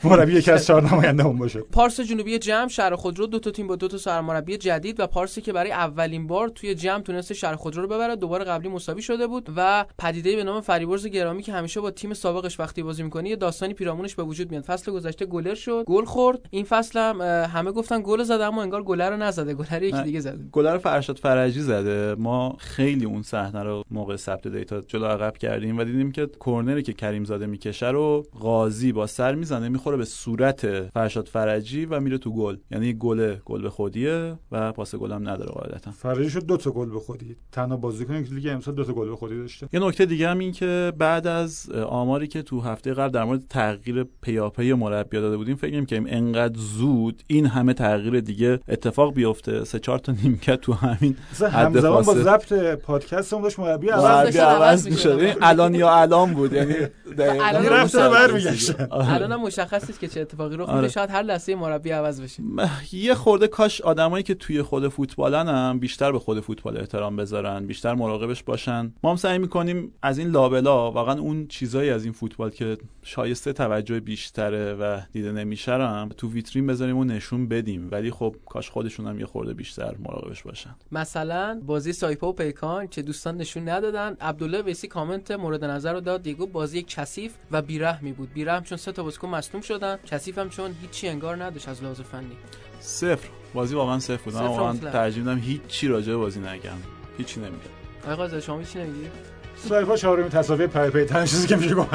مربی 0.04 0.34
یکی 0.34 0.52
از 0.52 0.66
چهار 0.66 0.84
نماینده 0.84 1.24
هم 1.24 1.38
باشه. 1.38 1.60
پارس 1.60 2.00
جنوبی 2.00 2.40
جم 2.40 2.68
شهر 2.68 2.96
خودرو 2.96 3.28
دو 3.28 3.40
تا 3.40 3.52
تیم 3.52 3.68
با 3.68 3.76
دو 3.76 3.88
تا 3.88 3.98
سرمربی 3.98 4.58
جدید 4.58 5.00
و 5.00 5.08
پارسی 5.08 5.42
که 5.42 5.54
برای 5.54 5.72
اولین 5.72 6.28
بار 6.28 6.50
توی 6.50 6.76
جم 6.76 7.04
تونسته 7.04 7.34
شهر 7.34 7.56
خودرو 7.56 7.82
رو 7.82 7.88
ببره. 7.88 8.16
دوباره 8.16 8.46
قبلی 8.46 8.70
مساوی 8.70 9.02
شده 9.02 9.28
بود 9.28 9.50
و 9.56 9.86
پدیده 10.00 10.36
به 10.36 10.44
نام 10.44 10.62
فریبرز 10.62 11.08
گرامی 11.08 11.44
که 11.44 11.54
همیشه 11.54 11.82
با 11.82 11.92
تیم 11.92 12.14
سابقش 12.14 12.60
وقتی 12.60 12.84
بازی 12.84 13.04
می‌کنه 13.04 13.30
یه 13.30 13.36
داستانی 13.36 13.74
پیرامونش 13.74 14.16
به 14.16 14.24
وجود 14.24 14.52
میاد. 14.52 14.64
فصل 14.64 14.92
گذشته 14.92 15.26
گلر 15.26 15.56
شد 15.56 15.84
گل 15.88 16.06
خورد. 16.06 16.40
این 16.50 16.66
فصل 16.66 17.00
هم 17.00 17.22
همه 17.54 17.72
گفتن 17.72 18.02
گل 18.04 18.24
زده 18.24 18.46
اما 18.46 18.62
انگار 18.62 18.84
گلر 18.84 19.10
رو 19.10 19.18
نزده. 19.18 19.54
گلر 19.54 19.84
یکی 19.84 20.04
دیگه 20.04 20.20
زده. 20.20 20.40
گلر 20.52 20.78
فرشاد 20.78 21.18
فرجی 21.18 21.62
زده. 21.62 22.16
ما 22.16 22.56
خیلی 22.60 23.06
اون 23.06 23.22
صحنه 23.22 23.64
رو 23.64 23.84
موقع 23.92 24.16
ثبت 24.16 24.48
data 24.48 24.82
جلو 24.82 25.06
عقب 25.06 25.38
کردیم 25.38 25.78
و 25.78 25.84
دیدیم 25.84 26.12
که 26.12 26.30
کرنری 26.46 26.84
که 26.84 26.94
کریم 26.94 27.24
زاده 27.24 27.46
می‌کشه 27.46 27.88
رو 27.88 28.26
قاضی 28.40 28.92
با 28.92 29.08
سر 29.08 29.36
می‌زنه 29.36 29.70
می‌خوره 29.70 29.89
به 29.98 30.06
صورت 30.06 30.88
فرشاد 30.90 31.28
فرجی 31.28 31.86
و 31.86 32.00
میره 32.00 32.18
تو 32.18 32.34
گل. 32.34 32.58
یعنی 32.72 32.94
گل 32.94 33.36
گل 33.46 33.62
به 33.62 33.70
خودیه 33.70 34.36
و 34.52 34.72
پاس 34.72 34.96
گل 34.96 35.12
هم 35.12 35.30
نداره 35.30 35.52
قاعدتا. 35.52 35.92
فرجی 35.92 36.30
شد 36.30 36.46
دو 36.46 36.58
تا 36.58 36.72
گل 36.72 36.90
به 36.90 37.00
خودی. 37.00 37.36
تنها 37.52 37.78
بازیکن 37.78 38.24
که 38.24 38.34
لیگ 38.34 38.48
امسال 38.48 38.76
دو 38.76 38.84
تا 38.84 38.94
گل 38.94 39.10
به 39.10 39.16
خودی 39.16 39.38
داشته. 39.38 39.70
یه 39.74 39.80
نکته 39.80 40.06
دیگه 40.06 40.30
هم 40.30 40.40
این 40.40 40.52
که 40.52 40.94
بعد 40.98 41.28
از 41.28 41.70
آماری 41.72 42.28
که 42.28 42.42
تو 42.42 42.62
هفته 42.62 42.94
قبل 42.94 43.10
در 43.10 43.24
مورد 43.24 43.42
تغییر 43.50 44.06
پیاپی 44.22 44.74
مربی 44.74 45.18
داده 45.18 45.38
بودیم 45.38 45.56
فکر 45.56 45.86
که 45.86 46.04
انقدر 46.08 46.60
زود 46.60 47.24
این 47.28 47.46
همه 47.46 47.74
تغییر 47.74 48.20
دیگه 48.20 48.60
اتفاق 48.68 49.14
بیفته. 49.14 49.64
سه 49.64 49.80
چهار 49.80 50.00
تا 50.00 50.14
نیمکت 50.24 50.62
تو 50.62 50.74
همین 50.74 51.18
همزمان 51.52 52.04
با 52.04 52.14
ضبط 52.14 52.54
پادکست 52.54 53.34
هم 53.34 53.42
داشت 53.42 53.60
مربی 53.60 53.90
عوض 53.90 54.38
عوض 54.38 54.88
می‌شد. 54.88 55.20
الان 55.42 55.76
یا 55.76 55.96
الان 55.96 56.34
بود. 56.34 56.54
یعنی 56.54 56.74
الان 57.20 57.66
رفته 57.66 58.10
برمیگشت 58.10 58.76
الان 58.92 59.36
مشخص 59.36 59.79
نیست 59.88 60.00
که 60.00 60.08
چه 60.08 60.22
اتفاقی 60.22 60.58
رخ 60.58 60.70
میده 60.70 60.90
شاید 60.90 61.10
هر 61.10 61.22
لحظه 61.22 61.56
مربی 61.56 61.90
عوض 61.90 62.22
بشه. 62.22 62.44
یه 62.92 63.14
خورده 63.14 63.48
کاش 63.48 63.82
آدمایی 63.82 64.24
که 64.24 64.34
توی 64.34 64.62
خود 64.62 64.88
فوتبالن 64.88 65.48
هم 65.48 65.80
بیشتر 65.80 66.12
به 66.12 66.20
خود 66.20 66.40
فوتبال 66.40 66.78
احترام 66.78 67.16
بذارن 67.16 67.68
بیشتر 67.68 67.94
مراقبش 67.94 68.44
باشن. 68.44 68.94
ما 69.04 69.10
هم 69.10 69.16
سعی 69.16 69.38
می‌کنیم 69.38 69.94
از 70.02 70.18
این 70.18 70.28
لابلا 70.28 70.92
واقعا 70.92 71.20
اون 71.20 71.48
چیزایی 71.48 71.90
از 71.90 72.04
این 72.04 72.14
فوتبال 72.14 72.50
که 72.50 72.78
شایسته 73.04 73.54
توجه 73.54 74.00
بیشتره 74.00 74.74
و 74.74 75.00
دیده 75.12 75.32
نمیشه 75.32 75.72
هم 75.72 76.10
تو 76.18 76.32
ویترین 76.32 76.68
بذاریم 76.68 76.98
و 76.98 77.04
نشون 77.04 77.48
بدیم. 77.48 77.88
ولی 77.92 78.12
خب 78.12 78.36
کاش 78.46 78.70
خودشون 78.70 79.08
هم 79.08 79.20
یه 79.20 79.26
خورده 79.26 79.54
بیشتر 79.54 79.96
مراقبش 80.00 80.44
باشن. 80.44 80.76
مثلا 80.92 81.62
بازی 81.66 81.94
سایپا 81.94 82.30
و 82.30 82.34
پیکان 82.34 82.88
که 82.88 83.02
دوستان 83.02 83.38
نشون 83.38 83.70
ندادن 83.70 84.18
عبدالله 84.22 84.62
ویسی 84.62 84.88
کامنت 84.88 85.32
مورد 85.32 85.66
نظر 85.66 85.94
رو 85.94 86.02
داد 86.02 86.24
دیگو 86.24 86.46
بازی 86.46 86.82
کثیف 86.82 87.34
و 87.52 87.62
بیرحمی 87.62 88.12
بود. 88.12 88.34
بیرحم 88.34 88.64
چون 88.64 88.78
سه 88.78 88.92
تا 88.92 89.04
بازیکن 89.04 89.28
مصدوم 89.28 89.62
شدن 89.70 90.00
کثیف 90.06 90.38
هم 90.38 90.50
چون 90.50 90.76
هیچی 90.82 91.08
انگار 91.08 91.44
نداشت 91.44 91.70
از 91.70 91.84
لحاظ 91.84 92.02
فنی. 92.02 92.38
صفر. 92.80 93.28
بازی 93.54 93.76
واقعا 93.76 94.00
صفر 94.00 94.18
بود. 94.18 94.34
من 94.34 94.48
واقعا 94.48 94.74
ترجیح 94.74 95.24
میدم 95.24 95.40
هیچ 95.40 95.84
راجع 95.84 96.16
بازی 96.16 96.40
نگم. 96.40 96.78
هیچی 97.18 97.40
نمیگم. 97.40 98.12
آقا 98.12 98.40
شما 98.40 98.60
هیچی 98.60 98.80
نمیگی؟ 98.80 99.08
سایپا 99.56 99.98
چهارمین 99.98 100.30
تساوی 100.30 100.68
پی 100.68 100.90
پی 100.90 101.06
تن 101.06 101.26
چیزی 101.26 101.48
که 101.48 101.56
میشه 101.56 101.76
گفت 101.76 101.92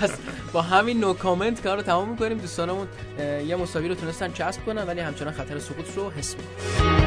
پس 0.00 0.18
با 0.52 0.62
همین 0.62 1.00
نو 1.00 1.14
کامنت 1.14 1.62
کار 1.62 1.76
رو 1.76 1.82
تمام 1.82 2.08
می‌کنیم. 2.08 2.38
دوستانمون 2.38 2.88
یه 3.18 3.56
مساوی 3.56 3.88
رو 3.88 3.94
تونستن 3.94 4.32
کسب 4.32 4.64
کنن 4.64 4.82
ولی 4.82 5.00
همچنان 5.00 5.34
خطر 5.34 5.58
سقوط 5.58 5.96
رو 5.96 6.10
حس 6.10 6.36
می‌کنن. 6.36 7.03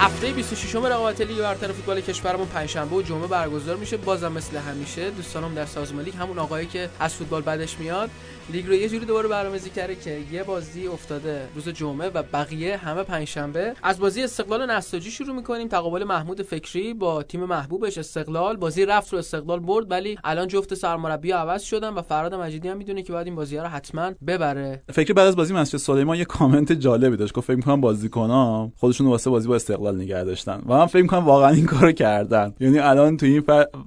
هفته 0.00 0.32
26 0.32 0.74
رقابت 0.74 1.20
لیگ 1.20 1.38
برتر 1.38 1.72
فوتبال 1.72 2.00
کشورمون 2.00 2.46
پنجشنبه 2.46 2.96
و 2.96 3.02
جمعه 3.02 3.26
برگزار 3.26 3.76
میشه 3.76 3.96
بازم 3.96 4.32
مثل 4.32 4.56
همیشه. 4.56 5.10
دوستانم 5.10 5.54
در 5.54 5.66
سازمان 5.66 6.04
لیگ 6.04 6.14
همون 6.14 6.38
آقایی 6.38 6.66
که 6.66 6.90
از 7.00 7.14
فوتبال 7.14 7.42
بدش 7.42 7.78
میاد. 7.78 8.10
لیگ 8.52 8.66
رو 8.66 8.74
یه 8.74 8.88
جوری 8.88 9.06
دوباره 9.06 9.28
برنامه‌ریزی 9.28 9.70
کرده 9.70 9.96
که 9.96 10.18
یه 10.32 10.42
بازی 10.42 10.86
افتاده 10.86 11.48
روز 11.54 11.68
جمعه 11.68 12.08
و 12.08 12.22
بقیه 12.22 12.76
همه 12.76 13.02
پنجشنبه. 13.02 13.74
از 13.82 13.98
بازی 13.98 14.22
استقلال 14.22 14.70
نساجی 14.70 15.10
شروع 15.10 15.36
می‌کنیم. 15.36 15.68
تقابل 15.68 16.04
محمود 16.04 16.42
فکری 16.42 16.94
با 16.94 17.22
تیم 17.22 17.44
محبوبش 17.44 17.98
استقلال. 17.98 18.56
بازی 18.56 18.86
رفت 18.86 19.12
رو 19.12 19.18
استقلال 19.18 19.60
برد 19.60 19.90
ولی 19.90 20.18
الان 20.24 20.46
جفت 20.48 20.74
سرمربی 20.74 21.30
عوض 21.30 21.62
شدن 21.62 21.88
و 21.88 22.02
فرهاد 22.02 22.34
مجیدی 22.34 22.68
هم 22.68 22.76
می‌دونه 22.76 23.02
که 23.02 23.12
باید 23.12 23.26
این 23.26 23.34
بازی 23.34 23.56
رو 23.56 23.66
حتما 23.66 24.10
ببره. 24.26 24.82
فکری 24.92 25.12
بعد 25.12 25.26
از 25.26 25.36
بازی 25.36 25.54
مسجد 25.54 25.76
سلیمان 25.76 26.18
یه 26.18 26.24
کامنت 26.24 26.72
جالبی 26.72 27.16
داشت. 27.16 27.32
گفت 27.32 27.46
فکر 27.46 27.56
می‌کنم 27.56 27.80
بازیکن‌ها 27.80 28.72
خودشون 28.76 29.06
واسه 29.06 29.30
بازی 29.30 29.48
با 29.48 29.54
استقلال 29.54 29.87
نگه 29.96 30.24
داشتن. 30.24 30.62
و 30.66 30.78
من 30.78 30.86
فکر 30.86 31.02
می‌کنم 31.02 31.24
واقعا 31.24 31.48
این 31.48 31.66
کارو 31.66 31.92
کردن. 31.92 32.54
یعنی 32.60 32.78
الان 32.78 33.16
تو 33.16 33.26
این 33.26 33.42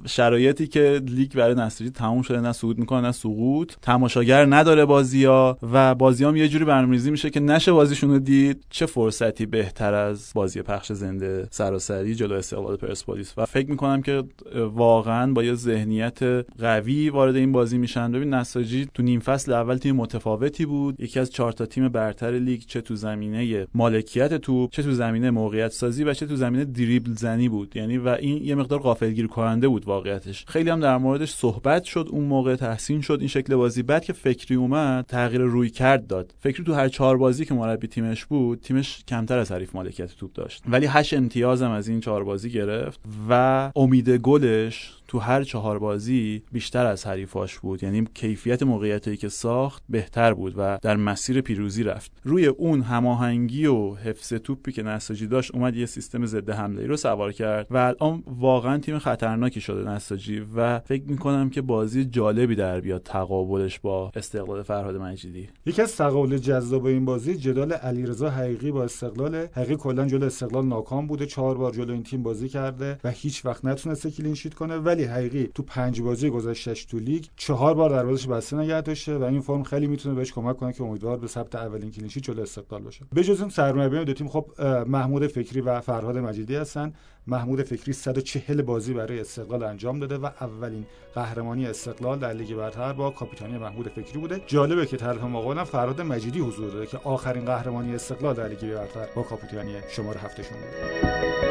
شرایطی 0.05 0.67
که 0.67 1.01
لیگ 1.05 1.33
برای 1.33 1.55
نساجی 1.55 1.89
تموم 1.89 2.21
شده 2.21 2.41
نه 2.41 2.51
صعود 2.51 2.77
می‌کنه 2.77 3.01
نه 3.01 3.11
سقوط. 3.11 3.73
تماشاگر 3.81 4.45
نداره 4.45 4.85
بازی 4.85 5.25
و 5.25 5.95
بازی 5.95 6.25
هم 6.25 6.35
یه 6.35 6.47
جوری 6.47 6.65
برنامه‌ریزی 6.65 7.11
میشه 7.11 7.29
که 7.29 7.39
نشه 7.39 7.71
بازیشون 7.71 8.09
رو 8.09 8.19
دید. 8.19 8.63
چه 8.69 8.85
فرصتی 8.85 9.45
بهتر 9.45 9.93
از 9.93 10.31
بازی 10.35 10.61
پخش 10.61 10.91
زنده 10.91 11.47
سراسری 11.51 12.15
جلو 12.15 12.35
استقلال 12.35 12.75
پرسپولیس. 12.75 13.33
و 13.37 13.45
فکر 13.45 13.69
می‌کنم 13.69 14.01
که 14.01 14.23
واقعا 14.73 15.33
با 15.33 15.43
یه 15.43 15.53
ذهنیت 15.53 16.19
قوی 16.59 17.09
وارد 17.09 17.35
این 17.35 17.51
بازی 17.51 17.77
میشن. 17.77 18.11
ببین 18.11 18.33
نساجی 18.33 18.87
تو 18.93 19.03
نیم 19.03 19.19
فصل 19.19 19.53
اول 19.53 19.77
تیم 19.77 19.95
متفاوتی 19.95 20.65
بود. 20.65 20.95
یکی 20.99 21.19
از 21.19 21.29
چهار 21.29 21.51
تا 21.51 21.65
تیم 21.65 21.89
برتر 21.89 22.31
لیگ 22.31 22.61
چه 22.67 22.81
تو 22.81 22.95
زمینه 22.95 23.67
مالکیت 23.73 24.33
توپ 24.33 24.71
چه 24.71 24.83
تو 24.83 24.91
زمینه 24.91 25.31
موقعیت 25.31 25.71
سازی 25.91 26.03
و 26.03 26.13
چه 26.13 26.25
تو 26.25 26.35
زمینه 26.35 26.65
دریبل 26.65 27.13
زنی 27.13 27.49
بود. 27.49 27.77
یعنی 27.77 27.97
و 27.97 28.07
این 28.09 28.45
یه 28.45 28.55
مقدار 28.55 28.79
غافلگیر 28.79 29.27
کننده 29.27 29.67
بود 29.67 29.87
واقعیتش. 29.87 30.45
خیلی 30.47 30.69
هم 30.69 30.79
در 30.79 30.97
موردش 30.97 31.31
صحبت 31.31 31.83
شد 31.83 32.07
اون 32.11 32.23
موقع 32.23 32.55
تحسین 32.55 33.01
شد 33.01 33.17
این 33.19 33.27
شکل 33.27 33.55
بازی. 33.55 33.83
بعد 33.83 34.03
که 34.03 34.13
فکری 34.13 34.55
اومد 34.55 35.05
تغییر 35.05 35.41
روی 35.41 35.69
کرد 35.69 36.07
داد. 36.07 36.33
فکری 36.39 36.63
تو 36.63 36.73
هر 36.73 36.87
چهار 36.87 37.17
بازی 37.17 37.45
که 37.45 37.53
مربی 37.53 37.87
تیمش 37.87 38.25
بود 38.25 38.59
تیمش 38.59 39.03
کمتر 39.07 39.39
از 39.39 39.51
حریف 39.51 39.75
مالکیت 39.75 40.15
توپ 40.15 40.33
داشت. 40.33 40.63
ولی 40.67 40.85
هشت 40.85 41.13
امتیاز 41.13 41.61
هم 41.61 41.71
از 41.71 41.87
این 41.87 41.99
چهار 41.99 42.23
بازی 42.23 42.49
گرفت 42.49 42.99
و 43.29 43.71
امید 43.75 44.09
گلش 44.09 44.93
تو 45.11 45.19
هر 45.19 45.43
چهار 45.43 45.79
بازی 45.79 46.43
بیشتر 46.51 46.85
از 46.85 47.07
حریفاش 47.07 47.59
بود. 47.59 47.83
یعنی 47.83 48.07
کیفیت 48.13 48.63
موقعیتی 48.63 49.17
که 49.17 49.29
ساخت 49.29 49.83
بهتر 49.89 50.33
بود 50.33 50.53
و 50.57 50.79
در 50.81 50.97
مسیر 50.97 51.41
پیروزی 51.41 51.83
رفت. 51.83 52.11
روی 52.23 52.45
اون 52.45 52.81
هماهنگی 52.81 53.65
و 53.65 53.95
حفظ 53.95 54.33
توپی 54.33 54.71
که 54.71 54.83
نساجی 54.83 55.27
داشت 55.27 55.55
اومد 55.55 55.75
یه 55.75 55.85
سیستم 55.85 56.25
ضد 56.25 56.49
حمله 56.49 56.81
ای 56.81 56.87
رو 56.87 56.97
سوار 56.97 57.31
کرد 57.31 57.67
و 57.71 57.77
الان 57.77 58.23
واقعا 58.27 58.77
تیم 58.77 58.99
خطرناکی 58.99 59.61
شده 59.61 59.89
نساجی 59.89 60.45
و 60.55 60.79
فکر 60.79 61.03
می‌کنم 61.03 61.49
که 61.49 61.61
بازی 61.61 62.05
جالبی 62.05 62.55
در 62.55 62.79
بیاد 62.79 63.03
تقابلش 63.03 63.79
با 63.79 64.11
استقلال 64.15 64.63
فرهاد 64.63 64.95
مجیدی. 64.95 65.49
یکی 65.65 65.81
از 65.81 65.95
تقابل 65.95 66.37
جذاب 66.37 66.85
این 66.85 67.05
بازی 67.05 67.35
جدال 67.35 67.73
علیرضا 67.73 68.29
حقیقی 68.29 68.71
با 68.71 68.83
استقلال. 68.83 69.47
حقیقی 69.51 69.75
کلا 69.75 70.07
جلو 70.07 70.25
استقلال 70.25 70.65
ناکام 70.65 71.07
بوده 71.07 71.25
چهار 71.25 71.57
بار 71.57 71.71
جلو 71.71 71.93
این 71.93 72.03
تیم 72.03 72.23
بازی 72.23 72.49
کرده 72.49 72.97
و 73.03 73.09
هیچ 73.09 73.45
وقت 73.45 73.65
نتونسته 73.65 74.11
کلین 74.11 74.33
شیت 74.33 74.53
کنه 74.53 74.77
ولی 74.77 75.00
حقیقی. 75.03 75.49
تو 75.55 75.63
پنج 75.63 76.01
بازی 76.01 76.29
گذشتهش 76.29 76.85
تو 76.85 76.99
لیگ 76.99 77.25
چهار 77.35 77.73
بار 77.73 77.89
دروازش 77.89 78.27
بسته 78.27 78.55
نگه 78.57 78.81
داشته 78.81 79.17
و 79.17 79.23
این 79.23 79.41
فرم 79.41 79.63
خیلی 79.63 79.87
می‌تونه 79.87 80.15
بهش 80.15 80.33
کمک 80.33 80.57
کنه 80.57 80.73
که 80.73 80.83
امیدوار 80.83 81.17
به 81.17 81.27
ثبت 81.27 81.55
اولین 81.55 81.91
کلین 81.91 82.09
شیت 82.09 82.23
جلو 82.23 82.41
استقلال 82.41 82.81
باشه. 82.81 83.05
بجز 83.15 83.41
اون 83.41 83.49
سرمربیان 83.49 84.03
دو 84.03 84.13
تیم 84.13 84.27
خب 84.27 84.51
محمود 84.87 85.27
فکری 85.27 85.61
و 85.61 85.81
فرهاد 85.81 86.17
مجیدی 86.17 86.55
هستن. 86.55 86.93
محمود 87.27 87.63
فکری 87.63 87.93
140 87.93 88.61
بازی 88.61 88.93
برای 88.93 89.19
استقلال 89.19 89.63
انجام 89.63 89.99
داده 89.99 90.17
و 90.17 90.25
اولین 90.41 90.85
قهرمانی 91.15 91.65
استقلال 91.65 92.19
در 92.19 92.33
لیگ 92.33 92.55
برتر 92.55 92.93
با 92.93 93.09
کاپیتانی 93.09 93.57
محمود 93.57 93.87
فکری 93.87 94.19
بوده. 94.19 94.41
جالبه 94.47 94.85
که 94.85 94.97
طرف 94.97 95.23
مقابلم 95.23 95.63
فرهاد 95.63 96.01
مجیدی 96.01 96.39
حضور 96.39 96.71
داره 96.71 96.85
که 96.85 96.99
آخرین 97.03 97.45
قهرمانی 97.45 97.95
استقلال 97.95 98.35
در 98.35 98.47
لیگ 98.47 98.73
برتر 98.73 99.07
با 99.15 99.23
کاپیتانی 99.23 99.73
شماره 99.89 100.19
هفتشون 100.19 100.57
بوده. 100.57 101.50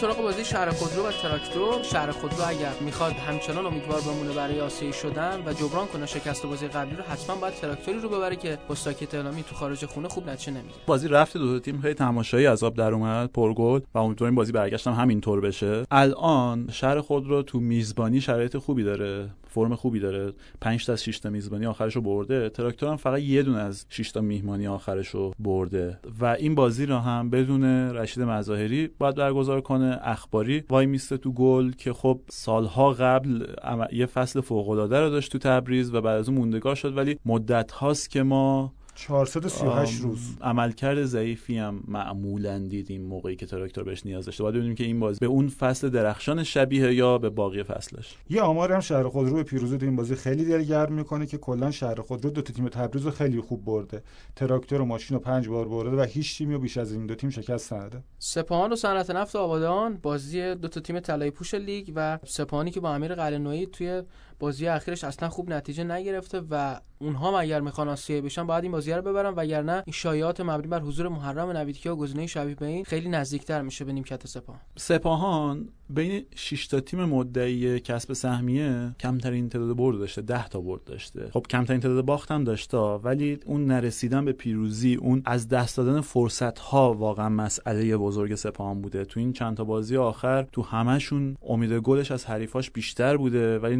سراغ 0.00 0.22
بازی 0.22 0.44
شهر 0.44 0.70
خودرو 0.70 1.08
و 1.08 1.12
تراکتور. 1.12 1.82
شهر 1.82 2.10
خودرو 2.10 2.48
اگر 2.48 2.72
می‌خواد 2.80 3.12
همچنان 3.12 3.66
امیدوار 3.66 4.00
بمونه 4.00 4.32
برای 4.32 4.60
آسیایی 4.60 4.92
شدن 4.92 5.42
و 5.46 5.52
جبران 5.52 5.86
کنه 5.86 6.06
شکست 6.06 6.46
بازی 6.46 6.68
قبلی 6.68 6.96
رو 6.96 7.02
حتما 7.02 7.36
باید 7.36 7.54
تراکتوری 7.54 7.98
رو 7.98 8.08
ببره 8.08 8.36
که 8.36 8.58
با 8.68 8.74
ساکت 8.74 9.10
تو 9.42 9.54
خارج 9.54 9.86
خونه 9.86 10.08
خوب 10.08 10.30
نتیجه 10.30 10.52
نمی‌گیره. 10.52 10.80
بازی 10.86 11.08
رفت 11.08 11.36
دو, 11.36 11.46
دو 11.46 11.58
تیم 11.58 11.80
خیلی 11.80 11.94
تماشایی 11.94 12.46
عذاب 12.46 12.74
در 12.74 12.94
اومد 12.94 13.32
پرگل 13.32 13.80
و 13.94 13.98
امیدواریم 13.98 14.34
بازی 14.34 14.52
برگشتم 14.52 14.92
همینطور 14.92 15.40
بشه. 15.40 15.84
الان 15.90 16.68
شهر 16.72 17.00
خودرو 17.00 17.42
تو 17.42 17.60
میزبانی 17.60 18.20
شرایط 18.20 18.56
خوبی 18.56 18.82
داره 18.82 19.30
فرم 19.54 19.74
خوبی 19.74 20.00
داره. 20.00 20.32
5 20.60 20.86
تا 20.86 20.92
از 20.92 21.04
6 21.04 21.18
تا 21.18 21.30
میزبانی 21.30 21.66
آخرش 21.66 21.96
رو 21.96 22.02
برده. 22.02 22.48
تراکتور 22.48 22.88
هم 22.88 22.96
فقط 22.96 23.20
یه 23.20 23.42
دونه 23.42 23.58
از 23.58 23.86
6 23.88 24.12
تا 24.12 24.20
میهمانی 24.20 24.66
آخرش 24.66 25.08
رو 25.08 25.34
برده. 25.38 25.98
و 26.20 26.24
این 26.26 26.54
بازی 26.54 26.86
رو 26.86 26.98
هم 26.98 27.30
بدون 27.30 27.64
رشید 27.64 28.22
مظاهری 28.22 28.90
باید 28.98 29.14
برگزار 29.14 29.60
کنه. 29.60 29.89
اخباری 29.90 30.64
وای 30.70 30.86
میسته 30.86 31.16
تو 31.16 31.32
گل 31.32 31.72
که 31.72 31.92
خب 31.92 32.20
سالها 32.28 32.92
قبل 32.92 33.46
یه 33.92 34.06
فصل 34.06 34.40
فوق 34.40 34.68
العاده 34.68 35.00
رو 35.00 35.10
داشت 35.10 35.32
تو 35.32 35.38
تبریز 35.38 35.94
و 35.94 36.00
بعد 36.00 36.18
از 36.18 36.28
اون 36.28 36.38
موندگار 36.38 36.74
شد 36.74 36.96
ولی 36.96 37.18
مدت 37.26 37.72
هاست 37.72 38.10
که 38.10 38.22
ما 38.22 38.72
438 38.94 40.00
روز. 40.00 40.18
عملکرد 40.40 41.04
ضعیفی 41.04 41.58
هم 41.58 41.82
معمولا 41.88 42.58
دیدیم 42.58 43.02
موقعی 43.02 43.36
که 43.36 43.46
تراکتور 43.46 43.84
بهش 43.84 44.06
نیاز 44.06 44.26
داشته. 44.26 44.42
باید 44.42 44.54
ببینیم 44.54 44.74
که 44.74 44.84
این 44.84 45.00
بازی 45.00 45.18
به 45.20 45.26
اون 45.26 45.48
فصل 45.48 45.88
درخشان 45.88 46.42
شبیه 46.42 46.94
یا 46.94 47.18
به 47.18 47.30
باقی 47.30 47.62
فصلش. 47.62 48.14
یه 48.30 48.42
آمار 48.42 48.72
هم 48.72 48.80
شهر 48.80 49.08
خودرو 49.08 49.34
به 49.34 49.42
پیروزی 49.42 49.78
تو 49.78 49.86
این 49.86 49.96
بازی 49.96 50.14
خیلی 50.14 50.44
دلگرم 50.44 50.92
می‌کنه 50.92 51.26
که 51.26 51.38
کلا 51.38 51.70
شهر 51.70 52.00
خودرو 52.00 52.30
دو 52.30 52.42
تا 52.42 52.52
تیم 52.52 52.68
تبریز 52.68 53.04
رو 53.04 53.10
خیلی 53.10 53.40
خوب 53.40 53.64
برده. 53.64 54.02
تراکتور 54.36 54.80
و 54.80 54.84
ماشین 54.84 55.16
رو 55.16 55.22
پنج 55.22 55.48
بار 55.48 55.68
برده 55.68 55.96
و 55.96 56.02
هیچ 56.02 56.38
تیمی 56.38 56.54
رو 56.54 56.60
بیش 56.60 56.76
از 56.76 56.92
این 56.92 57.06
دو 57.06 57.14
تیم 57.14 57.30
شکست 57.30 57.72
نداده. 57.72 58.02
سپاهان 58.18 58.72
و 58.72 58.76
صنعت 58.76 59.10
نفت 59.10 59.36
آبادان 59.36 59.98
بازی 60.02 60.54
دو 60.54 60.68
تا 60.68 60.80
تیم 60.80 61.00
طلای 61.00 61.30
پوش 61.30 61.54
لیگ 61.54 61.92
و 61.96 62.18
سپاهانی 62.24 62.70
که 62.70 62.80
با 62.80 62.94
امیر 62.94 63.14
قلعه‌نویی 63.14 63.66
توی 63.66 64.02
بازی 64.40 64.66
اخیرش 64.66 65.04
اصلا 65.04 65.28
خوب 65.28 65.50
نتیجه 65.52 65.84
نگرفته 65.84 66.42
و 66.50 66.80
اونها 66.98 67.40
اگر 67.40 67.60
می‌خوان 67.60 67.88
آسیایی 67.88 68.22
بشن 68.22 68.46
باید 68.46 68.62
این 68.62 68.72
بازی 68.72 68.92
رو 68.92 69.02
ببرن 69.02 69.34
وگرنه 69.36 69.72
این 69.72 69.92
شایعات 69.92 70.40
مبنی 70.40 70.66
بر 70.66 70.80
حضور 70.80 71.08
محرم 71.08 71.50
نویدکیا 71.50 71.94
و 71.94 71.98
گزینه 71.98 72.26
شبیه 72.26 72.54
به 72.54 72.66
این 72.66 72.84
خیلی 72.84 73.08
نزدیکتر 73.08 73.62
میشه 73.62 73.84
به 73.84 73.92
نیمکت 73.92 74.26
سپاهان. 74.26 74.60
سپاهان 74.76 75.68
بین 75.90 76.24
6 76.34 76.66
تا 76.66 76.80
تیم 76.80 77.04
مدعی 77.04 77.80
کسب 77.80 78.12
سهمیه 78.12 78.94
کمترین 79.00 79.48
تعداد 79.48 79.76
برد 79.76 79.98
داشته 79.98 80.22
10 80.22 80.48
تا 80.48 80.60
برد 80.60 80.84
داشته. 80.84 81.30
خب 81.32 81.46
کمترین 81.50 81.80
تعداد 81.80 82.04
باخت 82.04 82.30
هم 82.30 82.44
داشته 82.44 82.76
ولی 82.76 83.38
اون 83.46 83.66
نرسیدن 83.66 84.24
به 84.24 84.32
پیروزی 84.32 84.94
اون 84.94 85.22
از 85.24 85.48
دست 85.48 85.76
دادن 85.76 86.00
فرصت 86.00 86.58
ها 86.58 86.94
واقعا 86.94 87.28
مسئله 87.28 87.96
بزرگ 87.96 88.34
سپاهان 88.34 88.82
بوده. 88.82 89.04
تو 89.04 89.20
این 89.20 89.32
چند 89.32 89.56
تا 89.56 89.64
بازی 89.64 89.96
آخر 89.96 90.42
تو 90.42 90.62
همشون 90.62 91.36
امید 91.48 91.72
گلش 91.72 92.10
از 92.10 92.26
حریفاش 92.26 92.70
بیشتر 92.70 93.16
بوده 93.16 93.58
ولی 93.58 93.76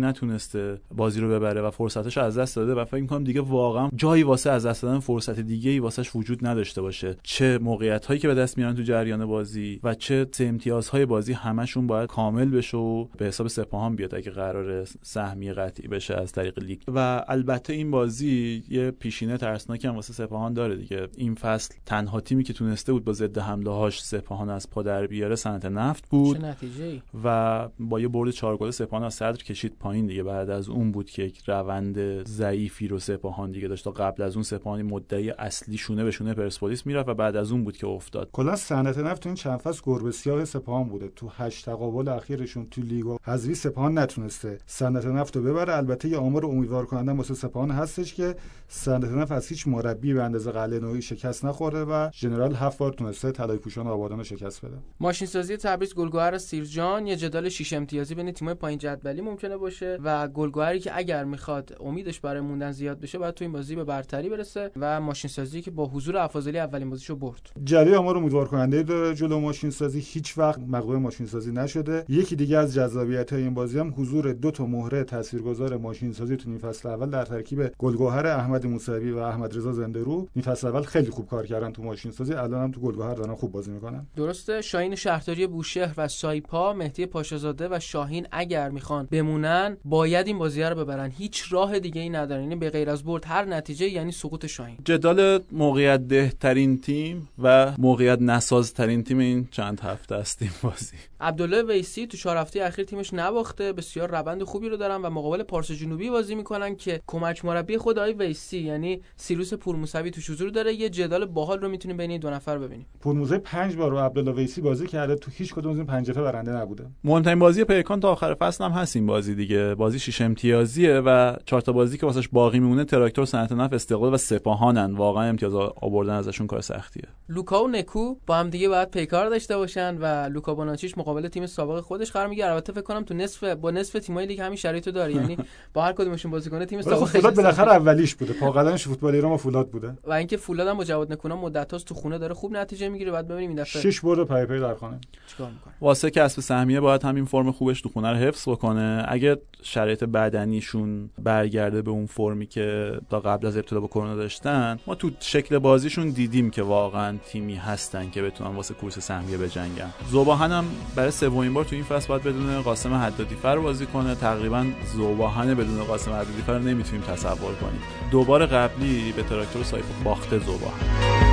نتونسته 0.55 0.82
بازی 0.94 1.20
رو 1.20 1.28
ببره 1.28 1.61
و 1.61 1.70
فرصتش 1.70 2.18
از 2.18 2.38
دست 2.38 2.57
داده 2.57 2.74
و 2.74 2.84
فکر 2.84 3.01
می‌کنم 3.01 3.24
دیگه 3.24 3.40
واقعا 3.40 3.90
جایی 3.96 4.22
واسه 4.22 4.51
از 4.51 4.66
دست 4.66 4.82
دادن 4.82 4.98
فرصت 4.98 5.40
دیگه 5.40 5.70
ای 5.70 5.78
واسش 5.78 6.16
وجود 6.16 6.46
نداشته 6.46 6.82
باشه. 6.82 7.16
چه 7.22 7.59
موقعیت 7.59 8.07
هایی 8.07 8.20
که 8.20 8.28
به 8.28 8.34
دست 8.34 8.59
میارن 8.59 8.74
تو 8.74 8.82
جریان 8.82 9.26
بازی 9.26 9.80
و 9.84 9.94
چه 9.94 10.26
سه 10.32 10.44
امتیازهای 10.44 11.07
بازی 11.07 11.32
همشون 11.32 11.86
باید 11.86 12.09
کامل 12.09 12.51
بشه 12.51 12.76
و 12.76 13.05
به 13.05 13.24
حساب 13.24 13.48
سپاهان 13.48 13.96
بیاد 13.96 14.14
اگه 14.14 14.30
قرار 14.30 14.84
سهمی 15.03 15.53
قطعی 15.53 15.88
بشه 15.88 16.14
از 16.14 16.32
طریق 16.32 16.59
لیگ. 16.59 16.78
و 16.88 17.24
البته 17.28 17.72
این 17.72 17.90
بازی 17.90 18.62
یه 18.68 18.90
پیشینه 18.90 19.36
ترسناکی 19.36 19.88
هم 19.88 19.94
واسه 19.94 20.12
سپاهان 20.12 20.53
داره 20.53 20.76
دیگه. 20.76 21.09
این 21.16 21.34
فصل 21.34 21.74
تنها 21.86 22.20
تیمی 22.20 22.44
که 22.44 22.53
تونسته 22.53 22.92
بود 22.92 23.05
با 23.05 23.12
ضد 23.12 23.38
حمله 23.38 23.70
هاش 23.70 24.03
سپاهان 24.03 24.51
از 24.51 24.70
پا 24.70 24.82
در 24.82 25.07
بیاره 25.07 25.36
صنعت 25.36 25.64
نفت 25.64 26.09
بود. 26.09 26.36
چه 26.36 26.46
نتیجه 26.46 27.03
و 27.24 27.68
با 27.78 28.01
یه 28.01 28.09
برد 28.09 28.30
4 28.30 28.57
گل 28.57 28.70
سپاهان 28.70 29.07
از 29.07 29.14
صدر 29.14 29.42
کشید 29.42 29.76
پایین 29.78 30.07
دیگه. 30.07 30.22
بعد 30.22 30.39
از 30.49 30.68
اون 30.68 30.93
بود 30.93 31.11
که 31.11 31.22
یک 31.22 31.43
روند 31.47 32.24
ضعیفی 32.28 32.88
رو 32.88 32.99
سپاهان 32.99 33.51
دیگه 33.51 33.68
داشت 33.68 33.84
تا 33.84 33.91
قبل 33.91 34.22
از 34.22 34.34
اون 34.34 34.43
سپاهان 34.43 34.82
مدعی 34.82 35.30
اصلی 35.30 35.76
شونه 35.76 36.05
به 36.05 36.11
شونه 36.11 36.34
پرسپولیس 36.34 36.86
می‌رفت 36.86 37.09
و 37.09 37.14
بعد 37.14 37.36
از 37.36 37.53
اون 37.53 37.64
بود 37.64 37.76
که 37.76 37.86
افتاد. 37.86 38.28
کلا 38.32 38.57
صنعت 38.57 38.99
نفت 38.99 39.22
تو 39.22 39.28
این 39.28 39.36
چند 39.36 39.59
فصل 39.59 39.80
گربه 39.84 40.11
سیاه 40.11 40.45
سپاهان 40.45 40.88
بوده. 40.88 41.09
تو 41.09 41.28
هشت 41.36 41.66
تقابل 41.66 42.09
اخیرشون 42.09 42.66
تو 42.70 42.80
لیگ 42.82 43.07
و 43.07 43.16
حذفی 43.24 43.55
سپاهان 43.55 43.99
نتونسته 43.99 44.59
صنعت 44.66 45.07
نفت 45.07 45.36
رو 45.36 45.43
ببره. 45.43 45.76
البته 45.76 46.09
یه 46.09 46.16
آمار 46.16 46.47
امیدوار 46.47 46.86
کننده 46.86 47.12
واسه 47.12 47.34
سپاهان 47.34 47.70
هستش 47.70 48.14
که 48.14 48.34
صنعت 48.68 49.11
نفت 49.11 49.32
از 49.32 49.49
هیچ 49.49 49.68
مربی 49.68 50.14
به 50.14 50.22
اندازه 50.22 50.51
قلعه 50.51 50.78
نوعی 50.78 51.03
شکست 51.03 51.45
نخورده 51.45 51.84
و 51.84 52.11
ژنرال 52.12 52.55
هفت 52.55 52.78
بار 52.78 52.93
تونسته 52.93 53.32
طلای 53.32 53.59
پوشان 53.59 53.86
آبادان 53.86 54.18
رو 54.18 54.24
شکست 54.24 54.64
بده. 54.64 54.76
ماشین 55.01 55.26
سازی 55.26 55.57
تبریز 55.57 55.95
گلگهر 55.95 56.38
سیرجان. 56.38 57.07
یه 57.07 57.16
جدال 57.16 57.49
6 57.49 57.72
امتیازی 57.72 58.14
بین 58.14 58.32
تیم‌های 58.32 58.55
پایین 58.55 58.78
جدولی 58.78 59.20
ممکنه 59.20 59.57
باشه 59.57 59.99
و 60.03 60.28
گلگهری 60.35 60.81
که 60.81 60.91
اگر 60.95 61.24
می‌خواد 61.24 61.76
امیدش 61.81 62.20
برای 62.20 62.41
موندن 62.41 62.72
زیاد 62.72 63.01
بشه 63.01 63.18
باید 63.18 63.35
تو 63.35 63.45
این 63.45 63.53
بازی 63.53 63.76
به 63.76 63.85
برتری 63.85 64.28
برسه 64.28 64.70
و 64.76 65.01
ماشین 65.01 65.31
سازی 65.31 65.62
که 65.62 65.70
با 65.70 65.87
حضور 65.87 66.16
افاضلی 66.16 66.59
اولین 66.59 66.91
بازیشو 66.91 67.16
برد. 67.16 67.51
جری 67.64 67.95
آمار 67.95 68.16
امیدوار 68.16 68.49
کننده 68.49 68.83
داره 68.83 69.14
جلو 69.14 69.41
ماشین 69.41 69.70
سازی 69.70 70.01
هیچ 70.01 70.39
وقت 70.39 70.59
مغلوب 70.59 71.03
ماشین 71.03 71.26
سازی 71.26 71.53
نشده. 71.53 72.05
یکی 72.09 72.37
دیگه 72.37 72.59
از 72.59 72.74
جذابیت 72.74 73.33
های 73.33 73.43
این 73.43 73.55
بازی 73.55 73.78
هم 73.78 73.95
حضور 73.97 74.33
دو 74.33 74.51
تا 74.51 74.66
مهره 74.66 75.05
تاثیرگذار 75.05 75.76
ماشین 75.76 76.12
سازی 76.12 76.37
تو 76.37 76.51
این 76.51 76.59
فصل 76.59 76.89
اول 76.89 77.11
در 77.11 77.24
ترکیب 77.24 77.72
گلگهر 77.78 78.26
احمد 78.26 78.66
موسوی 78.66 79.11
و 79.11 79.18
احمد 79.18 79.57
رضا 79.57 79.72
زنده 79.72 80.03
رو 80.03 80.28
این 80.35 80.43
فصل 80.43 80.66
اول 80.66 80.83
خیلی 80.83 81.11
خوب 81.11 81.28
کار 81.28 81.47
کردن 81.47 81.72
تو 81.72 81.83
ماشین 81.83 82.12
سازی 82.12 82.35
الان 82.35 82.62
هم 82.62 82.70
تو 82.70 82.81
گلگهر 82.81 83.14
دارن 83.14 83.35
خوب 83.35 83.53
بازی 83.53 83.70
می‌کنن. 83.70 84.07
درسته 84.16 84.61
شاهین 84.61 84.95
شهرداری 84.95 85.47
بوشهر 85.47 85.95
و 85.97 86.09
سایپا 86.09 86.72
مهدی 86.72 87.07
پاشازاده 87.07 87.68
و 87.70 87.78
شاهین 87.81 88.26
اگر 88.33 88.68
می‌خوان 88.68 89.09
بمونن 89.11 89.76
باید 89.85 90.20
این 90.27 90.39
بازی 90.39 90.62
رو 90.62 90.75
ببرن. 90.75 91.12
هیچ 91.18 91.45
راه 91.51 91.79
دیگه 91.79 92.01
ای 92.01 92.11
ندارن. 92.11 92.43
یعنی 92.43 92.57
به 92.57 92.71
غیر 92.71 92.91
از 92.91 93.05
برد 93.05 93.25
هر 93.27 93.45
نتیجه 93.45 93.89
یعنی 93.89 94.12
سقوط 94.12 94.47
شاهین. 94.47 94.79
جدال 94.85 95.41
موقعیت 95.53 96.09
دهترین 96.09 96.81
تیم 96.81 97.29
و 97.43 97.73
موقعیت 97.79 98.18
نسازترین 98.23 99.05
تیم 99.05 99.18
این 99.18 99.49
چند 99.51 99.81
هفته 99.81 100.14
است 100.14 100.43
این 100.43 100.51
بازی. 100.62 100.97
عبدالله 101.21 101.62
ویسی 101.62 102.07
تو 102.07 102.16
چهار 102.16 102.37
هفته 102.37 102.64
اخیر 102.64 102.85
تیمش 102.85 103.14
نباخته. 103.14 103.73
بسیار 103.73 104.11
روند 104.11 104.43
خوبی 104.43 104.68
رو 104.68 104.77
دارن 104.77 104.97
و 105.03 105.11
مقابل 105.11 105.43
پارس 105.43 105.71
جنوبی 105.71 106.11
بازی 106.11 106.35
می‌کنن 106.35 106.77
که 106.77 107.01
کمک 107.07 107.45
مربی 107.45 107.79
خود 107.79 107.99
آقای 107.99 108.12
ویسی. 108.12 108.59
یعنی 108.59 109.01
سیروس 109.16 109.55
پورموسوی 109.55 110.11
تو 110.11 110.21
حضور 110.33 110.51
داره. 110.51 110.75
یه 110.75 110.89
جدال 110.89 111.27
باحال 111.27 111.61
رو 111.61 111.68
می‌تونیم 111.68 111.97
بین 111.97 112.11
این 112.11 112.21
دو 112.21 112.31
نفر 112.31 112.59
ببینیم. 112.59 112.87
پورموسوی 113.01 113.39
پنج 113.39 113.77
بار 113.77 113.91
با 113.91 114.03
عبدالله 114.03 114.33
ویسی 114.33 114.61
بازی 114.61 114.87
کرده. 114.87 115.14
تو 115.14 115.31
هیچ 115.35 115.55
کدوم 115.55 115.73
از 115.73 115.77
این 115.77 115.87
پنج 115.87 116.11
برنده 116.11 116.51
نبوده. 116.51 116.87
مهمترین 117.05 117.39
بازی 117.39 117.64
پیکان 117.64 118.01
تا 118.01 118.12
آخر 118.12 118.35
فصل 118.35 118.64
هم 118.64 118.71
هست 118.71 118.97
این 118.97 119.07
بازی 119.07 119.35
دیگه. 119.35 119.75
بازی 119.75 119.99
شش 120.01 120.20
امتیازیه 120.20 120.94
و 120.94 121.36
چهار 121.44 121.62
تا 121.62 121.72
بازی 121.72 121.98
که 121.98 122.07
واسش 122.07 122.28
باقی 122.28 122.59
میمونه 122.59 122.84
تراکتور 122.84 123.24
صنعت 123.24 123.53
نفت 123.53 123.72
استقلال 123.72 124.14
و 124.14 124.16
سپاهانن. 124.16 124.94
واقعا 124.94 125.28
امتیاز 125.28 125.55
آوردن 125.55 126.12
ازشون 126.12 126.46
کار 126.46 126.61
سختیه. 126.61 127.05
لوکا 127.28 127.64
و 127.64 127.68
نکو 127.68 128.14
با 128.26 128.36
هم 128.36 128.51
دیگه 128.51 128.68
باید 128.68 128.90
پیکار 128.90 129.28
داشته 129.28 129.57
باشن 129.57 129.96
و 130.01 130.28
لوکا 130.28 130.55
بوناچیچ 130.55 130.99
مقابل 130.98 131.28
تیم 131.28 131.46
سابق 131.46 131.80
خودش 131.80 132.12
قرار 132.12 132.26
می‌گیره. 132.26 132.48
البته 132.48 132.72
فکر 132.72 132.82
کنم 132.82 133.05
تو 133.05 133.14
نصف 133.14 133.44
با 133.44 133.70
نصف 133.70 133.92
تیمای 133.98 134.26
لیگ 134.26 134.40
همین 134.40 134.57
شرایطو 134.57 134.90
داره. 134.90 135.14
یعنی 135.14 135.36
با 135.74 135.82
هر 135.82 135.92
کدومشون 135.92 136.30
بازی 136.30 136.51
کنه 136.51 136.66
تیم 136.66 136.82
سابق 136.82 137.05
فولاد 137.05 137.36
بالاخره 137.36 137.72
اولیش 137.72 138.14
بوده. 138.14 138.32
پا 138.32 138.51
قدمش 138.51 138.84
فوتبال 138.84 139.14
ایران 139.14 139.36
فولاد 139.36 139.70
بوده. 139.70 139.98
و 140.05 140.12
اینکه 140.12 140.36
فولاد 140.36 140.68
هم 140.68 140.76
با 140.76 140.84
جواد 140.84 141.12
نکونا 141.12 141.36
مدتاست 141.36 141.86
تو 141.86 141.94
خونه 141.94 142.18
داره 142.18 142.34
خوب 142.34 142.53
نتیجه 142.53 142.88
می‌گیره. 142.88 143.11
بعد 143.12 143.28
ببینیم 143.28 143.51
این 143.51 143.59
دفعه 143.59 143.82
شش 143.82 144.01
برد 144.01 144.24
پای 144.24 144.46
پای 144.46 144.61
در 144.61 144.74
خانه. 144.74 145.01
چیکار 145.26 145.51
می‌کنه. 145.51 145.74
واسه 145.80 146.11
کسب 146.11 146.40
سهمیه 146.40 146.80
باید 146.80 147.03
همین 147.03 147.24
فرم 147.24 147.53
خوبش 147.53 147.80
تو 147.80 147.88
خونه 147.88 148.11
رو 148.11 148.16
حفظ 148.16 148.48
بکنه. 148.48 149.05
اگه 149.09 149.36
شرایط 149.62 149.89
بدنیشون 149.99 151.11
برگرده 151.18 151.82
به 151.82 151.91
اون 151.91 152.07
فرمی 152.07 152.47
که 152.47 152.93
تا 153.11 153.20
قبل 153.20 153.47
از 153.47 153.57
ابتلا 153.57 153.80
با 153.80 153.86
کرونا 153.86 154.14
داشتن 154.14 154.78
ما 154.86 154.95
تو 154.95 155.11
شکل 155.20 155.59
بازیشون 155.59 156.11
دیدیم 156.11 156.51
که 156.51 156.62
واقعا 156.62 157.18
تیمی 157.26 157.55
هستن 157.55 158.11
که 158.11 158.22
بتونن 158.22 158.57
واسه 158.57 158.74
کورس 158.74 158.99
سهمیه 158.99 159.36
بجنگن. 159.36 159.91
زوباهن 160.11 160.53
هم 160.53 160.64
برای 160.97 161.11
سومین 161.11 161.55
بار 161.55 161.64
تو 161.64 161.74
این 161.74 161.84
فصل 161.84 162.09
باید 162.09 162.22
بدون 162.22 162.62
قاسم 162.62 162.95
حدادی 162.95 163.34
فر 163.34 163.59
بازی 163.59 163.86
کنه. 163.86 164.14
تقریبا 164.14 164.66
زوباهن 164.97 165.55
بدون 165.55 165.84
قاسم 165.84 166.12
حدادی 166.12 166.43
فر 166.47 166.59
نمی‌تونیم 166.59 167.03
تصور 167.03 167.55
کنیم. 167.55 167.80
دوبار 168.11 168.47
قبلی 168.47 169.12
به 169.12 169.22
تراکتور 169.22 169.62
سایف 169.62 169.84
باخته 170.05 170.38
زوباهن. 170.38 171.30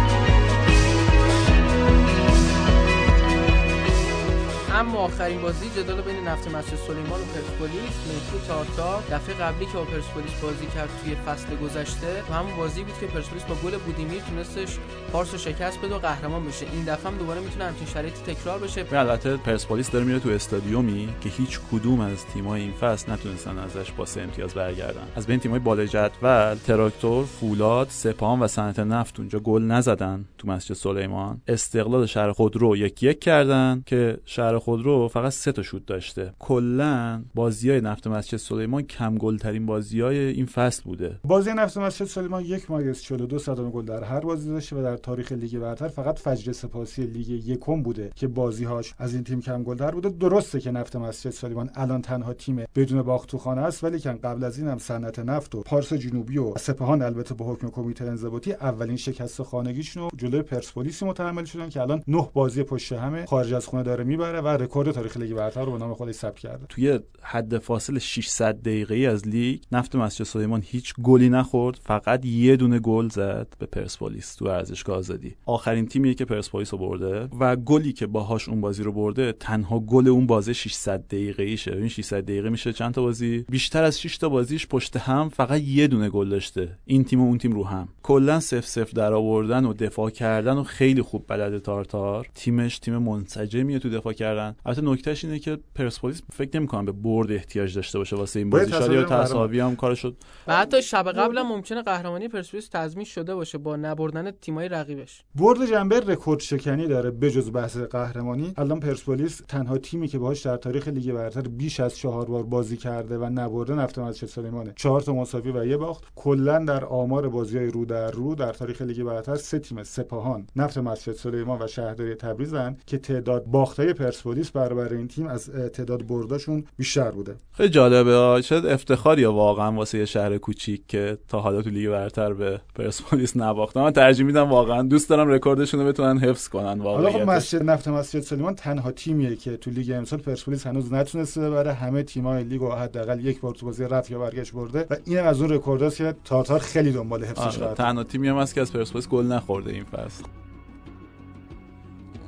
اما 4.78 5.00
آخرین 5.00 5.42
بازی 5.42 5.70
جدال 5.70 6.02
بین 6.02 6.28
نفت 6.28 6.48
مسجد 6.48 6.76
سلیمان 6.76 7.22
و 7.22 7.24
پرسپولیس 7.24 7.96
مترو 8.08 8.40
تارتار 8.48 9.04
دفعه 9.12 9.36
قبلی 9.36 9.66
که 9.66 9.72
با 9.74 9.84
پرسپولیس 9.84 10.40
بازی 10.42 10.66
کرد 10.66 10.90
توی 11.04 11.16
فصل 11.16 11.56
گذشته 11.56 12.24
و 12.30 12.34
همون 12.34 12.58
بازی 12.58 12.84
بود 12.84 12.94
که 13.00 13.06
پرسپولیس 13.06 13.44
با 13.44 13.56
گل 13.56 13.78
بودیمیر 13.78 14.22
تونستش 14.22 14.78
پارس 15.12 15.32
رو 15.32 15.38
شکست 15.38 15.82
بده 15.82 15.96
و 15.96 15.98
قهرمان 15.98 16.46
بشه. 16.46 16.66
این 16.74 16.84
دفعه 16.84 17.12
هم 17.12 17.18
دوباره 17.18 17.40
می‌تونه 17.42 17.66
همچین 17.66 17.88
شرایطی 17.88 18.34
تکرار 18.34 18.60
بشه. 18.60 18.86
البته 18.92 19.38
پرسپولیس 19.38 19.92
داره 19.92 20.06
میره 20.06 20.20
تو 20.20 20.30
استادیومی 20.30 21.10
که 21.22 21.30
هیچ 21.30 21.60
کدوم 21.72 22.00
از 22.00 22.26
تیم‌های 22.26 22.62
این 22.62 22.74
فصل 22.74 23.12
نتونستن 23.12 23.58
ازش 23.58 23.92
با 23.92 24.06
سه 24.06 24.22
امتیاز 24.22 24.54
برگردن. 24.54 25.08
از 25.16 25.28
بین 25.28 25.40
تیم‌های 25.40 25.60
بالای 25.60 25.88
جدول 25.88 26.56
تراکتور 26.56 27.26
فولاد 27.26 27.88
سپاهان 27.90 28.40
و 28.40 28.48
صنعت 28.48 28.80
نفت 28.80 29.20
اونجا 29.20 29.40
گل 29.40 29.62
نزدن 29.62 30.26
تو 30.38 30.48
مسجد 30.48 30.74
سلیمان. 30.74 31.42
استقلال 31.48 32.06
شهر 32.06 32.32
خودرو 32.32 32.78
یک 32.78 33.04
یک 33.04 33.20
کردن 33.20 33.84
که 33.86 34.18
شهر 34.26 34.60
خودرو 34.68 35.08
فقط 35.08 35.32
سه 35.32 35.52
تا 35.52 35.62
شوت 35.62 35.86
داشته. 35.86 36.34
کلا 36.40 37.24
بازی 37.36 37.82
نفت 37.82 38.08
مسجد 38.08 38.38
سلیمان 38.38 38.82
کم 38.82 39.16
گل 39.16 39.38
ترین 39.38 39.66
بازی 39.66 40.02
های 40.02 40.18
این 40.18 40.46
فصل 40.46 40.84
بوده. 40.84 41.20
بازی 41.24 41.52
نفت 41.54 41.78
مسجد 41.78 42.06
سلیمان 42.06 42.46
یک 42.46 42.72
ممیز 42.72 43.02
42 43.02 43.40
صدم 43.40 43.70
گل 43.70 43.86
در 43.86 44.04
هر 44.04 44.20
بازی 44.20 44.50
داشته 44.50 44.76
و 44.76 44.84
در 44.84 44.98
تاریخ 44.98 45.32
لیگ 45.32 45.60
برتر 45.60 45.88
فقط 45.88 46.20
فجر 46.20 46.52
سپاسی 46.52 47.06
لیگ 47.06 47.30
یکم 47.30 47.84
بوده 47.84 48.12
که 48.16 48.28
بازی 48.28 48.64
هاش 48.64 48.94
از 48.98 49.14
این 49.14 49.24
تیم 49.24 49.42
کم 49.42 49.64
گل 49.64 49.76
تر 49.76 49.92
بوده. 49.92 50.10
درسته 50.10 50.60
که 50.60 50.72
نفت 50.72 50.96
مسجد 50.96 51.30
سلیمان 51.30 51.70
الان 51.76 52.02
تنها 52.02 52.34
تیم 52.34 52.66
بدون 52.76 53.02
باخت 53.02 53.30
تو 53.30 53.38
خانه 53.38 53.62
است 53.62 53.84
ولی 53.84 54.00
که 54.00 54.10
قبل 54.10 54.44
از 54.44 54.60
این 54.60 54.68
هم 54.68 54.78
صنعت 54.78 55.20
نفت 55.20 55.56
و 55.56 55.62
پارس 55.62 55.94
جنوبی 55.94 56.38
و 56.38 56.58
سپاهان 56.58 57.02
البته 57.02 57.36
به 57.36 57.46
حکم 57.46 57.68
کمیته 57.70 58.06
انضباطی 58.06 58.54
اولین 58.54 58.98
شکست 58.98 59.44
خانگیشون 59.44 60.04
رو 60.04 60.10
جلوی 60.18 60.42
پرسپولیس 60.42 61.04
متحمل 61.04 61.46
شدن 61.46 61.70
که 61.70 61.82
الان 61.82 62.04
نه 62.08 62.30
بازی 62.34 62.64
پشت 62.64 62.94
همه 62.94 63.26
خارج 63.26 63.54
از 63.54 63.66
خونه 63.66 63.84
داره 63.84 64.04
می‌بره 64.04 64.42
و 64.48 64.58
رکورد 64.58 64.92
تاریخ 64.92 65.18
لیگ 65.18 65.34
برتر 65.34 65.66
رو 65.66 65.72
به 65.72 65.78
نام 65.78 65.94
خودش 65.94 66.16
ثبت 66.16 66.40
کرده. 66.40 66.66
توی 66.70 67.00
حد 67.22 67.58
فاصل 67.58 68.00
600 68.00 68.56
دقیقه 68.56 68.96
از 68.96 69.28
لیگ 69.28 69.62
نفت 69.72 69.96
مسجد 69.96 70.26
سلیمان 70.26 70.64
هیچ 70.66 70.94
گلی 71.04 71.30
نخورد 71.30 71.80
فقط 71.84 72.26
یه 72.26 72.56
دونه 72.56 72.80
گل 72.80 73.10
زد 73.10 73.48
به 73.60 73.66
پرسپولیس 73.66 74.36
تو 74.36 74.46
ورزشگاه 74.46 74.98
آزادی. 74.98 75.36
آخرین 75.46 75.86
تیمیه 75.86 76.14
که 76.14 76.26
پرسپولیس 76.26 76.74
رو 76.74 76.80
برده 76.80 77.30
و 77.40 77.56
گلی 77.56 77.94
که 77.94 78.08
باهاش 78.08 78.50
اون 78.50 78.62
بازی 78.62 78.84
رو 78.84 78.92
برده 78.92 79.32
تنها 79.32 79.80
گل 79.80 80.08
اون 80.08 80.28
بازی 80.28 80.54
600 80.54 81.04
دقیقه 81.08 81.44
ایشه 81.44 81.72
این 81.72 81.88
600 81.88 82.24
دقیقه 82.24 82.50
میشه 82.50 82.74
چند 82.74 82.94
تا 82.94 83.02
بازی؟ 83.02 83.46
بیشتر 83.50 83.84
از 83.84 84.02
6 84.02 84.18
تا 84.18 84.30
بازیش 84.30 84.68
پشت 84.68 84.98
هم 84.98 85.30
فقط 85.30 85.62
یه 85.62 85.88
دونه 85.88 86.10
گل 86.10 86.30
داشته. 86.30 86.78
این 86.86 87.04
تیم 87.04 87.22
و 87.22 87.24
اون 87.24 87.38
تیم 87.38 87.52
رو 87.52 87.66
هم. 87.66 87.88
کلا 88.04 88.40
0 88.40 88.62
0 88.62 88.86
در 88.96 89.14
آوردن 89.14 89.66
و 89.66 89.74
دفاع 89.74 90.10
کردن 90.10 90.58
و 90.58 90.64
خیلی 90.64 91.02
خوب 91.02 91.26
بلده 91.28 91.62
تارتار. 91.62 92.28
تیمش 92.36 92.80
تیم 92.80 92.98
منسجمیه 92.98 93.80
تو 93.80 93.90
دفاع 93.90 94.14
کردن. 94.14 94.37
البته 94.66 94.82
نکتهش 94.82 95.26
اینه 95.26 95.40
که 95.40 95.58
پرسپولیس 95.76 96.22
فکر 96.34 96.60
نمی‌کنم 96.60 96.86
به 96.86 96.92
برد 96.92 97.32
احتیاج 97.32 97.76
داشته 97.76 97.98
باشه 97.98 98.16
واسه 98.16 98.40
این 98.40 98.50
بازی. 98.50 98.72
شاید 98.72 98.92
یا 98.92 99.04
تساوی 99.04 99.60
هم 99.60 99.76
کار 99.76 99.96
شد 99.96 100.18
و 100.48 100.58
حتی 100.58 100.82
شب 100.82 101.12
قبل 101.12 101.38
هم 101.38 101.48
ممکنه 101.48 101.82
قهرمانی 101.82 102.28
پرسپولیس 102.28 102.70
تضمین 102.70 103.06
شده 103.06 103.36
باشه 103.36 103.58
با 103.58 103.76
نبردن 103.76 104.32
تیمای 104.32 104.70
رقیبش. 104.70 105.24
برد 105.36 105.66
جنبه 105.66 106.00
رکورد 106.00 106.40
شکنی 106.40 106.88
داره 106.88 107.12
بجز 107.12 107.52
بحث 107.52 107.78
قهرمانی. 107.78 108.54
الان 108.58 108.80
پرسپولیس 108.80 109.42
تنها 109.48 109.78
تیمی 109.78 110.08
که 110.08 110.20
باهاش 110.20 110.42
در 110.42 110.58
تاریخ 110.58 110.88
لیگ 110.88 111.14
برتر 111.14 111.42
بیش 111.42 111.80
از 111.80 111.98
چهار 111.98 112.26
بار 112.26 112.44
بازی 112.44 112.78
کرده 112.78 113.18
و 113.18 113.30
نبرده 113.30 113.76
نفت 113.76 114.00
مسجد 114.00 114.28
سلیمانه 114.28 114.74
چهار 114.76 115.02
تا 115.02 115.14
مساوی 115.14 115.52
و 115.52 115.66
یه 115.66 115.78
باخت. 115.78 116.04
کلا 116.16 116.60
در 116.60 116.86
آمار 116.86 117.30
بازی‌های 117.30 117.68
رو 117.68 117.86
در 117.86 118.12
رو 118.12 118.36
در 118.36 118.54
تاریخ 118.54 118.82
لیگ 118.82 119.04
برتر 119.04 119.36
سه 119.36 119.60
تیم 119.60 119.84
سپاهان 119.84 120.48
نفت 120.56 120.78
مسجد 120.78 121.14
سلیمان 121.14 121.62
و 121.62 121.68
شهرداری 121.68 122.16
تبریزن 122.16 122.78
که 122.86 122.98
تعداد 122.98 123.46
باختای 123.46 123.94
پرسپولیس 123.94 124.27
برابر 124.54 124.94
این 124.94 125.08
تیم 125.08 125.28
از 125.28 125.50
تعداد 125.50 126.08
برداشون 126.08 126.64
بیشتر 126.78 127.12
بوده. 127.12 127.36
خیلی 127.52 127.70
جالبه 127.70 128.42
شاید 128.42 128.66
افتخاری 128.66 129.26
واقعا 129.26 129.72
واسه 129.72 129.98
یه 129.98 130.06
شهر 130.06 130.38
کوچیک 130.38 130.88
که 130.88 131.18
تا 131.28 131.40
حالا 131.40 131.62
تو 131.62 131.70
لیگ 131.70 131.90
برتر 131.90 132.34
به 132.34 132.62
پرسپولیس 132.76 133.38
نباختن 133.38 133.82
من 133.82 133.92
ترجیح 133.92 134.26
میدم 134.26 134.50
واقعا 134.50 134.82
دوست 134.82 135.10
دارم 135.10 135.28
رکوردشون 135.28 135.80
رو 135.80 135.86
بتونن 135.88 136.20
حفظ 136.20 136.48
کنن 136.48 136.80
واقعا 136.80 137.12
حالا 137.12 137.26
خب 137.26 137.30
مسجد 137.30 137.64
نفت 137.64 137.88
مسجد 137.88 138.20
سلیمان 138.20 138.56
تنها 138.56 138.92
تیمیه 138.92 139.36
که 139.36 139.58
تو 139.58 139.72
لیگ 139.72 139.92
امسال 139.92 140.20
پرسپولیس 140.20 140.68
هنوز 140.68 140.94
نتونسته 140.94 141.42
ببره. 141.42 141.74
همه 141.74 142.04
تیم‌های 142.04 142.44
لیگ 142.44 142.62
و 142.62 142.72
حداقل 142.72 143.26
یک 143.26 143.42
بار 143.42 143.54
تو 143.54 143.66
بازی 143.66 143.84
رفت 143.84 144.12
یا 144.12 144.20
برگشت 144.20 144.54
برده 144.54 144.88
و 144.90 144.96
این 145.06 145.20
از 145.20 145.42
اون 145.42 145.50
رکورداست 145.50 145.98
که 145.98 146.16
تارتار 146.26 146.60
خیلی 146.60 146.92
دنبال 146.92 147.24
حفظش 147.24 147.60
آره. 147.60 147.74
تنها 147.74 148.04
تیمی 148.04 148.28
هم 148.28 148.38
هست 148.38 148.56
که 148.56 148.62
از 148.62 148.74
پرسپولیس 148.74 149.08
گل 149.08 149.26
نخورده 149.26 149.72
این 149.72 149.84
فصل. 149.84 150.24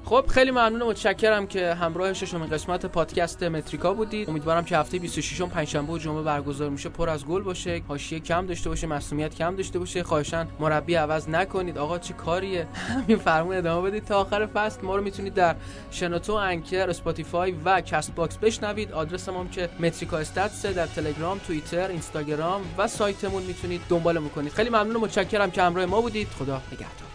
خب 0.10 0.26
خیلی 0.28 0.52
ممنون 0.52 0.82
و 0.82 0.88
متشکرم 0.88 1.48
که 1.48 1.74
همراه 1.74 2.14
ششمین 2.14 2.50
قسمت 2.50 2.86
پادکست 2.86 3.44
متریکا 3.44 3.94
بودید. 3.94 4.30
امیدوارم 4.30 4.66
که 4.66 4.78
هفته 4.78 5.00
26 5.00 5.42
ام 5.42 5.50
پنجشنبه 5.50 5.94
و 5.94 5.98
جمعه 5.98 6.22
برگزار 6.22 6.70
میشه 6.70 6.90
پر 6.90 7.10
از 7.10 7.26
گل 7.26 7.42
باشه 7.42 7.82
حاشیه 7.88 8.20
کم 8.20 8.46
داشته 8.46 8.70
باشه 8.70 8.88
مصدومیت 8.88 9.36
کم 9.36 9.56
داشته 9.56 9.80
باشه. 9.80 10.04
خواهشا 10.04 10.48
مربی 10.60 10.96
عوض 10.96 11.30
نکنید. 11.30 11.78
آقا 11.78 12.00
چه 12.00 12.14
کاریه؟ 12.14 12.68
همین 12.90 13.18
فرمون 13.18 13.56
ادامه 13.56 13.90
بدید 13.90 14.06
تا 14.06 14.22
آخر 14.22 14.46
فصل. 14.46 14.82
ما 14.82 14.96
رو 14.96 15.04
می‌تونید 15.04 15.34
در 15.34 15.56
شنوتو 15.92 16.34
Anchor 16.34 16.90
Spotify 16.90 17.56
و 17.66 17.82
CastBox 17.82 18.38
بشنوید. 18.38 18.92
آدرس 18.92 19.30
ما 19.30 19.46
که 19.46 19.70
متریکا 19.80 20.18
stats 20.18 20.66
در 20.66 20.88
تلگرام 20.88 21.38
توییتر 21.38 21.88
اینستاگرام 21.88 22.62
و 22.78 22.88
سایتمون 22.88 23.44
می‌تونید 23.44 23.82
دنبال 23.90 24.28
کنید. 24.36 24.52
خیلی 24.52 24.70
ممنون 24.70 24.96
و 24.96 25.00
متشکرم 25.00 25.52
که 25.52 25.62
همراه 25.62 25.86
ما 25.86 26.02
بودید. 26.02 26.28
خدا 26.28 26.62
نگهدار. 26.72 27.09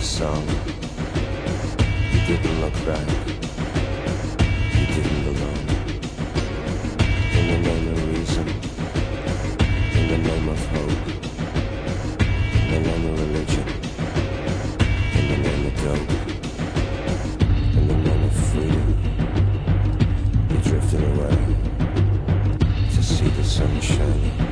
the 0.00 0.06
song. 0.06 0.46
He 2.10 2.18
didn't 2.26 2.60
look 2.62 2.72
back. 2.86 3.06
He 4.72 4.86
didn't 4.94 5.22
belong. 5.28 5.64
In 7.36 7.44
the 7.50 7.58
name 7.68 7.88
of 7.92 7.98
reason. 8.08 8.48
In 9.98 10.04
the 10.08 10.18
name 10.28 10.48
of 10.48 10.60
hope. 10.72 11.00
In 12.54 12.68
the 12.72 12.80
name 12.88 13.04
of 13.10 13.14
religion. 13.20 13.66
In 15.18 15.24
the 15.28 15.36
name 15.46 15.66
of 15.66 15.74
dope. 15.82 16.10
In 17.76 17.84
the 17.88 17.96
name 17.96 18.22
of 18.24 18.32
freedom. 18.48 18.88
He 20.48 20.56
drifted 20.66 21.02
away 21.12 21.36
to 22.94 23.02
see 23.02 23.28
the 23.28 23.44
sun 23.44 23.80
shining. 23.82 24.49